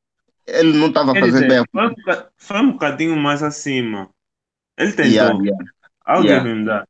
Ele 0.46 0.78
não 0.78 0.88
estava 0.88 1.14
fazendo 1.14 1.48
bem. 1.48 1.64
Foi, 1.72 2.24
foi 2.38 2.58
um 2.60 2.72
bocadinho 2.72 3.16
mais 3.16 3.44
acima. 3.44 4.10
Ele 4.78 4.92
tentou. 4.92 5.12
Yeah, 5.12 5.38
yeah. 5.44 5.66
I'll 6.08 6.24
yeah. 6.24 6.44
give 6.44 6.50
him 6.50 6.66
that. 6.66 6.88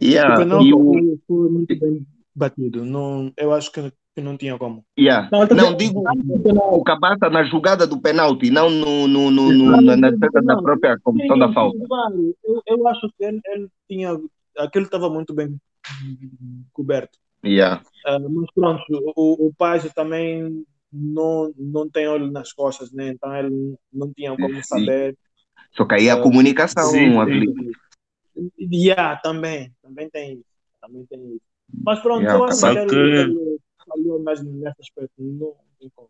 Yeah. 0.00 0.44
Não, 0.44 0.60
o... 0.60 1.18
foi 1.26 1.50
muito 1.50 1.78
bem 1.78 2.06
batido. 2.34 2.84
Não, 2.84 3.32
eu 3.36 3.52
acho 3.52 3.70
que, 3.70 3.92
que 4.14 4.20
não 4.20 4.36
tinha 4.36 4.58
como. 4.58 4.84
Yeah. 4.98 5.28
Não, 5.30 5.46
não 5.46 5.76
digo 5.76 6.02
o 6.02 6.84
Cabata 6.84 7.30
na 7.30 7.44
jogada 7.44 7.86
do 7.86 8.00
penalti, 8.00 8.50
não 8.50 8.68
no, 8.68 9.06
no, 9.06 9.30
no, 9.30 9.52
no 9.52 9.80
na 9.80 10.10
da 10.10 10.62
própria 10.62 10.98
comissão 11.00 11.38
da 11.38 11.52
falta. 11.52 11.78
Eu, 12.44 12.62
eu 12.66 12.88
acho 12.88 13.08
que 13.16 13.24
ele, 13.24 13.40
ele 13.46 13.68
tinha. 13.88 14.18
Aquilo 14.58 14.84
estava 14.84 15.08
muito 15.08 15.32
bem 15.32 15.56
coberto. 16.72 17.18
Yeah. 17.44 17.82
Uh, 18.06 18.28
mas 18.28 18.50
pronto, 18.54 18.82
o, 19.16 19.46
o 19.46 19.54
Paz 19.56 19.90
também 19.94 20.64
não, 20.92 21.52
não 21.56 21.88
tem 21.88 22.06
olho 22.06 22.30
nas 22.30 22.52
costas, 22.52 22.92
né? 22.92 23.08
então 23.08 23.34
ele 23.34 23.74
não 23.92 24.12
tinha 24.12 24.36
como 24.36 24.62
saber. 24.62 25.12
Sim 25.12 25.30
só 25.72 25.84
que 25.84 25.94
aí 25.94 26.10
a 26.10 26.20
comunicação. 26.20 26.84
Sim, 26.90 27.12
sim. 27.26 27.70
Yeah, 28.58 29.16
também, 29.20 29.72
também 29.82 30.08
tem 30.10 30.34
isso. 30.34 30.44
Também 30.80 31.04
tem. 31.06 31.40
Mas 31.84 32.00
pronto, 32.00 32.22
yeah, 32.22 32.38
eu 32.38 32.44
acho 32.44 32.60
que 32.60 32.96
ele 32.96 33.58
falhou 33.86 34.22
mais 34.22 34.42
nesse 34.42 34.80
aspecto. 34.80 35.12
Não 35.18 35.54
tem 35.78 35.90
como. 35.94 36.08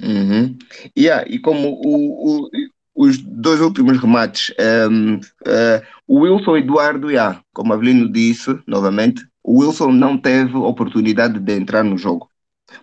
Uhum. 0.00 0.56
Yeah, 0.96 1.28
e 1.28 1.38
como 1.40 1.80
o, 1.84 2.44
o, 2.44 2.50
os 2.94 3.18
dois 3.18 3.60
últimos 3.60 3.98
remates, 3.98 4.52
um, 4.90 5.16
uh, 5.16 5.82
o 6.06 6.20
Wilson 6.20 6.56
Eduardo, 6.56 7.10
yeah, 7.10 7.42
como 7.52 7.72
Avelino 7.72 8.10
disse 8.10 8.58
novamente, 8.66 9.26
o 9.42 9.60
Wilson 9.60 9.92
não 9.92 10.16
teve 10.16 10.56
oportunidade 10.56 11.40
de 11.40 11.52
entrar 11.52 11.82
no 11.82 11.98
jogo. 11.98 12.28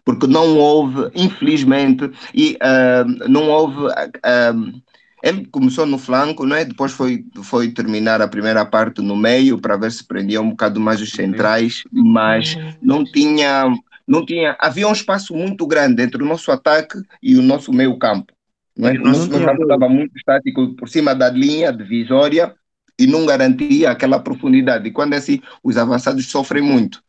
Porque 0.04 0.26
não 0.26 0.58
houve, 0.58 1.12
infelizmente, 1.14 2.10
e 2.34 2.56
uh, 2.56 3.30
não 3.30 3.50
houve. 3.50 3.86
Uh, 3.86 4.82
ele 5.26 5.44
começou 5.48 5.88
no 5.88 5.98
flanco, 5.98 6.46
não 6.46 6.56
é? 6.56 6.64
depois 6.64 6.92
foi, 6.92 7.26
foi 7.42 7.72
terminar 7.72 8.22
a 8.22 8.28
primeira 8.28 8.64
parte 8.64 9.02
no 9.02 9.16
meio 9.16 9.60
para 9.60 9.76
ver 9.76 9.92
se 9.92 10.06
prendia 10.06 10.40
um 10.40 10.52
bocado 10.52 10.80
mais 10.80 11.02
os 11.02 11.10
centrais, 11.10 11.84
mas 11.92 12.56
não 12.80 13.04
tinha, 13.04 13.74
não 14.08 14.24
tinha. 14.24 14.56
Havia 14.60 14.88
um 14.88 14.92
espaço 14.92 15.34
muito 15.34 15.66
grande 15.66 16.04
entre 16.04 16.22
o 16.22 16.26
nosso 16.28 16.52
ataque 16.52 17.02
e 17.24 17.36
o 17.36 17.42
nosso 17.42 17.74
meio 17.74 17.98
campo. 17.98 18.32
Não 18.78 18.88
é? 18.88 18.92
O 18.92 19.04
nosso 19.04 19.28
meio 19.28 19.44
campo 19.44 19.64
estava 19.64 19.90
muito 19.90 20.16
estático 20.16 20.76
por 20.76 20.88
cima 20.88 21.16
da 21.16 21.28
linha 21.28 21.74
divisória 21.74 22.54
e 23.00 23.08
não 23.08 23.26
garantia 23.26 23.90
aquela 23.90 24.20
profundidade. 24.20 24.88
E 24.88 24.92
quando 24.92 25.14
é 25.14 25.18
assim, 25.18 25.42
os 25.64 25.76
avançados 25.76 26.28
sofrem 26.28 26.62
muito. 26.62 27.02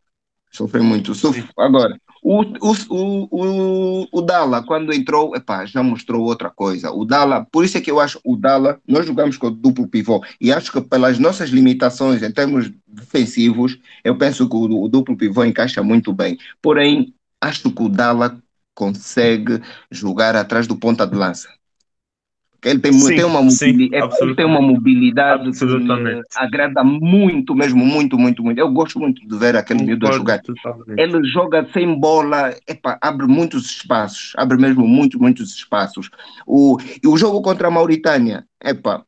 Sofrem 0.51 0.83
muito. 0.83 1.13
Sofrem. 1.13 1.47
Agora, 1.55 1.95
o, 2.29 2.41
o, 2.41 3.27
o, 3.31 4.07
o, 4.11 4.21
Dala, 4.21 4.61
quando 4.61 4.93
entrou, 4.93 5.33
epá, 5.33 5.65
já 5.65 5.81
mostrou 5.81 6.25
outra 6.25 6.49
coisa. 6.49 6.91
O 6.91 7.05
Dala, 7.05 7.47
por 7.49 7.63
isso 7.63 7.77
é 7.77 7.81
que 7.81 7.89
eu 7.89 8.01
acho 8.01 8.19
o 8.25 8.35
Dala, 8.35 8.81
nós 8.85 9.05
jogamos 9.05 9.37
com 9.37 9.47
o 9.47 9.51
duplo 9.51 9.87
pivô, 9.87 10.21
e 10.41 10.51
acho 10.51 10.69
que 10.71 10.81
pelas 10.81 11.17
nossas 11.19 11.49
limitações 11.49 12.21
em 12.21 12.31
termos 12.31 12.69
defensivos, 12.85 13.79
eu 14.03 14.17
penso 14.17 14.49
que 14.49 14.55
o, 14.57 14.83
o 14.83 14.89
duplo 14.89 15.15
pivô 15.15 15.45
encaixa 15.45 15.81
muito 15.81 16.11
bem. 16.11 16.37
Porém, 16.61 17.13
acho 17.39 17.71
que 17.71 17.83
o 17.83 17.87
Dala 17.87 18.37
consegue 18.75 19.61
jogar 19.89 20.35
atrás 20.35 20.67
do 20.67 20.75
ponta 20.75 21.07
de 21.07 21.15
lança. 21.15 21.56
Ele 22.63 22.79
tem, 22.79 22.91
sim, 22.91 23.15
tem, 23.15 23.23
uma, 23.23 23.49
sim, 23.49 23.89
tem 24.35 24.45
uma 24.45 24.61
mobilidade 24.61 25.51
que 25.51 26.21
agrada 26.35 26.83
muito, 26.83 27.53
mesmo, 27.53 27.85
muito, 27.85 28.17
muito, 28.17 28.43
muito. 28.43 28.57
Eu 28.57 28.71
gosto 28.71 28.99
muito 28.99 29.25
de 29.25 29.37
ver 29.37 29.55
aquele 29.55 29.83
miúdo 29.83 30.07
a 30.07 30.11
jogar. 30.11 30.41
Totalmente. 30.41 30.99
Ele 30.99 31.23
joga 31.27 31.67
sem 31.71 31.99
bola, 31.99 32.55
epa, 32.67 32.97
abre 32.99 33.27
muitos 33.27 33.65
espaços, 33.65 34.33
abre 34.35 34.57
mesmo 34.57 34.87
muitos, 34.87 35.19
muitos 35.19 35.53
espaços. 35.53 36.09
O, 36.47 36.77
e 37.03 37.07
o 37.07 37.15
jogo 37.15 37.41
contra 37.41 37.67
a 37.67 37.71
Mauritânia, 37.71 38.43
epa, 38.63 39.05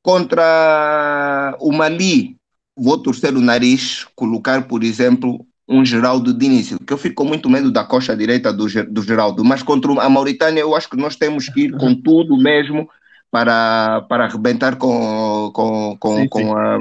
contra 0.00 1.56
o 1.60 1.72
Mali, 1.72 2.36
vou 2.76 2.98
torcer 2.98 3.34
o 3.34 3.40
nariz, 3.40 4.06
colocar, 4.14 4.68
por 4.68 4.84
exemplo, 4.84 5.44
um 5.68 5.84
Geraldo 5.84 6.32
de 6.32 6.46
início, 6.46 6.78
que 6.78 6.92
eu 6.92 6.98
fico 6.98 7.16
com 7.16 7.24
muito 7.24 7.50
medo 7.50 7.72
da 7.72 7.84
coxa 7.84 8.16
direita 8.16 8.52
do, 8.52 8.66
do 8.88 9.02
Geraldo, 9.02 9.44
mas 9.44 9.62
contra 9.62 9.90
a 10.00 10.08
Mauritânia 10.08 10.60
eu 10.60 10.76
acho 10.76 10.88
que 10.88 10.96
nós 10.96 11.16
temos 11.16 11.48
que 11.48 11.62
ir 11.62 11.76
com 11.76 11.94
tudo 11.94 12.36
mesmo 12.36 12.88
para, 13.30 14.02
para 14.08 14.24
arrebentar 14.24 14.76
com, 14.76 15.50
com, 15.52 15.96
com, 15.98 16.16
sim, 16.16 16.28
com 16.28 16.38
sim. 16.38 16.52
a. 16.52 16.78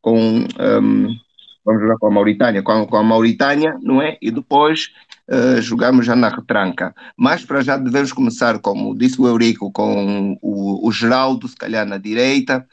Com, 0.00 0.18
um, 0.60 1.16
vamos 1.64 1.82
jogar 1.82 1.96
com 1.98 2.06
a 2.06 2.10
Mauritânia, 2.10 2.62
com, 2.62 2.86
com 2.86 2.96
a 2.96 3.02
Mauritânia, 3.02 3.76
não 3.82 4.00
é? 4.00 4.16
E 4.22 4.30
depois 4.30 4.90
uh, 5.28 5.60
jogamos 5.60 6.06
já 6.06 6.14
na 6.14 6.28
retranca. 6.28 6.94
Mas 7.16 7.44
para 7.44 7.60
já 7.60 7.76
devemos 7.76 8.12
começar, 8.12 8.60
como 8.60 8.96
disse 8.96 9.20
o 9.20 9.26
Eurico, 9.26 9.72
com 9.72 10.38
o, 10.40 10.86
o 10.86 10.92
Geraldo, 10.92 11.48
se 11.48 11.56
calhar 11.56 11.84
na 11.84 11.98
direita, 11.98 12.64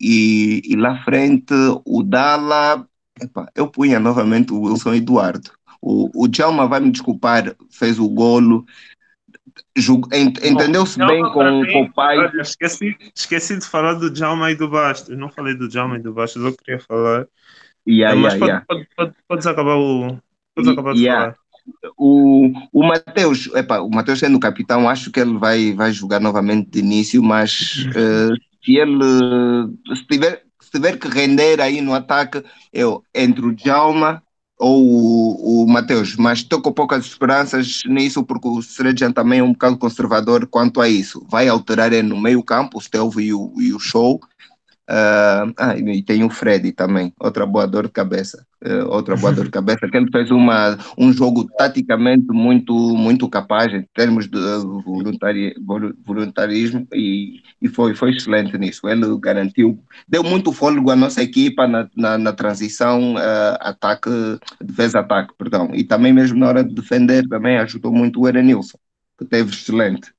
e, 0.00 0.62
e 0.64 0.76
lá 0.76 0.96
frente 1.04 1.52
o 1.84 2.02
Dala, 2.02 2.86
Epa, 3.20 3.50
eu 3.54 3.68
punha 3.68 3.98
novamente 3.98 4.52
o 4.52 4.60
Wilson 4.62 4.94
Eduardo. 4.94 5.50
O, 5.80 6.24
o 6.24 6.28
Djalma 6.28 6.66
vai 6.66 6.80
me 6.80 6.90
desculpar, 6.90 7.54
fez 7.70 7.98
o 7.98 8.08
golo. 8.08 8.64
Entendeu-se 9.76 10.98
bem 10.98 11.22
com, 11.32 11.44
mim, 11.44 11.72
com, 11.72 11.82
o 11.82 11.92
pai. 11.92 12.18
Olha, 12.18 12.40
esqueci, 12.40 12.96
esqueci 13.14 13.58
de 13.58 13.64
falar 13.64 13.94
do 13.94 14.10
Djalma 14.10 14.50
e 14.50 14.56
do 14.56 14.68
Bastos. 14.68 15.16
Não 15.16 15.28
falei 15.28 15.54
do 15.54 15.68
Djalma 15.68 15.96
e 15.96 16.02
do 16.02 16.12
Bastos, 16.12 16.42
eu 16.42 16.56
queria 16.56 16.80
falar. 16.80 17.26
Yeah, 17.88 18.20
mas 18.20 18.34
yeah, 18.34 18.38
pode, 18.38 18.50
yeah. 18.50 18.66
Pode, 18.66 18.88
pode, 18.96 19.14
podes 19.26 19.46
acabar 19.46 19.76
o. 19.76 20.18
Podes 20.54 20.70
acabar 20.70 20.94
de 20.94 21.06
falar. 21.06 21.36
O, 21.96 22.50
o 22.72 22.86
Matheus, 22.86 23.46
o 23.46 23.90
Matheus 23.90 24.18
sendo 24.18 24.40
capitão, 24.40 24.88
acho 24.88 25.10
que 25.10 25.20
ele 25.20 25.36
vai, 25.36 25.74
vai 25.74 25.92
jogar 25.92 26.18
novamente 26.18 26.70
de 26.70 26.78
início, 26.78 27.22
mas 27.22 27.86
uh, 27.88 28.34
se 28.64 28.76
ele 28.76 29.74
se 29.94 30.06
tiver, 30.06 30.44
se 30.68 30.72
tiver 30.72 30.98
que 30.98 31.08
render 31.08 31.62
aí 31.62 31.80
no 31.80 31.94
ataque, 31.94 32.44
eu 32.70 33.02
entre 33.14 33.46
o 33.46 33.54
Djalma 33.54 34.22
ou 34.58 34.84
o, 34.84 35.64
o 35.64 35.68
Matheus, 35.68 36.14
mas 36.16 36.40
estou 36.40 36.60
com 36.60 36.72
poucas 36.72 37.06
esperanças 37.06 37.82
nisso 37.86 38.22
porque 38.22 38.46
o 38.46 38.60
Srejan 38.60 39.12
também 39.12 39.38
é 39.38 39.42
um 39.42 39.52
bocado 39.52 39.78
conservador 39.78 40.46
quanto 40.46 40.82
a 40.82 40.88
isso. 40.88 41.24
Vai 41.30 41.48
alterar 41.48 41.90
no 42.02 42.20
meio 42.20 42.42
campo, 42.42 42.76
o 42.76 42.80
Stelvio 42.80 43.52
e 43.56 43.72
o 43.72 43.78
Show, 43.78 44.20
Uh, 44.88 45.52
ah, 45.58 45.76
e 45.76 46.02
tem 46.02 46.24
o 46.24 46.30
Freddy 46.30 46.72
também, 46.72 47.12
outra 47.20 47.44
boa 47.44 47.66
dor 47.66 47.88
de 47.88 47.92
cabeça, 47.92 48.46
uh, 48.64 48.88
outra 48.88 49.16
boa 49.16 49.30
dor 49.30 49.44
de 49.44 49.50
cabeça, 49.50 49.86
que 49.86 49.94
ele 49.94 50.10
fez 50.10 50.30
uma, 50.30 50.78
um 50.96 51.12
jogo 51.12 51.46
taticamente 51.58 52.26
muito, 52.28 52.72
muito 52.72 53.28
capaz 53.28 53.70
em 53.74 53.82
termos 53.94 54.26
de 54.26 54.38
voluntari, 54.82 55.54
voluntarismo 56.06 56.88
e, 56.94 57.42
e 57.60 57.68
foi, 57.68 57.94
foi 57.94 58.12
excelente 58.12 58.56
nisso. 58.56 58.88
Ele 58.88 59.04
garantiu, 59.20 59.78
deu 60.08 60.24
muito 60.24 60.52
fôlego 60.52 60.90
à 60.90 60.96
nossa 60.96 61.22
equipa 61.22 61.68
na, 61.68 61.86
na, 61.94 62.16
na 62.16 62.32
transição 62.32 63.16
uh, 63.16 63.58
ataque, 63.60 64.08
defesa-ataque, 64.58 65.34
perdão, 65.36 65.68
e 65.74 65.84
também 65.84 66.14
mesmo 66.14 66.38
na 66.38 66.48
hora 66.48 66.64
de 66.64 66.74
defender 66.74 67.28
também 67.28 67.58
ajudou 67.58 67.92
muito 67.92 68.22
o 68.22 68.26
Erenilson, 68.26 68.78
que 69.18 69.26
teve 69.26 69.50
excelente. 69.50 70.14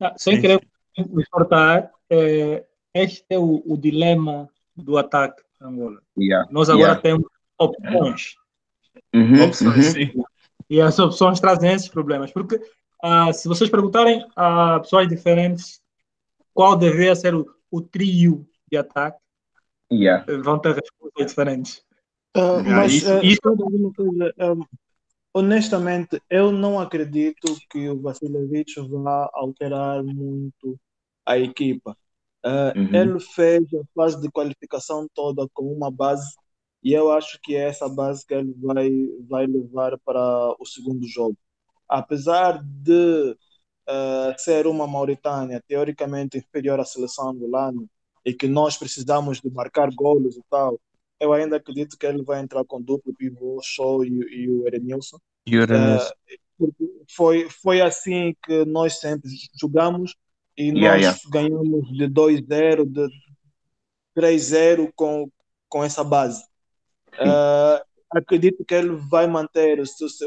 Ah, 0.00 0.14
sem 0.16 0.40
querer 0.40 0.58
me 0.96 1.26
cortar, 1.26 1.90
é 2.08 2.64
este 2.94 3.24
é 3.30 3.38
o, 3.38 3.62
o 3.66 3.76
dilema 3.76 4.48
do 4.76 4.96
ataque 4.98 5.42
Angola. 5.60 6.00
Yeah. 6.18 6.48
Nós 6.50 6.68
agora 6.70 6.92
Yeah. 6.98 7.02
temos 7.02 7.26
opções. 7.58 8.34
Uhum, 9.14 9.44
Opções, 9.44 9.76
uhum. 9.76 9.92
sim. 9.92 10.12
E 10.68 10.80
as 10.80 10.98
opções 10.98 11.38
trazem 11.40 11.72
esses 11.72 11.88
problemas. 11.88 12.32
Porque 12.32 12.60
ah, 13.02 13.32
se 13.32 13.46
vocês 13.48 13.68
perguntarem 13.70 14.24
a 14.36 14.80
pessoas 14.80 15.08
diferentes 15.08 15.80
qual 16.54 16.76
deveria 16.76 17.14
ser 17.14 17.34
o, 17.34 17.46
o 17.70 17.80
trio 17.80 18.46
de 18.70 18.76
ataque, 18.78 19.18
Yeah. 19.92 20.24
vão 20.42 20.58
ter 20.58 20.74
respostas 20.76 21.26
diferentes. 21.26 21.82
Ah, 22.36 22.62
mas 22.64 22.92
isso- 22.92 23.10
ah, 23.12 23.20
isso- 23.24 23.40
coisa, 23.42 23.64
honestamente, 25.34 26.20
eu 26.30 26.52
não 26.52 26.78
acredito 26.78 27.56
que 27.68 27.88
o 27.88 28.00
Vasilevich 28.00 28.74
vá 28.88 29.28
alterar 29.32 30.02
muito 30.02 30.78
a 31.26 31.38
equipa. 31.38 31.96
Ah, 32.42 32.72
Uhum. 32.76 32.94
Ele 32.94 33.20
fez 33.20 33.62
a 33.74 33.82
fase 33.94 34.20
de 34.20 34.30
qualificação 34.30 35.06
toda 35.14 35.46
com 35.52 35.72
uma 35.72 35.90
base 35.90 36.34
e 36.82 36.92
eu 36.94 37.12
acho 37.12 37.38
que 37.42 37.54
é 37.54 37.68
essa 37.68 37.88
base 37.88 38.24
que 38.26 38.32
ele 38.34 38.54
vai, 38.58 38.90
vai 39.28 39.46
levar 39.46 39.98
para 39.98 40.54
o 40.58 40.64
segundo 40.64 41.06
jogo. 41.06 41.36
Apesar 41.88 42.62
de 42.64 43.36
ah, 43.86 44.34
ser 44.38 44.66
uma 44.66 44.86
Mauritânia 44.86 45.62
teoricamente 45.66 46.38
inferior 46.38 46.80
à 46.80 46.84
seleção 46.84 47.30
angolana 47.30 47.84
e 48.24 48.32
que 48.32 48.46
nós 48.46 48.76
precisamos 48.76 49.40
de 49.40 49.50
marcar 49.50 49.90
golos 49.94 50.36
e 50.36 50.42
tal, 50.48 50.80
eu 51.18 51.32
ainda 51.32 51.56
acredito 51.56 51.98
que 51.98 52.06
ele 52.06 52.22
vai 52.22 52.40
entrar 52.40 52.64
com 52.64 52.80
duplo 52.80 53.14
pivô, 53.14 53.60
Show 53.62 54.04
e, 54.04 54.08
e 54.08 54.48
o 54.48 54.66
Erenilson. 54.66 55.18
E 55.46 55.58
o 55.58 55.62
Erenilson. 55.62 56.12
Porque 56.56 56.84
foi, 57.10 57.48
foi 57.50 57.80
assim 57.80 58.34
que 58.44 58.64
nós 58.64 58.98
sempre 59.00 59.30
jogamos 59.58 60.14
e 60.56 60.72
Yeah, 60.74 60.96
nós 60.96 61.02
yeah. 61.02 61.20
ganhamos 61.30 61.88
de 61.96 62.08
2-0, 62.08 62.84
de 62.86 63.08
3-0 64.14 64.92
com, 64.94 65.30
com 65.68 65.84
essa 65.84 66.04
base. 66.04 66.42
Ah, 67.18 67.82
acredito 68.10 68.64
que 68.64 68.74
ele 68.74 68.96
vai 69.10 69.26
manter 69.26 69.80
o, 69.80 69.84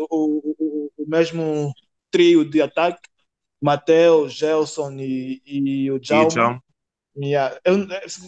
o, 0.10 0.56
o, 0.60 0.92
o 0.98 1.06
mesmo 1.08 1.74
trio 2.12 2.50
de 2.50 2.62
ataque, 2.62 3.10
Mateus, 3.62 4.34
Gelson 4.34 4.92
e, 5.00 5.42
e 5.46 5.92
o 5.92 5.98
E. 5.98 6.30
Jam. 6.30 6.60
Yeah. 7.16 7.60
Eu, 7.64 7.78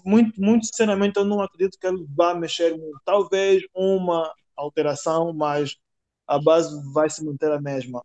muito, 0.05 0.39
muito 0.39 0.65
sinceramente, 0.67 1.17
eu 1.17 1.25
não 1.25 1.41
acredito 1.41 1.77
que 1.79 1.87
ele 1.87 2.05
vá 2.15 2.35
mexer 2.35 2.77
muito. 2.77 2.99
Talvez 3.03 3.63
uma 3.73 4.31
alteração, 4.55 5.33
mas 5.33 5.75
a 6.27 6.39
base 6.39 6.69
vai 6.93 7.09
se 7.09 7.23
manter 7.25 7.51
a 7.51 7.59
mesma. 7.59 8.03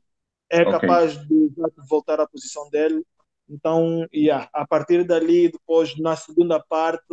É 0.49 0.63
Ok. 0.63 0.81
capaz 0.81 1.17
de 1.29 1.53
voltar 1.89 2.19
à 2.21 2.27
posição 2.27 2.69
dele. 2.71 3.05
Então, 3.51 4.07
yeah, 4.15 4.49
a 4.55 4.65
partir 4.65 5.05
dali, 5.05 5.51
depois, 5.51 5.99
na 5.99 6.15
segunda 6.15 6.61
parte, 6.61 7.05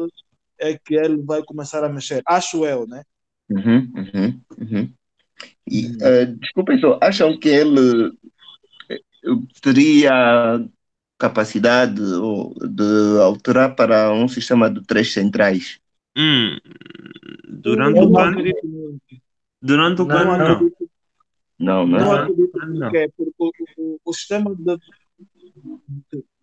é 0.59 0.77
que 0.77 0.95
ele 0.95 1.21
vai 1.23 1.43
começar 1.43 1.83
a 1.83 1.89
mexer. 1.89 2.21
Acho 2.27 2.63
eu, 2.63 2.85
né? 2.85 3.03
Uhum, 3.49 3.91
uhum, 3.95 4.41
uhum. 4.59 4.93
E, 5.69 5.97
eh, 6.01 6.25
desculpem 6.25 6.79
só, 6.79 6.99
acham 7.01 7.37
que 7.39 7.49
ele 7.49 8.11
eh, 8.89 8.99
teria 9.61 10.63
capacidade 11.17 12.01
ou, 12.01 12.53
de 12.53 13.19
alterar 13.21 13.75
para 13.75 14.13
um 14.13 14.27
sistema 14.27 14.69
de 14.69 14.85
três 14.85 15.13
centrais? 15.13 15.79
Hum, 16.15 16.57
durante 17.47 17.99
eu 17.99 18.05
o 18.05 18.09
não 18.09 18.19
ano, 18.19 18.39
acredito 18.39 18.67
muito. 18.67 19.01
durante 19.61 20.01
o 20.01 20.05
Não, 20.05 20.31
ano, 20.31 20.37
Não 20.37 20.59
não. 20.59 20.71
Não, 21.59 21.87
Não 21.87 21.99
não. 21.99 22.27
Não. 22.27 22.67
Não. 22.67 22.91
porque, 22.91 23.11
porque 23.15 23.33
o, 23.37 23.51
o, 23.77 23.99
o 24.05 24.13
sistema 24.13 24.55
de, 24.55 24.63
de 24.63 24.79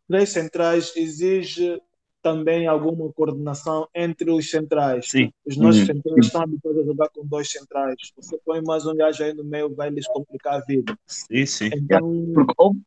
três 0.08 0.30
centrais 0.30 0.92
exige 0.96 1.80
também 2.22 2.66
alguma 2.66 3.12
coordenação 3.12 3.86
entre 3.94 4.30
os 4.30 4.48
centrais. 4.50 5.06
Sim, 5.10 5.30
Os 5.46 5.56
nossos 5.56 5.82
Hum. 5.82 5.86
centrais 5.86 6.26
estão 6.26 6.42
habituados 6.42 6.82
a 6.82 6.86
jogar 6.86 7.08
com 7.10 7.26
dois 7.26 7.50
centrais. 7.50 7.96
Você 8.16 8.38
põe 8.44 8.62
mais 8.62 8.86
um 8.86 8.94
gajo 8.96 9.22
aí 9.22 9.34
no 9.34 9.44
meio, 9.44 9.74
vai 9.74 9.90
lhes 9.90 10.06
complicar 10.06 10.54
a 10.54 10.60
vida. 10.64 10.96
sim, 11.06 11.46
sim. 11.46 11.70
Então, 11.72 12.00
Porque 12.34 12.54
houve, 12.58 12.80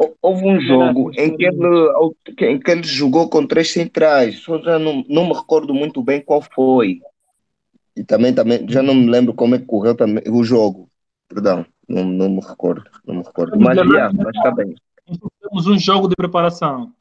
hou- 0.00 0.16
houve 0.22 0.44
um 0.46 0.60
jogo 0.60 1.10
em 1.16 1.36
que, 1.36 1.44
ele, 1.46 1.66
em 2.52 2.60
que 2.60 2.70
ele 2.70 2.82
jogou 2.84 3.28
com 3.30 3.46
três 3.46 3.72
centrais, 3.72 4.40
só 4.40 4.60
já 4.60 4.78
não, 4.78 5.04
não 5.08 5.28
me 5.28 5.34
recordo 5.34 5.74
muito 5.74 6.02
bem 6.02 6.20
qual 6.22 6.42
foi. 6.42 7.00
E 7.96 8.04
também, 8.04 8.34
também 8.34 8.66
já 8.68 8.82
não 8.82 8.94
me 8.94 9.10
lembro 9.10 9.34
como 9.34 9.54
é 9.54 9.58
que 9.58 9.66
correu 9.66 9.94
também, 9.96 10.22
o 10.28 10.42
jogo. 10.44 10.88
Perdão, 11.28 11.64
não, 11.88 12.04
não 12.04 12.28
me 12.30 12.40
recordo. 12.40 12.84
Não 13.04 13.16
me 13.16 13.22
recordo. 13.22 13.58
Mas, 13.60 13.76
yeah, 13.78 14.12
mas 14.12 14.34
está 14.36 14.50
bem. 14.50 14.74
Temos 15.40 15.66
um 15.66 15.78
jogo 15.78 16.08
de 16.08 16.14
preparação. 16.16 16.92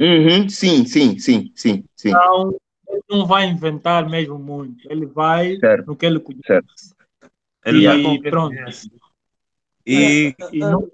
Uhum, 0.00 0.48
sim, 0.48 0.84
sim, 0.84 1.18
sim, 1.18 1.52
sim, 1.54 1.84
sim. 1.96 2.10
Então, 2.10 2.54
ele 2.88 3.02
não 3.10 3.26
vai 3.26 3.46
inventar 3.46 4.08
mesmo 4.08 4.38
muito. 4.38 4.90
Ele 4.90 5.06
vai 5.06 5.56
Certo. 5.58 5.86
no 5.86 5.96
que 5.96 6.06
ele 6.06 6.20
conhece. 6.20 6.46
Certo. 6.46 6.72
Ele 7.64 7.82
E 7.82 7.86
vai 7.86 8.18
que 8.18 8.30
pronto. 8.30 8.54
E 9.86 10.34
E 10.52 10.58
não. 10.60 10.88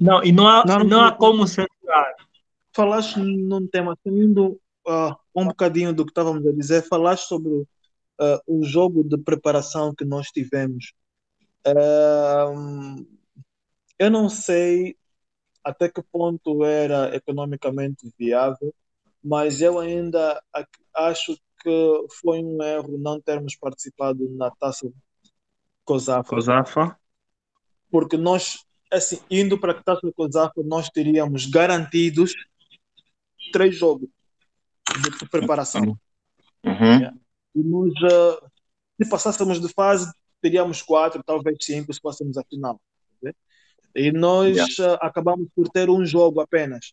Não, 0.00 0.22
e 0.22 0.32
não 0.32 0.46
há, 0.46 0.64
Não, 0.64 0.84
não, 0.84 1.00
há 1.00 1.10
não- 1.10 1.16
como 1.16 1.46
censurar. 1.46 2.14
falaste 2.72 3.18
num 3.18 3.66
tema, 3.66 3.96
saindo 4.04 4.60
ah, 4.86 5.16
um 5.34 5.46
bocadinho 5.46 5.92
do 5.92 6.04
que 6.04 6.10
estávamos 6.10 6.46
a 6.46 6.52
dizer, 6.52 6.82
falaste 6.82 7.26
sobre 7.26 7.64
ah, 8.20 8.40
o 8.46 8.62
jogo 8.64 9.02
de 9.02 9.18
preparação 9.18 9.94
que 9.94 10.04
nós 10.04 10.28
tivemos. 10.28 10.92
Ah, 11.66 12.52
eu 14.00 14.10
não 14.10 14.30
sei 14.30 14.96
até 15.62 15.86
que 15.90 16.02
ponto 16.02 16.64
era 16.64 17.14
economicamente 17.14 18.10
viável, 18.18 18.74
mas 19.22 19.60
eu 19.60 19.78
ainda 19.78 20.42
ac- 20.54 20.80
acho 20.94 21.36
que 21.62 22.06
foi 22.22 22.42
um 22.42 22.62
erro 22.62 22.96
não 22.96 23.20
termos 23.20 23.54
participado 23.54 24.26
na 24.30 24.50
taça 24.52 24.90
COSAFA 25.84 26.30
Cosafa, 26.30 26.98
porque 27.90 28.16
nós, 28.16 28.64
assim, 28.90 29.20
indo 29.30 29.60
para 29.60 29.72
a 29.72 29.82
Taça 29.82 30.10
COSAFA, 30.16 30.62
nós 30.64 30.88
teríamos 30.88 31.44
garantidos 31.44 32.32
três 33.52 33.76
jogos 33.76 34.08
de 35.20 35.28
preparação. 35.28 35.98
Uhum. 36.64 37.20
E 37.54 37.62
nós, 37.62 37.92
ah, 38.04 38.48
se 39.02 39.10
passássemos 39.10 39.60
de 39.60 39.68
fase, 39.74 40.10
teríamos 40.40 40.80
quatro, 40.80 41.22
talvez 41.22 41.58
cinco, 41.60 41.92
se 41.92 42.00
fôssemos 42.00 42.38
a 42.38 42.44
final. 42.44 42.80
E 43.94 44.12
nós 44.12 44.78
ah, 44.80 44.94
acabamos 45.02 45.48
por 45.54 45.68
ter 45.68 45.90
um 45.90 46.04
jogo 46.04 46.40
apenas. 46.40 46.92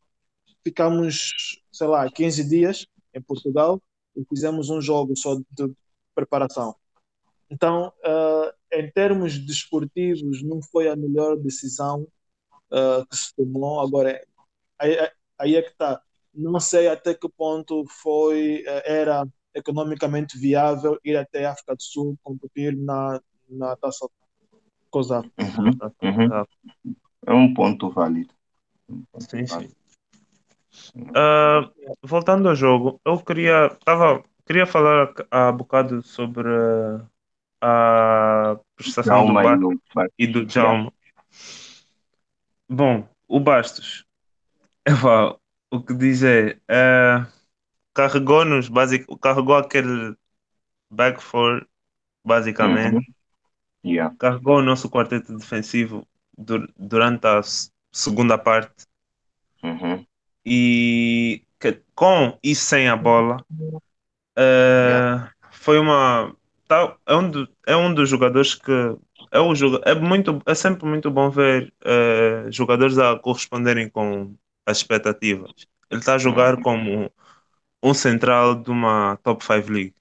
Ficamos, 0.63 1.61
sei 1.71 1.87
lá, 1.87 2.09
15 2.09 2.43
dias 2.47 2.87
em 3.13 3.21
Portugal 3.21 3.81
e 4.15 4.25
fizemos 4.25 4.69
um 4.69 4.81
jogo 4.81 5.15
só 5.15 5.35
de 5.35 5.73
preparação. 6.15 6.75
Então, 7.49 7.93
ah, 8.03 8.53
em 8.73 8.89
termos 8.91 9.37
desportivos, 9.37 10.43
não 10.43 10.61
foi 10.61 10.89
a 10.89 10.95
melhor 10.95 11.37
decisão 11.37 12.07
ah, 12.71 13.05
que 13.09 13.15
se 13.17 13.35
tomou. 13.35 13.79
Agora, 13.79 14.21
aí, 14.79 14.97
aí 15.37 15.55
é 15.55 15.61
que 15.61 15.71
está. 15.71 16.01
Não 16.33 16.59
sei 16.59 16.87
até 16.87 17.13
que 17.15 17.27
ponto 17.29 17.85
foi, 17.89 18.63
eh, 18.67 18.83
era 18.99 19.25
economicamente 19.55 20.37
viável 20.37 20.99
ir 21.03 21.17
até 21.17 21.45
a 21.45 21.51
África 21.53 21.75
do 21.75 21.81
Sul 21.81 22.17
competir 22.23 22.77
na, 22.77 23.19
na 23.49 23.75
taça 23.75 24.07
COSAF. 24.89 25.29
Uhum. 25.37 25.71
Uhum. 26.01 26.95
É 27.25 27.33
um 27.33 27.53
ponto 27.53 27.89
válido. 27.89 28.33
Um 28.89 29.03
ponto 29.11 29.29
Sim, 29.29 29.45
válido. 29.45 29.75
sim. 30.71 31.07
Ah, 31.15 31.69
voltando 32.01 32.49
ao 32.49 32.55
jogo, 32.55 32.99
eu 33.05 33.19
queria, 33.19 33.69
tava, 33.83 34.23
queria 34.45 34.65
falar 34.65 35.13
há 35.31 35.51
bocado 35.51 36.01
sobre 36.01 36.49
a 37.61 38.57
prestação 38.75 39.25
do 39.25 39.33
Djalma 39.33 39.43
e 39.43 39.93
Bastos 39.93 40.13
e 40.19 40.27
do 40.27 40.45
Djalma. 40.45 40.93
Bom, 42.69 43.07
o 43.27 43.39
Bastos, 43.39 44.05
epá, 44.85 45.35
o 45.71 45.81
que 45.81 45.93
dizer, 45.93 46.61
eh, 46.67 47.25
carregou-nos, 47.93 48.69
basic, 48.69 49.05
carregou 49.19 49.55
aquele 49.55 50.15
back 50.89 51.21
four 51.21 51.65
basicamente. 52.23 52.95
Uhum. 52.95 53.16
Yeah. 53.87 54.15
Carregou 54.19 54.57
o 54.57 54.61
nosso 54.61 54.89
quarteto 54.89 55.35
defensivo 55.37 56.05
dur- 56.37 56.69
durante 56.77 57.25
a 57.25 57.41
segunda 57.91 58.37
parte 58.37 58.85
Uhum. 59.63 60.05
e 60.45 61.43
que- 61.59 61.81
com 61.95 62.37
e 62.43 62.55
sem 62.55 62.87
a 62.89 62.95
bola 62.95 63.43
eh, 64.35 65.27
foi 65.51 65.79
uma 65.79 66.35
tá- 66.67 66.95
é, 67.05 67.15
um 67.15 67.29
do- 67.29 67.49
é 67.65 67.75
um 67.75 67.93
dos 67.93 68.09
jogadores 68.09 68.55
que 68.55 68.71
é, 69.31 69.39
o, 69.39 69.53
é, 69.85 69.95
muito, 69.95 70.41
é 70.45 70.53
sempre 70.55 70.85
muito 70.87 71.09
bom 71.09 71.29
ver 71.29 71.73
eh, 71.83 72.45
jogadores 72.51 72.97
a 72.97 73.17
corresponderem 73.17 73.89
com 73.89 74.35
as 74.65 74.77
expectativas. 74.77 75.51
Ele 75.89 75.99
está 75.99 76.15
a 76.15 76.17
jogar 76.17 76.57
como 76.61 77.11
um 77.83 77.93
central 77.93 78.55
de 78.55 78.69
uma 78.69 79.17
top 79.23 79.43
5 79.43 79.71
league. 79.71 79.93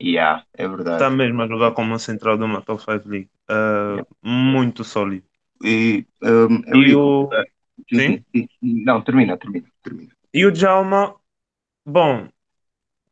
Yeah, 0.00 0.44
é 0.54 0.66
verdade. 0.68 1.02
Está 1.02 1.10
mesmo 1.10 1.42
a 1.42 1.46
jogar 1.46 1.72
como 1.72 1.94
um 1.94 1.98
central 1.98 2.36
de 2.36 2.44
uma 2.44 2.60
top 2.62 2.82
5 2.82 3.08
league. 3.08 3.30
Eh, 3.48 4.04
Muito 4.22 4.84
sólido. 4.84 5.26
E, 5.62 6.06
um, 6.22 6.62
E 6.74 6.76
Eurico, 6.76 7.02
o, 7.04 7.30
sim. 7.94 8.24
Não, 8.60 9.02
termina, 9.02 9.36
termina, 9.36 9.68
termina. 9.82 10.12
E 10.32 10.44
o 10.44 10.50
Djalma, 10.52 11.14
bom, 11.86 12.28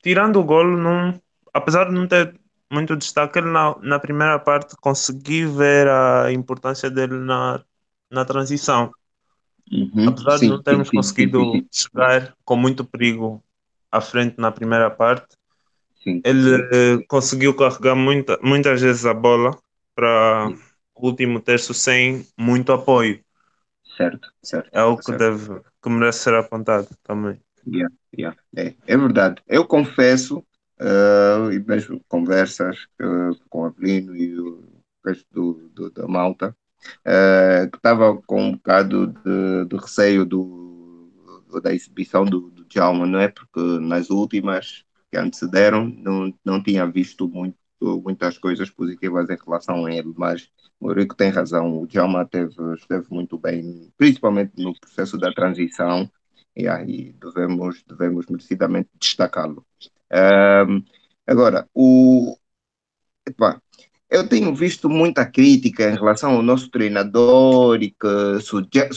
tirando 0.02 0.40
o 0.40 0.44
golo, 0.44 0.76
não, 0.78 1.20
apesar 1.54 1.86
de 1.86 1.92
não 1.92 2.08
ter 2.08 2.38
muito 2.72 2.96
destaque, 2.96 3.38
ele 3.38 3.50
na, 3.50 3.76
na 3.80 3.98
primeira 4.00 4.38
parte 4.38 4.76
consegui 4.78 5.46
ver 5.46 5.88
a 5.88 6.32
importância 6.32 6.90
dele 6.90 7.14
na, 7.16 7.64
na 8.10 8.24
transição. 8.24 8.92
Uhum. 9.70 10.06
Apesar 10.06 10.38
de 10.38 10.46
Sim, 10.46 10.48
não 10.48 10.62
termos 10.62 10.88
sim, 10.88 11.02
conseguido 11.02 11.40
sim, 11.52 11.68
chegar 11.70 12.36
com 12.44 12.56
muito 12.56 12.84
perigo 12.84 13.42
à 13.90 14.00
frente 14.00 14.36
na 14.38 14.50
primeira 14.50 14.90
parte, 14.90 15.36
sim. 16.02 16.24
ele 16.24 16.68
eh, 17.02 17.04
conseguiu 17.08 17.54
carregar 17.56 17.94
muita, 17.96 18.38
muitas 18.42 18.80
vezes 18.80 19.06
a 19.06 19.14
bola 19.14 19.52
para 19.94 20.52
o 20.94 21.06
último 21.08 21.40
terço 21.40 21.74
sem 21.74 22.26
muito 22.38 22.72
apoio. 22.72 23.22
Certo, 23.96 24.28
certo. 24.42 24.76
É 24.76 24.80
algo 24.80 25.02
que, 25.02 25.12
certo. 25.12 25.22
deve, 25.22 25.62
que 25.80 25.88
merece 25.88 26.18
ser 26.24 26.34
apontado 26.34 26.88
também. 27.02 27.40
Yeah, 27.66 27.88
yeah. 28.18 28.34
É, 28.56 28.74
é 28.86 28.96
verdade. 28.96 29.42
Eu 29.46 29.64
confesso, 29.66 30.44
eh, 30.80 31.54
e 31.54 31.58
vejo 31.60 32.00
conversas 32.08 32.86
eh, 33.00 33.04
com 33.48 33.60
o 33.62 33.64
Avelino 33.66 34.16
e 34.16 34.38
o 34.38 34.64
resto 35.04 35.26
do, 35.32 35.68
do- 35.70 35.90
da 35.90 36.06
malta, 36.08 36.56
eh, 37.04 37.68
que 37.70 37.76
estava 37.76 38.20
com 38.22 38.42
um 38.42 38.52
bocado 38.52 39.08
de, 39.08 39.66
de 39.66 39.76
receio 39.76 40.24
do, 40.24 41.60
da 41.62 41.72
exibição 41.74 42.24
do, 42.24 42.50
do 42.50 42.64
Djalma, 42.64 43.06
não 43.06 43.20
é? 43.20 43.28
Porque 43.28 43.60
nas 43.80 44.10
últimas 44.10 44.84
que 45.12 45.18
antecederam 45.18 45.84
não, 45.98 46.32
não 46.42 46.62
tinha 46.62 46.86
visto 46.86 47.28
muito, 47.28 47.54
muitas 48.02 48.38
coisas 48.38 48.70
positivas 48.70 49.28
em 49.28 49.36
relação 49.36 49.84
a 49.84 49.92
ele, 49.92 50.10
mas 50.16 50.50
o 50.80 50.88
Eurico 50.90 51.14
tem 51.14 51.28
razão, 51.28 51.82
o 51.82 51.86
Djalma 51.86 52.24
teve, 52.24 52.54
esteve 52.74 53.06
muito 53.10 53.38
bem, 53.38 53.92
principalmente 53.98 54.52
no 54.56 54.72
processo 54.80 55.18
da 55.18 55.30
transição, 55.30 56.10
e 56.56 56.66
aí 56.66 57.12
devemos, 57.12 57.84
devemos 57.86 58.26
merecidamente 58.26 58.88
destacá-lo. 58.98 59.66
Ahm, 60.10 60.82
agora, 61.26 61.68
o, 61.74 62.34
epá, 63.28 63.60
eu 64.12 64.28
tenho 64.28 64.54
visto 64.54 64.90
muita 64.90 65.24
crítica 65.24 65.90
em 65.90 65.94
relação 65.94 66.32
ao 66.32 66.42
nosso 66.42 66.68
treinador 66.68 67.82
e 67.82 67.90
que 67.90 68.40
se 68.42 68.54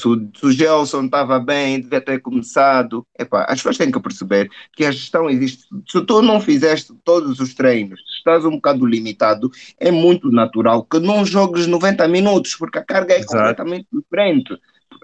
o, 0.07 0.30
se 0.36 0.51
Gelson 0.51 1.05
estava 1.05 1.39
bem, 1.39 1.80
devia 1.80 2.01
ter 2.01 2.20
começado. 2.20 3.07
Epá, 3.18 3.45
as 3.45 3.59
pessoas 3.59 3.78
têm 3.78 3.89
que 3.89 3.99
perceber 3.99 4.49
que 4.76 4.84
a 4.84 4.91
gestão 4.91 5.30
existe. 5.30 5.63
Se 5.88 6.01
tu 6.01 6.22
não 6.22 6.41
fizeste 6.41 6.93
todos 7.05 7.39
os 7.39 7.53
treinos, 7.53 8.01
estás 8.18 8.43
um 8.43 8.51
bocado 8.57 8.86
limitado, 8.86 9.49
é 9.80 9.89
muito 9.89 10.30
natural 10.30 10.84
que 10.84 10.99
não 10.99 11.26
jogues 11.26 11.66
90 11.66 12.05
minutos, 12.09 12.53
porque 12.55 12.80
a 12.80 12.84
carga 12.84 13.13
é 13.13 13.20
Exato. 13.20 13.32
completamente 13.38 13.88
diferente. 13.93 14.53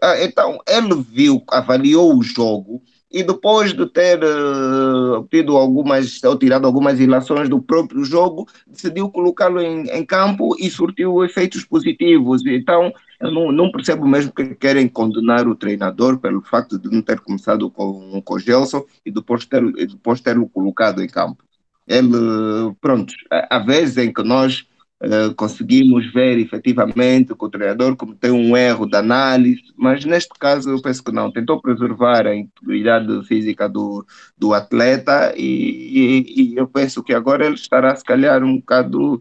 Ah, 0.04 0.22
Então, 0.22 0.60
ele 0.68 1.06
viu, 1.10 1.42
avaliou 1.50 2.18
o 2.18 2.22
jogo 2.22 2.82
e 3.12 3.24
depois 3.24 3.74
de 3.74 3.86
ter 3.88 4.20
eh, 4.24 5.24
tido 5.30 5.58
algumas, 5.58 6.24
ou 6.24 6.38
tirado 6.38 6.66
algumas 6.66 7.00
ilações 7.00 7.50
do 7.50 7.62
próprio 7.62 8.04
jogo, 8.06 8.48
decidiu 8.66 9.10
colocá-lo 9.10 9.60
em, 9.60 9.90
em 9.90 10.06
campo 10.06 10.56
e 10.58 10.70
surtiu 10.70 11.24
efeitos 11.24 11.66
positivos. 11.66 12.46
Então, 12.46 12.94
eu 13.20 13.32
não, 13.32 13.52
não 13.52 13.72
percebo 13.72 14.08
mesmo 14.08 14.32
que 14.32 14.56
querem 14.56 14.88
condenar 14.88 15.48
o 15.48 15.56
treinador 15.56 16.20
pelo 16.20 16.42
facto 16.42 16.80
de 16.80 16.90
não 16.90 17.02
ter 17.02 17.20
começado 17.20 17.70
com, 17.70 18.22
com 18.22 18.34
o 18.36 18.40
Gelson 18.40 18.86
e 19.06 19.12
depois 19.12 19.46
ter, 19.46 19.62
depois 19.74 20.22
ter-o 20.22 20.48
colocado 20.48 21.04
em 21.04 21.08
campo. 21.08 21.44
Ele, 21.88 22.74
pronto, 22.80 23.14
há 23.30 23.60
vezes 23.60 23.98
em 23.98 24.14
que 24.14 24.24
nós 24.24 24.66
eh, 25.02 25.34
conseguimos 25.36 26.12
ver 26.14 26.38
efetivamente 26.40 27.36
que 27.36 27.46
o 27.46 27.50
treinador 27.50 27.96
cometeu 27.96 28.36
um 28.36 28.56
erro 28.56 28.86
de 28.86 28.96
análise, 28.98 29.62
mas 29.76 30.06
neste 30.06 30.38
caso 30.40 30.70
eu 30.70 30.82
penso 30.82 31.04
que 31.04 31.12
não, 31.12 31.32
tentou 31.32 31.62
preservar 31.62 32.28
a 32.28 32.36
integridade 32.36 33.26
física 33.28 33.68
do, 33.68 34.06
do 34.38 34.54
atleta 34.54 35.34
e, 35.36 36.24
e- 36.28 36.54
e 36.54 36.56
eu 36.58 36.68
penso 36.68 37.04
que 37.04 37.14
agora 37.14 37.46
ele 37.46 37.56
estará 37.56 37.96
se 37.96 38.04
calhar 38.04 38.44
um 38.44 38.58
bocado 38.58 39.20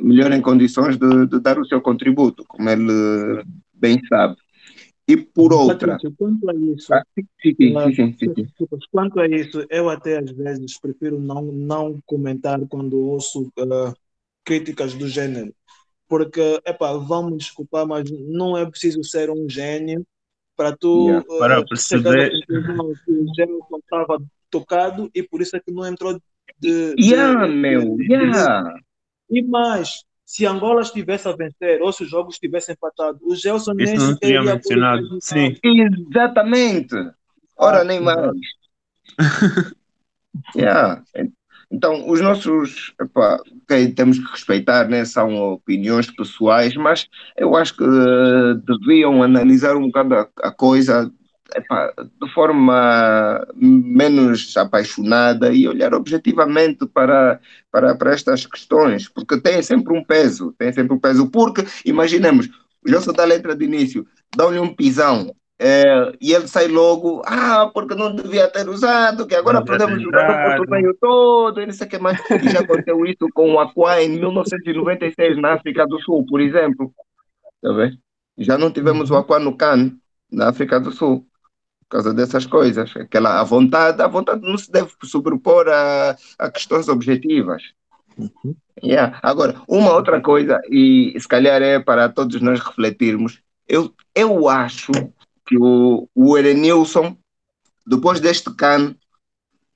melhor 0.00 0.32
em 0.32 0.40
condições 0.40 0.96
de, 0.96 1.26
de 1.26 1.40
dar 1.40 1.58
o 1.58 1.66
seu 1.66 1.80
contributo, 1.80 2.44
como 2.48 2.68
ele 2.68 3.44
bem 3.74 4.00
sabe. 4.08 4.36
E 5.06 5.16
por 5.16 5.52
outra, 5.52 5.98
Patrício, 5.98 6.14
quanto 6.16 6.48
a 6.48 6.54
isso, 6.54 6.94
Ah, 6.94 7.02
sim, 7.14 7.26
sim, 7.94 8.14
sim, 8.18 8.46
quanto 8.90 9.20
a 9.20 9.26
isso, 9.26 9.64
eu 9.68 9.88
até 9.90 10.18
às 10.18 10.30
vezes 10.30 10.78
prefiro 10.78 11.18
não, 11.20 11.42
não 11.42 12.00
comentar 12.06 12.60
quando 12.68 12.98
ouço 12.98 13.52
ah, 13.58 13.92
críticas 14.44 14.94
do 14.94 15.08
gênero, 15.08 15.54
porque, 16.08 16.60
epá, 16.66 16.92
me 17.22 17.36
desculpar, 17.36 17.86
mas 17.86 18.10
não 18.10 18.56
é 18.56 18.68
preciso 18.68 19.02
ser 19.04 19.30
um 19.30 19.48
gênio 19.48 20.06
para 20.56 20.76
tu 20.76 21.06
Yeah. 21.06 21.26
ah, 21.30 21.38
Para 21.38 21.58
à 21.58 21.64
perceber. 21.64 22.30
que 22.46 23.12
o 23.12 23.34
Gerson 23.34 23.78
estava 23.78 24.22
tocado 24.50 25.10
e 25.14 25.22
por 25.22 25.40
isso 25.40 25.56
é 25.56 25.60
que 25.60 25.72
não 25.72 25.86
entrou 25.86 26.20
de, 26.58 26.94
Yeah, 26.98 27.46
de- 27.46 27.52
meu, 27.54 27.96
de- 27.96 28.12
yeah. 28.12 28.74
E 29.30 29.42
mais, 29.42 30.04
se 30.26 30.44
Angola 30.44 30.82
estivesse 30.82 31.26
a 31.26 31.32
vencer 31.32 31.80
ou 31.80 31.90
se 31.92 32.04
os 32.04 32.10
jogos 32.10 32.34
estivessem 32.34 32.74
empatados, 32.74 33.20
o 33.22 33.34
Gelson 33.34 33.72
nem 33.72 33.84
Isso 33.86 33.96
não 33.96 34.12
sequer 34.12 34.20
teria 34.20 34.42
mencionado. 34.42 35.18
Sim. 35.20 35.56
Exatamente. 35.64 36.94
Ora, 37.56 37.80
Ah, 37.80 37.84
nem 37.84 38.00
mais. 38.00 38.30
Yeah. 40.56 41.02
Então, 41.72 42.06
os 42.08 42.20
nossos, 42.20 42.92
epá, 43.00 43.38
ok, 43.62 43.92
temos 43.94 44.18
que 44.18 44.30
respeitar, 44.30 44.88
né? 44.88 45.06
São 45.06 45.34
opiniões 45.54 46.10
pessoais, 46.10 46.76
mas 46.76 47.08
eu 47.36 47.56
acho 47.56 47.74
que 47.74 47.82
eh, 47.82 48.54
deviam 48.66 49.22
analisar 49.22 49.74
um 49.76 49.86
bocado 49.86 50.14
a, 50.14 50.28
a 50.42 50.50
coisa 50.50 51.10
epá, 51.56 51.92
de 51.96 52.32
forma 52.32 53.46
menos 53.56 54.54
apaixonada 54.56 55.52
e 55.52 55.66
olhar 55.66 55.94
objetivamente 55.94 56.86
para, 56.86 57.40
para, 57.70 57.94
para 57.94 58.12
estas 58.12 58.44
questões, 58.44 59.08
porque 59.08 59.40
tem 59.40 59.62
sempre 59.62 59.96
um 59.96 60.04
peso, 60.04 60.54
tem 60.58 60.72
sempre 60.72 60.94
um 60.94 60.98
peso, 60.98 61.30
porque, 61.30 61.64
imaginemos, 61.86 62.48
o 62.84 62.88
Gelson 62.88 63.12
da 63.12 63.24
letra 63.24 63.56
de 63.56 63.64
início, 63.64 64.06
dão-lhe 64.36 64.58
um 64.58 64.74
pisão, 64.74 65.34
eh, 65.64 66.12
e 66.20 66.32
ele 66.32 66.48
sai 66.48 66.66
logo, 66.66 67.22
ah, 67.24 67.70
porque 67.72 67.94
não 67.94 68.12
devia 68.12 68.48
ter 68.48 68.68
usado, 68.68 69.28
que 69.28 69.34
agora 69.36 69.60
Não 69.60 69.64
podemos 69.64 70.02
jogar 70.02 70.54
o 70.58 70.64
torneio 70.64 70.96
todo, 71.00 71.60
e 71.60 71.66
não 71.66 71.72
sei 71.72 71.86
o 71.86 71.90
que 71.90 71.98
mais. 71.98 72.18
E 72.30 72.50
já 72.50 72.60
aconteceu 72.60 73.06
isso 73.06 73.28
com 73.32 73.52
o 73.52 73.60
Aqua 73.60 74.02
em 74.02 74.08
1996 74.08 75.40
na 75.40 75.52
África 75.52 75.86
do 75.86 76.00
Sul, 76.00 76.26
por 76.26 76.40
exemplo. 76.40 76.92
Tá 77.62 77.72
vendo? 77.72 77.96
Já 78.36 78.58
não 78.58 78.72
tivemos 78.72 79.12
o 79.12 79.16
Aqua 79.16 79.38
no 79.38 79.56
CAN, 79.56 79.92
na 80.32 80.48
África 80.48 80.80
do 80.80 80.90
Sul, 80.90 81.20
por 81.82 81.88
causa 81.90 82.12
dessas 82.12 82.44
coisas. 82.44 82.96
Aquela, 82.96 83.40
a 83.40 83.44
vontade, 83.44 84.02
a 84.02 84.08
vontade 84.08 84.42
não 84.42 84.58
se 84.58 84.68
deve 84.68 84.90
sobrepor 85.04 85.68
a, 85.68 86.16
a 86.40 86.50
questões 86.50 86.88
objetivas. 86.88 87.62
Yeah. 88.82 89.20
Agora, 89.22 89.62
uma 89.68 89.94
outra 89.94 90.20
coisa, 90.20 90.60
e 90.68 91.14
se 91.20 91.28
calhar 91.28 91.62
é 91.62 91.78
para 91.78 92.08
todos 92.08 92.40
nós 92.40 92.58
refletirmos, 92.58 93.40
eu, 93.68 93.94
eu 94.12 94.48
acho 94.48 94.90
que 95.52 95.58
o, 95.58 96.08
o 96.14 96.38
Erenilson, 96.38 97.14
depois 97.86 98.20
deste 98.20 98.50
CAN, 98.54 98.96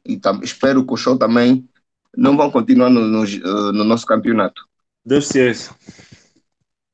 e 0.05 0.17
tam, 0.17 0.41
espero 0.43 0.87
que 0.87 0.95
o 0.95 0.97
show 0.97 1.19
também, 1.19 1.69
não 2.17 2.35
vão 2.35 2.51
continuar 2.51 2.89
no, 2.89 3.03
no, 3.03 3.25
no 3.73 3.85
nosso 3.85 4.07
campeonato. 4.07 4.63
Deve 5.05 5.27
ser 5.27 5.51
isso. 5.51 5.75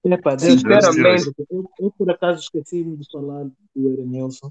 Deus 0.04 0.20
Sinceramente. 0.40 1.32
Eu, 1.48 1.70
eu 1.78 1.92
por 1.96 2.10
acaso 2.10 2.40
esqueci-me 2.40 2.96
de 2.96 3.06
falar 3.10 3.44
do 3.74 3.92
Erenilson, 3.92 4.50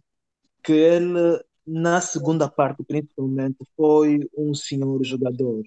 que 0.64 0.72
ele, 0.72 1.44
na 1.68 2.00
segunda 2.00 2.48
parte, 2.48 2.84
principalmente, 2.86 3.58
foi 3.76 4.22
um 4.38 4.54
senhor 4.54 5.04
jogador. 5.04 5.62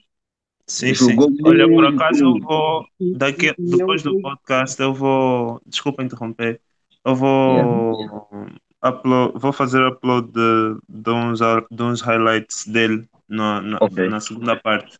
Sim, 0.67 0.95
sim. 0.95 1.15
Olha, 1.45 1.69
por 1.69 1.85
acaso 1.85 2.25
eu 2.25 2.41
vou. 2.41 2.87
Daqui, 3.19 3.55
depois 3.59 4.03
do 4.03 4.19
podcast, 4.23 4.81
eu 4.81 4.95
vou. 4.95 5.61
Desculpa 5.67 6.03
interromper. 6.03 6.63
Eu 7.05 7.15
vou. 7.15 8.51
Upload, 8.85 9.39
vou 9.39 9.53
fazer 9.53 9.83
upload 9.87 10.31
de, 10.31 10.79
de, 10.89 11.11
uns, 11.11 11.39
de 11.71 11.83
uns 11.83 12.03
highlights 12.03 12.67
dele 12.67 13.09
na, 13.27 13.63
na, 13.63 13.79
Ok. 13.81 14.09
na 14.09 14.21
segunda 14.21 14.57
parte 14.57 14.99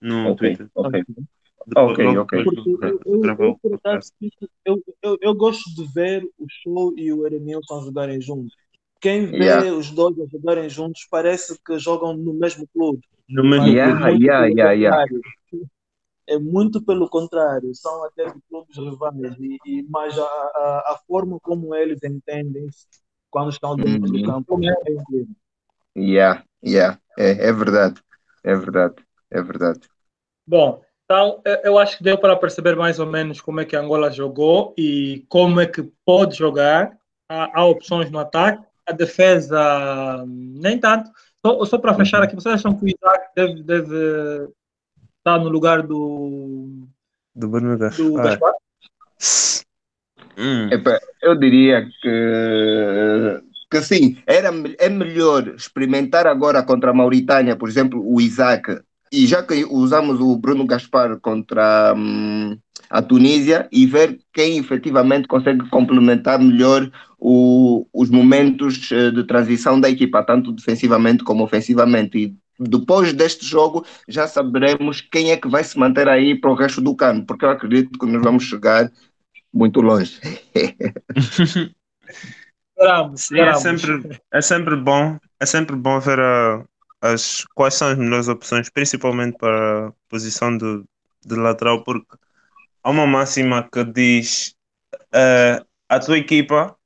no 0.00 0.30
Ok, 0.32 0.38
Twitter. 0.38 0.70
ok. 0.74 1.04
Depois- 1.66 1.90
Ok, 1.92 2.04
logo 2.06 2.20
ok. 2.22 2.38
depois 2.38 2.56
Porque 2.56 2.70
do- 2.70 2.84
eu, 4.64 4.82
eu, 5.02 5.18
eu, 5.20 5.34
gosto 5.34 5.68
de 5.74 5.92
ver 5.92 6.24
o 6.38 6.46
Show 6.48 6.94
e 6.96 7.12
o 7.12 7.26
Erenilson 7.26 7.82
jogarem 7.82 8.20
juntos. 8.22 8.54
Quem 9.00 9.26
vê 9.26 9.36
Yeah. 9.38 9.72
os 9.76 9.90
dois 9.90 10.18
a 10.18 10.26
jogarem 10.26 10.68
juntos 10.70 11.06
parece 11.10 11.58
que 11.62 11.78
jogam 11.78 12.16
no 12.16 12.32
mesmo 12.32 12.66
clube. 12.68 13.00
No 13.28 13.44
mesmo 13.44 13.66
Yeah, 13.66 14.10
muito 14.10 14.22
yeah, 14.22 14.46
yeah, 14.46 14.72
yeah. 14.72 15.06
É 16.30 16.38
muito 16.38 16.82
pelo 16.84 17.08
contrário. 17.08 17.74
São 17.74 18.04
até 18.04 18.26
de 18.30 18.40
clubes 18.48 18.76
rivais. 18.76 19.36
E, 19.38 19.58
e, 19.66 19.82
mas 19.90 20.18
a, 20.18 20.22
a, 20.24 20.92
a 20.94 21.00
forma 21.06 21.38
como 21.40 21.74
eles 21.74 22.02
entendem-se 22.04 22.86
quando 23.30 23.50
estão 23.50 23.78
dentro 23.78 24.12
do 24.12 24.18
Uhum. 24.18 24.22
campo 24.22 24.58
é 24.86 24.92
incrível. 24.92 25.34
Yeah, 25.96 26.42
yeah. 26.62 26.98
É, 27.18 27.48
é 27.48 27.52
verdade. 27.52 28.02
É 28.44 28.54
verdade. 28.54 29.04
É 29.30 29.42
verdade. 29.42 29.88
Bom, 30.46 30.82
então 31.04 31.42
eu- 31.64 31.78
acho 31.78 31.98
que 31.98 32.04
deu 32.04 32.18
para 32.18 32.36
perceber 32.36 32.76
mais 32.76 32.98
ou 32.98 33.06
menos 33.06 33.40
como 33.40 33.60
é 33.60 33.64
que 33.64 33.76
a 33.76 33.80
Angola 33.80 34.10
jogou 34.10 34.74
e 34.78 35.24
como 35.28 35.60
é 35.60 35.66
que 35.66 35.82
pode 36.04 36.36
jogar. 36.36 36.96
Há, 37.28 37.60
há 37.60 37.64
opções 37.66 38.10
no 38.10 38.18
ataque, 38.18 38.64
a 38.86 38.92
defesa 38.92 40.24
nem 40.26 40.78
tanto. 40.78 41.10
Só, 41.44 41.64
só 41.64 41.78
para 41.78 41.94
fechar 41.94 42.18
Uhum. 42.18 42.24
aqui, 42.24 42.34
vocês 42.34 42.54
acham 42.56 42.76
que 42.76 42.84
o 42.84 42.88
Isaac 42.88 43.30
deve, 43.36 43.62
deve 43.62 44.48
estar 45.20 45.38
no 45.38 45.48
lugar 45.48 45.82
do, 45.86 46.88
Do 47.34 47.48
Bruno 47.48 47.76
do 47.76 47.78
Gaspar. 47.78 48.24
Gaspar? 48.24 48.54
Hum. 50.36 50.68
Epá, 50.72 50.98
eu 51.22 51.34
diria 51.38 51.86
que, 52.00 53.42
que 53.70 53.82
sim, 53.82 54.16
era, 54.26 54.50
é 54.78 54.88
melhor 54.88 55.48
experimentar 55.48 56.26
agora 56.26 56.62
contra 56.62 56.90
a 56.90 56.94
Mauritânia, 56.94 57.56
por 57.56 57.68
exemplo, 57.68 58.02
o 58.02 58.20
Isaac, 58.20 58.80
e 59.12 59.26
já 59.26 59.42
que 59.42 59.64
usamos 59.64 60.20
o 60.20 60.36
Bruno 60.36 60.66
Gaspar 60.66 61.18
contra 61.20 61.92
hum, 61.96 62.56
a 62.88 63.02
Tunísia, 63.02 63.68
e 63.70 63.86
ver 63.86 64.18
quem 64.32 64.58
efetivamente 64.58 65.28
consegue 65.28 65.68
complementar 65.68 66.38
melhor 66.38 66.90
o- 67.18 67.86
os 67.92 68.08
momentos 68.08 68.90
eh, 68.92 69.10
de 69.10 69.24
transição 69.24 69.78
da 69.80 69.90
equipa, 69.90 70.22
tanto 70.22 70.52
defensivamente 70.52 71.22
como 71.24 71.44
ofensivamente. 71.44 72.18
E 72.18 72.36
depois 72.60 73.12
deste 73.12 73.46
jogo 73.46 73.86
já 74.08 74.28
saberemos 74.28 75.00
quem 75.00 75.32
é 75.32 75.36
que 75.36 75.48
vai 75.48 75.64
se 75.64 75.78
manter 75.78 76.08
aí 76.08 76.38
para 76.38 76.50
o 76.50 76.54
resto 76.54 76.80
do 76.80 76.94
cano, 76.94 77.24
porque 77.26 77.44
eu 77.44 77.50
acredito 77.50 77.98
que 77.98 78.06
nós 78.06 78.22
vamos 78.22 78.44
chegar 78.44 78.90
muito 79.52 79.80
longe. 79.80 80.20
Esperamos, 82.66 83.30
é 83.36 83.54
sempre, 83.54 84.20
é 84.32 84.40
sempre 84.40 84.76
bom, 84.76 85.18
é 85.40 85.46
sempre 85.46 85.76
bom 85.76 86.00
ver 86.00 86.18
a- 86.20 86.64
as, 87.00 87.44
quais 87.54 87.74
são 87.74 87.88
as 87.88 87.98
melhores 87.98 88.28
opções, 88.28 88.68
principalmente 88.70 89.36
para 89.38 89.88
a 89.88 89.92
posição 90.08 90.56
de, 90.56 90.84
de 91.24 91.34
lateral, 91.36 91.82
porque 91.84 92.06
há 92.82 92.90
uma 92.90 93.06
máxima 93.06 93.68
que 93.70 93.84
diz 93.84 94.56
eh, 95.12 95.64
a 95.88 96.00
tua 96.00 96.18
equipa 96.18 96.76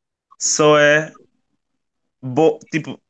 só 0.41 0.79
é 0.79 1.13
bo 2.23 2.59
tipo 2.71 2.93
uh, 2.93 3.04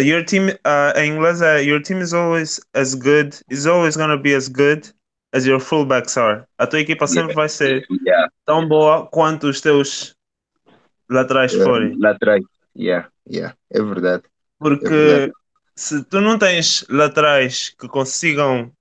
your 0.00 0.24
team 0.24 0.48
uh, 0.48 0.98
em 0.98 1.12
inglês 1.12 1.40
é 1.42 1.62
your 1.62 1.82
team 1.82 2.00
is 2.00 2.12
always 2.12 2.60
as 2.74 2.94
good 2.94 3.36
is 3.50 3.66
always 3.66 3.96
gonna 3.96 4.16
be 4.16 4.34
as 4.34 4.48
good 4.48 4.92
as 5.32 5.46
your 5.46 5.60
fullbacks 5.60 6.16
are. 6.16 6.44
A 6.58 6.66
tua 6.66 6.80
equipa 6.80 7.06
sempre 7.06 7.34
vai 7.34 7.48
ser 7.48 7.86
Yeah. 8.04 8.30
tão 8.46 8.68
boa 8.68 9.06
quanto 9.06 9.48
os 9.48 9.60
teus 9.60 10.14
laterais 11.10 11.52
forem. 11.54 11.98
Lá 11.98 12.10
atrás. 12.10 12.42
Yeah, 12.76 13.08
yeah, 13.30 13.56
é 13.70 13.82
verdade. 13.82 14.22
É 14.24 14.58
Porque 14.58 14.86
verdade. 14.88 15.32
se 15.76 16.04
tu 16.04 16.20
não 16.20 16.38
tens 16.38 16.84
laterais 16.88 17.74
que 17.78 17.88
consigam 17.88 18.72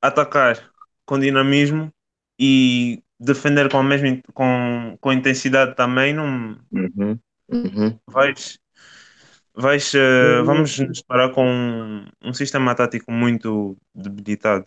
atacar 0.00 0.70
com 1.04 1.18
dinamismo 1.18 1.92
e 2.38 3.02
defender 3.18 3.70
com 3.70 3.78
a 3.78 3.82
mesma 3.82 4.20
com, 4.32 4.96
com 5.00 5.12
intensidade 5.12 5.74
também, 5.74 6.14
não 6.14 6.56
Uhum, 6.72 7.18
uhum, 7.50 7.98
vais 8.06 8.58
vais 9.58 9.92
eh, 9.94 10.42
vamos 10.44 10.78
nos 10.78 11.02
parar 11.02 11.30
com 11.30 11.44
um, 11.44 12.04
um 12.24 12.32
sistema 12.32 12.74
tático 12.74 13.10
muito 13.10 13.76
debilitado. 13.94 14.64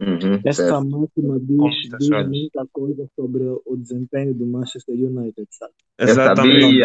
uhum, 0.00 0.40
Essa 0.44 0.64
certo. 0.64 0.84
máxima 0.84 1.40
diz, 1.40 1.98
diz 1.98 2.08
muita 2.28 2.66
coisa 2.70 3.08
sobre 3.16 3.42
o 3.64 3.76
desempenho 3.76 4.34
do 4.34 4.46
Manchester 4.46 4.94
United, 4.94 5.48
sabe? 5.50 5.72
Exatamente. 5.98 6.76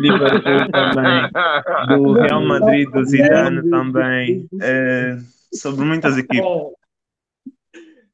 Liverpool 0.00 0.70
também, 0.72 1.30
do 1.88 2.12
Real 2.14 2.44
Madrid, 2.44 2.90
do 2.90 3.04
Zidane 3.04 3.70
também, 3.70 4.48
eh, 4.60 5.18
sobre 5.54 5.84
muitas 5.84 6.18
equipes. 6.18 6.44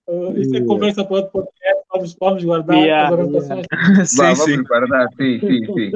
Uh, 0.07 0.39
isso 0.39 0.55
é 0.55 0.61
conversa 0.65 1.05
para 1.05 1.17
outro 1.17 1.33
podcast. 1.33 1.85
Vamos, 1.91 2.17
vamos 2.21 2.45
guardar 2.45 2.77
Yeah, 2.77 3.07
as 3.07 3.13
orientações. 3.13 3.67
sim, 4.11 4.17
Vá, 4.17 4.35
sim. 4.35 4.53
vamos 4.53 4.69
guardar, 4.69 5.09
sim, 5.17 5.41
sim, 5.41 5.67
sim. 5.67 5.93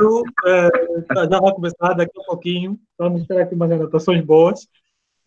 Eu, 0.00 0.22
eh, 0.46 0.70
já 1.30 1.40
vai 1.40 1.52
começar 1.52 1.94
daqui 1.94 2.20
a 2.20 2.24
pouquinho. 2.24 2.78
Vamos 2.98 3.26
ter 3.26 3.40
aqui 3.40 3.54
umas 3.54 3.70
anotações 3.72 4.24
boas. 4.24 4.68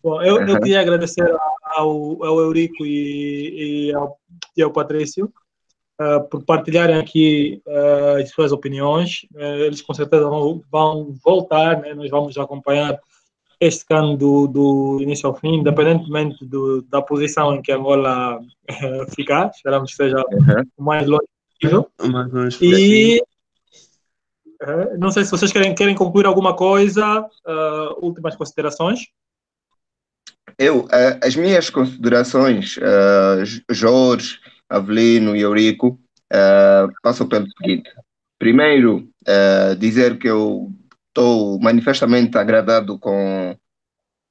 Bom, 0.02 0.22
eu, 0.22 0.40
eu 0.46 0.60
queria 0.60 0.80
agradecer 0.80 1.28
ao, 1.62 2.24
ao 2.24 2.40
Eurico 2.40 2.86
e, 2.86 3.88
e, 3.88 3.94
ao, 3.94 4.16
e 4.56 4.62
ao 4.62 4.70
Patrício 4.70 5.30
eh, 6.00 6.20
por 6.30 6.44
partilharem 6.44 6.96
aqui 6.96 7.60
eh, 7.66 8.22
as 8.22 8.30
suas 8.30 8.52
opiniões. 8.52 9.26
Eles 9.34 9.82
com 9.82 9.92
certeza 9.92 10.28
vão, 10.30 10.62
vão 10.70 11.14
voltar, 11.24 11.80
né? 11.80 11.92
nós 11.92 12.08
vamos 12.08 12.38
acompanhar 12.38 12.98
este 13.60 13.84
cano 13.86 14.16
do, 14.16 14.46
do 14.46 14.98
início 15.00 15.28
ao 15.28 15.34
fim, 15.34 15.56
independentemente 15.56 16.44
do, 16.44 16.82
da 16.82 17.00
posição 17.00 17.54
em 17.54 17.62
que 17.62 17.72
a 17.72 17.76
Angola 17.76 18.40
eh, 18.68 19.06
ficar. 19.14 19.50
Esperamos 19.54 19.90
que 19.90 19.96
seja 19.96 20.16
Uhum. 20.30 20.64
o 20.76 20.82
mais 20.82 21.06
longe 21.06 21.26
possível. 21.60 21.90
Mas 22.00 22.30
vamos 22.30 22.60
E 22.60 23.22
eh, 24.60 24.96
não 24.98 25.10
sei 25.10 25.24
se 25.24 25.30
vocês 25.30 25.52
querem, 25.52 25.74
querem 25.74 25.94
concluir 25.94 26.26
alguma 26.26 26.54
coisa, 26.54 27.26
eh, 27.46 27.88
últimas 28.00 28.36
considerações. 28.36 29.00
Eu, 30.58 30.86
as 31.22 31.36
minhas 31.36 31.68
considerações, 31.68 32.78
Jorge, 33.70 34.38
Avelino 34.70 35.36
e 35.36 35.42
Eurico, 35.42 35.98
passam 37.02 37.28
pelo 37.28 37.46
seguinte. 37.58 37.90
Primeiro, 38.38 39.06
dizer 39.78 40.18
que 40.18 40.28
eu 40.28 40.72
estou 41.16 41.58
manifestamente 41.58 42.36
agradado 42.36 42.98
com, 42.98 43.56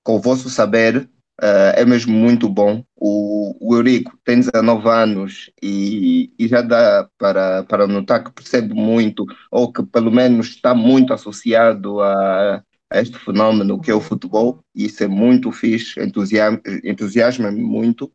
com 0.03 0.15
o 0.15 0.21
vosso 0.21 0.49
saber, 0.51 1.09
eh, 1.41 1.81
é 1.81 1.85
mesmo 1.85 2.13
muito 2.13 2.47
bom. 2.47 2.83
O, 2.95 3.57
o 3.59 3.75
Eurico 3.75 4.15
tem 4.23 4.39
19 4.39 4.87
anos 4.87 5.51
e, 5.61 6.31
e 6.37 6.47
já 6.47 6.61
dá 6.61 7.09
para, 7.17 7.63
para 7.63 7.87
notar 7.87 8.23
que 8.23 8.31
percebe 8.31 8.75
muito, 8.75 9.25
ou 9.51 9.73
que 9.73 9.83
pelo 9.83 10.11
menos 10.11 10.49
está 10.49 10.75
muito 10.75 11.11
associado 11.11 12.01
a, 12.01 12.63
a 12.91 13.01
este 13.01 13.17
fenómeno 13.17 13.81
que 13.81 13.89
é 13.89 13.95
o 13.95 14.01
futebol, 14.01 14.63
isso 14.75 15.03
é 15.03 15.07
muito 15.07 15.51
fixe, 15.51 15.99
entusiasma, 15.99 16.61
entusiasma-me 16.83 17.61
muito. 17.61 18.11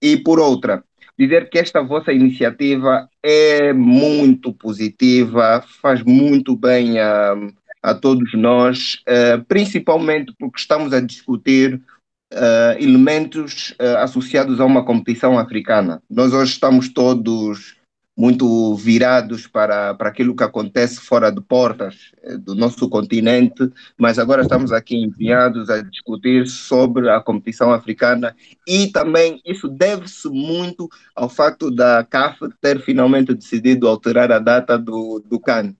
E 0.00 0.16
por 0.16 0.38
outra, 0.38 0.84
dizer 1.18 1.50
que 1.50 1.58
esta 1.58 1.82
vossa 1.82 2.12
iniciativa 2.12 3.08
é 3.22 3.72
muito 3.72 4.52
positiva, 4.52 5.62
faz 5.80 6.02
muito 6.02 6.56
bem 6.56 6.98
a, 7.00 7.34
a 7.82 7.94
todos 7.94 8.32
nós, 8.34 9.02
eh, 9.06 9.38
principalmente 9.48 10.32
porque 10.38 10.60
estamos 10.60 10.92
a 10.92 11.00
discutir 11.00 11.82
eh, 12.30 12.76
elementos 12.80 13.74
eh, 13.78 13.96
associados 13.96 14.60
a 14.60 14.64
uma 14.64 14.84
competição 14.84 15.38
africana. 15.38 16.02
Nós 16.08 16.32
hoje 16.32 16.52
estamos 16.52 16.88
todos 16.88 17.76
muito 18.16 18.74
virados 18.74 19.46
para, 19.46 19.94
para 19.94 20.10
aquilo 20.10 20.36
que 20.36 20.44
acontece 20.44 21.00
fora 21.00 21.30
de 21.30 21.40
portas 21.40 22.12
eh, 22.22 22.36
do 22.36 22.54
nosso 22.54 22.88
continente, 22.88 23.70
mas 23.96 24.18
agora 24.18 24.42
estamos 24.42 24.70
aqui 24.70 24.96
empenhados 24.96 25.70
a 25.70 25.80
discutir 25.80 26.46
sobre 26.46 27.08
a 27.08 27.20
competição 27.20 27.72
africana 27.72 28.36
e 28.68 28.88
também 28.88 29.40
isso 29.46 29.66
deve-se 29.66 30.28
muito 30.28 30.88
ao 31.16 31.28
facto 31.28 31.70
da 31.70 32.04
CAF 32.04 32.38
ter 32.60 32.80
finalmente 32.80 33.34
decidido 33.34 33.88
alterar 33.88 34.30
a 34.30 34.38
data 34.38 34.76
do, 34.76 35.22
do 35.24 35.40
CAN. 35.40 35.74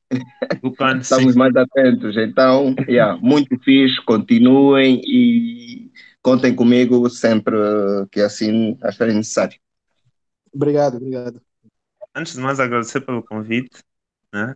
O 0.63 0.73
Cano, 0.73 1.01
Estamos 1.03 1.35
sim. 1.35 1.39
mais 1.39 1.55
atentos, 1.55 2.17
então, 2.17 2.75
yeah, 2.89 3.19
muito 3.21 3.59
fixe, 3.63 4.03
continuem 4.07 5.03
e 5.05 5.91
contem 6.23 6.55
comigo 6.55 7.11
sempre 7.11 7.57
que 8.11 8.21
assim 8.21 8.79
acharem 8.83 9.17
necessário. 9.17 9.59
Obrigado, 10.55 10.97
obrigado. 10.97 11.41
Antes 12.15 12.35
de 12.35 12.41
mais, 12.41 12.61
agradecer 12.61 13.01
pelo 13.01 13.23
convite. 13.23 13.83
Né? 14.33 14.55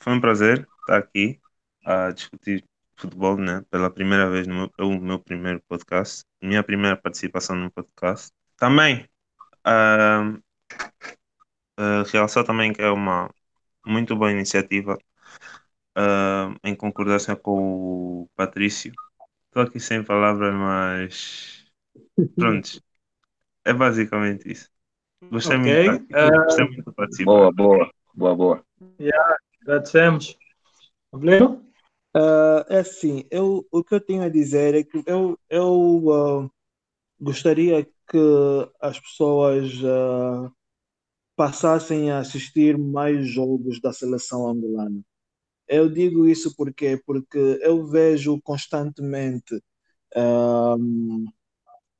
Foi 0.00 0.12
um 0.12 0.20
prazer 0.20 0.66
estar 0.80 0.98
aqui 0.98 1.40
a 1.84 2.10
discutir 2.10 2.64
futebol 2.96 3.36
né? 3.36 3.62
pela 3.70 3.90
primeira 3.90 4.28
vez 4.28 4.46
no 4.46 4.54
meu, 4.78 5.00
meu 5.00 5.18
primeiro 5.20 5.62
podcast, 5.68 6.24
minha 6.42 6.62
primeira 6.62 6.96
participação 6.96 7.54
no 7.56 7.70
podcast. 7.70 8.32
Também 8.56 9.08
ah, 9.64 10.36
ah, 11.76 12.02
realçar 12.12 12.44
também 12.44 12.72
que 12.72 12.82
é 12.82 12.90
uma 12.90 13.30
muito 13.86 14.16
boa 14.16 14.32
iniciativa 14.32 14.98
ah, 15.94 16.54
em 16.64 16.74
concordância 16.74 17.36
com 17.36 18.22
o 18.24 18.30
Patrício. 18.34 18.92
Estou 19.46 19.62
aqui 19.62 19.80
sem 19.80 20.04
palavras, 20.04 20.54
mas 20.54 21.66
pronto. 22.36 22.82
é 23.64 23.72
basicamente 23.72 24.50
isso. 24.50 24.75
Gostei 25.30 25.56
Ok. 25.56 25.86
muito. 25.88 26.16
Ah, 26.16 26.30
Gostei 26.44 26.64
muito 26.64 26.90
de 26.90 26.94
participar. 26.94 27.32
Boa, 27.32 27.52
boa, 27.52 27.90
boa, 28.14 28.36
boa. 28.36 28.64
Agradecemos. 29.62 30.36
Problema? 31.10 31.62
Ah, 32.14 32.64
é 32.68 32.78
assim, 32.78 33.24
eu, 33.30 33.66
o 33.70 33.84
que 33.84 33.94
eu 33.94 34.00
tenho 34.00 34.22
a 34.22 34.28
dizer 34.28 34.74
é 34.74 34.82
que 34.82 35.02
eu, 35.06 35.38
eu 35.50 36.12
ah, 36.12 36.50
gostaria 37.20 37.84
que 37.84 38.18
as 38.80 38.98
pessoas 39.00 39.72
ah, 39.84 40.50
passassem 41.36 42.10
a 42.10 42.18
assistir 42.18 42.78
mais 42.78 43.28
jogos 43.28 43.80
da 43.80 43.92
seleção 43.92 44.48
angolana. 44.48 45.00
Eu 45.68 45.88
digo 45.88 46.26
isso 46.28 46.54
porque, 46.56 47.00
porque 47.06 47.38
eu 47.62 47.86
vejo 47.86 48.40
constantemente 48.42 49.60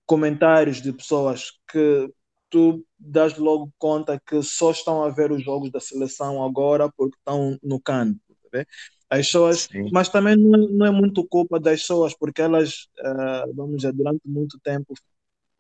comentários 0.06 0.80
de 0.80 0.92
pessoas 0.92 1.50
que 1.70 2.10
tu 2.50 2.84
dás 2.98 3.36
logo 3.36 3.72
conta 3.78 4.20
que 4.24 4.42
só 4.42 4.70
estão 4.70 5.02
a 5.04 5.10
ver 5.10 5.32
os 5.32 5.42
jogos 5.42 5.70
da 5.70 5.80
seleção 5.80 6.42
agora 6.44 6.90
porque 6.96 7.16
estão 7.16 7.58
no 7.62 7.80
canto. 7.80 8.20
tá? 8.50 8.64
As 9.08 9.26
pessoas 9.26 9.68
Sim. 9.70 9.88
mas 9.92 10.08
também 10.08 10.36
não 10.36 10.54
é, 10.54 10.68
não 10.68 10.86
é 10.86 10.90
muito 10.90 11.26
culpa 11.26 11.60
das 11.60 11.80
pessoas, 11.80 12.14
porque 12.16 12.42
elas, 12.42 12.88
ah, 13.00 13.44
vamos 13.54 13.76
dizer, 13.76 13.92
durante 13.92 14.20
muito 14.24 14.58
tempo, 14.60 14.94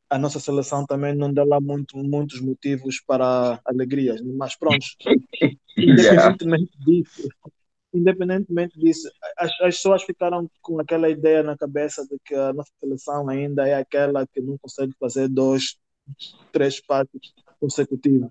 a 0.08 0.18
nossa 0.18 0.38
seleção 0.40 0.86
também 0.86 1.14
não 1.14 1.32
dá 1.32 1.44
lá 1.44 1.60
muito, 1.60 1.96
muitos 1.98 2.40
motivos 2.40 3.00
para 3.06 3.60
alegrias. 3.64 4.20
Mas 4.22 4.56
pronto, 4.56 4.84
Yeah. 5.78 6.34
independentemente 6.34 6.78
disso, 6.86 7.28
independentemente 7.92 8.78
disso, 8.78 9.10
as, 9.36 9.50
as 9.60 9.76
pessoas 9.76 10.02
ficaram 10.02 10.50
com 10.62 10.80
aquela 10.80 11.08
ideia 11.08 11.42
na 11.42 11.56
cabeça 11.56 12.02
de 12.06 12.16
que 12.24 12.34
a 12.34 12.52
nossa 12.52 12.72
seleção 12.80 13.28
ainda 13.28 13.68
é 13.68 13.74
aquela 13.74 14.26
que 14.26 14.40
não 14.40 14.56
consegue 14.58 14.94
fazer 14.98 15.28
dois, 15.28 15.76
três 16.52 16.80
passos 16.80 17.34
consecutivos. 17.60 18.28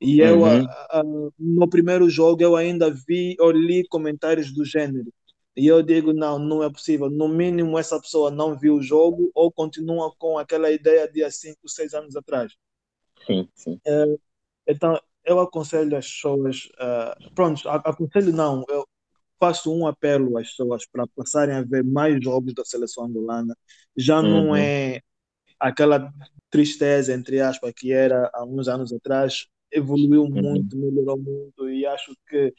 E 0.00 0.20
eu, 0.20 0.44
Uhum. 0.44 0.66
ah, 0.68 0.88
ah, 1.00 1.02
no 1.38 1.68
primeiro 1.68 2.08
jogo, 2.10 2.42
eu 2.42 2.56
ainda 2.56 2.90
vi 2.90 3.36
ou 3.40 3.50
li 3.50 3.86
comentários 3.88 4.52
do 4.52 4.64
gênero. 4.64 5.12
E 5.56 5.66
eu 5.66 5.82
digo, 5.82 6.12
não, 6.12 6.38
não 6.38 6.62
é 6.62 6.70
possível. 6.70 7.08
No 7.10 7.28
mínimo, 7.28 7.78
essa 7.78 8.00
pessoa 8.00 8.30
não 8.30 8.58
viu 8.58 8.76
o 8.76 8.82
jogo 8.82 9.30
ou 9.34 9.50
continua 9.50 10.14
com 10.18 10.38
aquela 10.38 10.70
ideia 10.70 11.08
de 11.10 11.24
há 11.24 11.30
cinco, 11.30 11.68
seis 11.68 11.94
anos 11.94 12.14
atrás. 12.16 12.52
Sim, 13.26 13.48
sim. 13.54 13.80
Então, 14.66 15.00
eu 15.24 15.40
aconselho 15.40 15.96
as 15.96 16.06
pessoas, 16.10 16.68
ah, 16.78 17.16
pronto, 17.34 17.68
a- 17.68 17.76
aconselho 17.76 18.32
não, 18.32 18.64
eu 18.68 18.86
faço 19.40 19.72
um 19.74 19.86
apelo 19.86 20.38
às 20.38 20.50
pessoas 20.50 20.86
para 20.86 21.06
passarem 21.08 21.56
a 21.56 21.62
ver 21.62 21.84
mais 21.84 22.22
jogos 22.24 22.54
da 22.54 22.64
seleção 22.64 23.04
angolana. 23.06 23.56
Já 23.96 24.22
não 24.22 24.54
Uhum. 24.54 24.56
é 24.56 25.00
aquela 25.58 26.12
tristeza, 26.50 27.12
entre 27.14 27.40
aspas, 27.40 27.72
que 27.76 27.92
era 27.92 28.30
há 28.34 28.44
uns 28.44 28.68
anos 28.68 28.92
atrás, 28.92 29.46
evoluiu 29.70 30.28
muito, 30.28 30.76
melhorou 30.76 31.18
muito 31.18 31.68
e 31.68 31.84
acho 31.86 32.16
que 32.28 32.54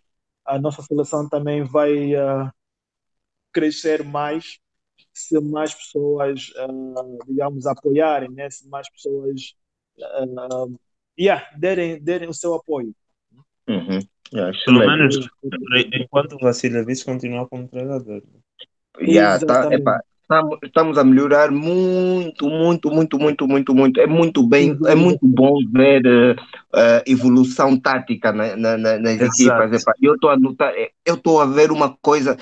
a 0.46 0.60
nossa 0.60 0.82
seleção 0.82 1.28
também 1.30 1.64
vai 1.64 2.16
ah, 2.16 2.52
crescer 3.52 4.04
mais 4.04 4.60
se 5.14 5.40
mais 5.40 5.74
pessoas, 5.74 6.52
ah, 6.58 6.68
digamos, 7.28 7.66
apoiarem, 7.66 8.30
né? 8.32 8.50
se 8.50 8.68
mais 8.70 8.90
pessoas 8.90 9.54
ah, 10.02 10.66
yeah, 11.20 11.50
derem, 11.58 12.00
derem 12.00 12.30
o 12.30 12.34
seu 12.34 12.54
apoio. 12.54 12.94
Uhum. 13.68 14.00
Yeah, 14.34 14.52
Pelo 14.66 14.80
excelente. 14.80 15.18
menos 15.18 15.30
enquanto 15.94 16.34
o 16.34 16.40
Vasilevich 16.40 17.04
continua 17.06 17.48
como 17.48 17.68
treinador. 17.68 18.22
Yeah, 19.02 19.40
tá, 19.40 19.64
Exatamente. 19.64 20.04
Estamos, 20.64 20.98
a 20.98 21.04
melhorar 21.04 21.52
muito, 21.52 22.50
muito, 22.50 22.90
muito, 22.90 23.18
muito, 23.18 23.48
muito, 23.48 23.74
muito. 23.76 24.00
É 24.02 24.08
muito 24.08 24.46
bem, 24.48 24.78
é 24.86 24.96
muito 24.96 25.20
bom 25.26 25.58
ver 25.72 26.06
eh, 26.76 27.04
evolução 27.08 27.80
tática 27.80 28.32
na, 28.32 28.56
na- 28.56 28.78
na- 28.78 29.00
nas 29.00 29.22
Exato. 29.22 29.64
equipas. 29.64 29.84
Eu 30.02 30.16
estou 30.16 30.30
a 30.30 30.38
notar, 30.38 30.74
eh, 30.76 30.92
eu 31.06 31.16
estou 31.16 31.40
a 31.40 31.46
ver 31.46 31.72
uma 31.72 31.96
coisa. 32.02 32.38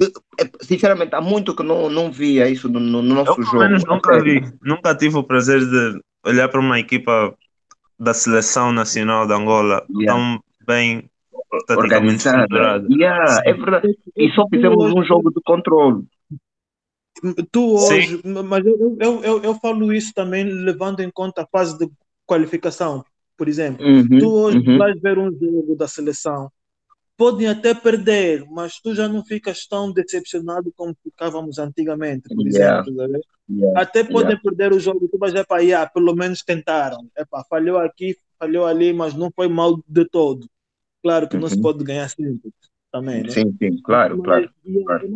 eh, 0.00 0.50
Sinceramente, 0.62 1.14
há 1.14 1.20
muito 1.20 1.54
que 1.54 1.62
não, 1.62 1.88
não 1.88 2.10
via 2.10 2.48
isso 2.48 2.68
no, 2.68 2.80
no- 2.80 3.02
no 3.02 3.10
Eu, 3.10 3.14
nosso 3.14 3.34
pelo 3.36 3.46
jogo. 3.46 3.58
menos, 3.58 3.84
nunca 3.84 4.20
vi. 4.22 4.42
Nunca 4.62 4.94
tive 4.94 5.16
o 5.16 5.22
prazer 5.24 5.60
de 5.60 6.00
olhar 6.26 6.48
para 6.48 6.60
uma 6.60 6.78
equipa 6.80 7.34
da 7.98 8.14
seleção 8.14 8.72
nacional 8.72 9.26
de 9.26 9.34
Angola 9.34 9.84
Yeah. 9.90 10.12
tão 10.12 10.40
bem 10.66 11.10
taticamente 11.66 12.28
Organizada. 12.28 12.86
Yeah, 12.90 13.42
é 13.44 13.52
verdade. 13.52 13.88
E 14.16 14.30
só 14.30 14.48
fizemos 14.48 14.92
um 14.94 15.04
jogo 15.04 15.30
de 15.30 15.40
controle. 15.44 16.04
Tu 17.52 17.60
Sim. 17.76 17.84
hoje, 17.84 18.22
mas 18.24 18.64
eu, 18.64 18.96
eu, 19.00 19.24
eu, 19.24 19.42
eu 19.42 19.54
falo 19.56 19.92
isso 19.92 20.12
também 20.14 20.44
levando 20.44 21.00
em 21.00 21.10
conta 21.10 21.42
a 21.42 21.46
fase 21.46 21.76
de 21.78 21.90
qualificação, 22.26 23.04
por 23.36 23.48
exemplo. 23.48 23.84
Uhum, 23.84 24.18
Tu 24.18 24.26
hoje 24.26 24.58
uhum. 24.58 24.78
vais 24.78 25.00
ver 25.00 25.18
um 25.18 25.30
jogo 25.30 25.76
da 25.76 25.86
seleção, 25.88 26.50
podem 27.16 27.48
até 27.48 27.74
perder, 27.74 28.44
mas 28.50 28.80
tu 28.80 28.94
já 28.94 29.08
não 29.08 29.24
ficas 29.24 29.66
tão 29.66 29.92
decepcionado 29.92 30.72
como 30.76 30.96
ficávamos 31.02 31.58
antigamente, 31.58 32.30
por 32.34 32.46
Yeah. 32.46 32.82
exemplo. 32.84 32.96
tá? 32.96 33.20
Yeah. 33.50 33.80
Até 33.82 34.04
podem 34.04 34.40
perder 34.40 34.72
o 34.72 34.80
jogo, 34.80 35.08
tu 35.08 35.18
vais 35.18 35.34
para 35.46 35.62
yeah, 35.62 35.90
pelo 35.90 36.14
menos 36.14 36.42
tentaram. 36.42 37.08
Epá, 37.16 37.44
falhou 37.48 37.78
aqui, 37.78 38.16
falhou 38.38 38.66
ali, 38.66 38.92
mas 38.92 39.14
não 39.14 39.30
foi 39.34 39.48
mal 39.48 39.82
de 39.88 40.04
todo. 40.08 40.48
Claro 41.02 41.28
que 41.28 41.36
não 41.36 41.48
se 41.48 41.56
Uhum. 41.56 41.62
pode 41.62 41.84
ganhar 41.84 42.08
sempre 42.08 42.52
também, 42.92 43.22
né? 43.24 43.32
Sim, 43.32 43.56
sim, 43.58 43.82
claro, 43.82 44.16
Mas, 44.18 44.26
claro. 44.26 44.50
e, 44.64 44.84
claro. 44.84 45.08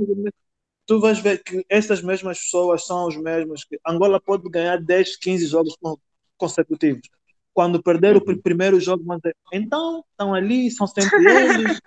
Tu 0.86 1.00
vais 1.00 1.18
ver 1.18 1.42
que 1.42 1.64
essas 1.68 2.02
mesmas 2.02 2.38
pessoas 2.40 2.86
são 2.86 3.06
os 3.08 3.16
mesmos 3.16 3.64
que 3.64 3.78
Angola 3.86 4.20
pode 4.20 4.48
ganhar 4.50 4.78
10, 4.82 5.16
15 5.16 5.46
jogos 5.46 5.76
con- 5.80 5.98
consecutivos. 6.36 7.08
Quando 7.52 7.82
perder 7.82 8.16
o 8.16 8.20
pr- 8.24 8.36
primeiro 8.42 8.80
jogo, 8.80 9.04
vão 9.04 9.16
dizer, 9.18 9.36
então 9.52 10.04
estão 10.10 10.34
ali, 10.34 10.70
são 10.70 10.86
sempre 10.86 11.24
eles, 11.30 11.80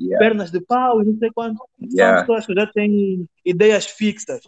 Yeah, 0.00 0.18
pernas 0.18 0.50
de 0.50 0.60
pau 0.60 1.02
e 1.02 1.04
não 1.06 1.18
sei 1.18 1.30
quanto. 1.32 1.62
São 1.90 2.14
Yeah. 2.14 2.20
pessoas 2.20 2.46
que 2.46 2.54
já 2.54 2.66
têm 2.66 3.28
ideias 3.44 3.86
fixas. 3.86 4.42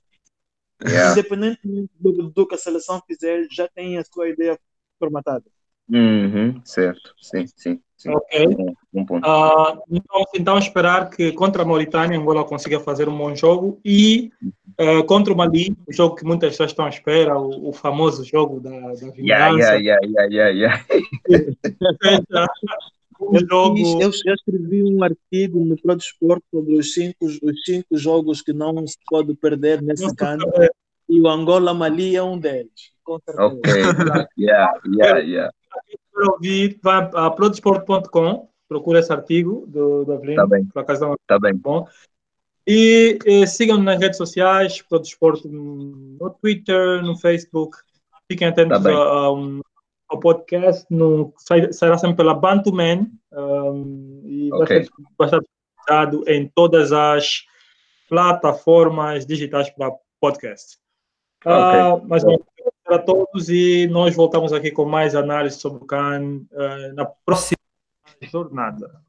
yeah. 0.86 1.14
Independentemente 1.14 1.92
do, 1.98 2.30
do 2.30 2.46
que 2.46 2.54
a 2.54 2.58
seleção 2.58 3.00
fizer, 3.06 3.46
já 3.50 3.68
têm 3.68 3.98
a 3.98 4.04
sua 4.04 4.28
ideia 4.28 4.58
formatada. 4.98 5.44
Uhum, 5.88 6.60
certo, 6.64 7.14
sim, 7.20 7.46
sim, 7.56 7.82
sim. 7.96 8.10
Ok. 8.10 8.46
Bom, 8.48 8.74
bom 8.92 9.04
ponto. 9.04 9.26
Ah, 9.26 9.78
então, 9.90 10.24
então, 10.34 10.58
esperar 10.58 11.10
que 11.10 11.32
contra 11.32 11.62
a 11.62 11.64
Mauritânia 11.64 12.18
Angola 12.18 12.44
consiga 12.44 12.80
fazer 12.80 13.08
um 13.08 13.16
bom 13.16 13.34
jogo 13.34 13.80
e 13.84 14.30
ah, 14.78 15.02
contra 15.04 15.32
o 15.32 15.36
Mali, 15.36 15.76
o 15.86 15.92
jogo 15.92 16.14
que 16.16 16.24
muitas 16.24 16.50
pessoas 16.50 16.70
estão 16.70 16.84
à 16.84 16.88
espera, 16.88 17.38
o, 17.38 17.68
o 17.68 17.72
famoso 17.72 18.24
jogo 18.24 18.60
da, 18.60 18.70
da 18.70 18.94
vingança. 19.10 19.18
Yeah, 19.18 19.56
yeah, 19.74 19.98
yeah, 20.02 20.26
yeah, 20.28 20.48
yeah, 20.48 20.84
yeah. 22.30 22.48
Um 23.18 23.34
Eu, 23.34 23.46
jogo. 23.48 23.76
fiz- 23.76 23.94
eu, 23.94 24.10
eu 24.26 24.34
escrevi 24.34 24.84
um 24.84 25.02
artigo 25.02 25.64
no 25.64 25.76
Pro 25.80 25.96
Desporto 25.96 26.44
sobre 26.50 26.74
os 26.74 26.92
cinco, 26.92 27.24
os 27.24 27.64
cinco 27.64 27.96
jogos 27.96 28.42
que 28.42 28.52
não 28.52 28.86
se 28.86 28.98
pode 29.08 29.34
perder 29.34 29.80
nesse 29.80 30.14
canto 30.14 30.46
e 31.08 31.20
o 31.20 31.28
Angola 31.28 31.72
Mali 31.72 32.14
é 32.14 32.22
um 32.22 32.38
deles. 32.38 32.94
Ok, 33.06 33.62
yeah, 34.38 34.72
yeah, 34.86 35.18
yeah. 35.18 35.52
Para 36.16 36.32
ouvir, 36.32 36.78
vai 36.82 37.10
a 37.14 37.30
prodesporto.com, 37.30 38.48
procura 38.68 38.98
esse 39.00 39.12
artigo 39.12 39.64
do, 39.68 40.04
do 40.04 40.12
Avelino, 40.14 40.36
Tá 40.42 40.46
bem. 40.46 40.64
por 40.66 40.80
acaso 40.80 41.04
é 41.04 41.08
um 41.08 41.14
Tá 41.26 41.38
bem. 41.38 41.54
bom. 41.54 41.86
E 42.66 43.18
eh, 43.24 43.46
sigam-nos 43.46 43.84
nas 43.84 44.00
redes 44.00 44.16
sociais, 44.16 44.82
Prodesporto 44.82 45.48
no 45.48 46.30
Twitter, 46.40 47.02
no 47.02 47.16
Facebook. 47.16 47.76
Fiquem 48.28 48.48
atentos 48.48 48.78
Tá 48.78 48.88
bem. 48.88 48.96
a- 48.96 48.98
a 48.98 49.32
um- 49.32 49.60
ao 50.08 50.18
podcast, 50.20 50.84
no, 50.90 51.32
sai- 51.36 51.72
sairá 51.72 51.98
sempre 51.98 52.16
pela 52.16 52.32
Bantu 52.34 52.72
Man 52.72 53.06
um, 53.32 54.22
e 54.24 54.48
vai 54.50 54.60
Ok. 54.62 54.84
ser 54.84 54.90
vai 55.18 55.26
estar 55.28 55.40
disponibilizado 55.40 56.24
em 56.30 56.48
todas 56.54 56.92
as 56.92 57.44
plataformas 58.08 59.26
digitais 59.26 59.68
para 59.70 59.92
podcast. 60.20 60.78
Ah, 61.44 62.00
mas 62.04 62.24
bom, 62.24 62.36
a 62.94 62.98
todos 62.98 63.48
e 63.48 63.86
nós 63.88 64.14
voltamos 64.14 64.52
aqui 64.52 64.70
com 64.70 64.84
mais 64.84 65.14
análise 65.14 65.58
sobre 65.58 65.82
o 65.82 65.86
CAN 65.86 66.42
eh, 66.52 66.92
na 66.92 67.04
próxima 67.04 67.58
jornada. 68.22 69.02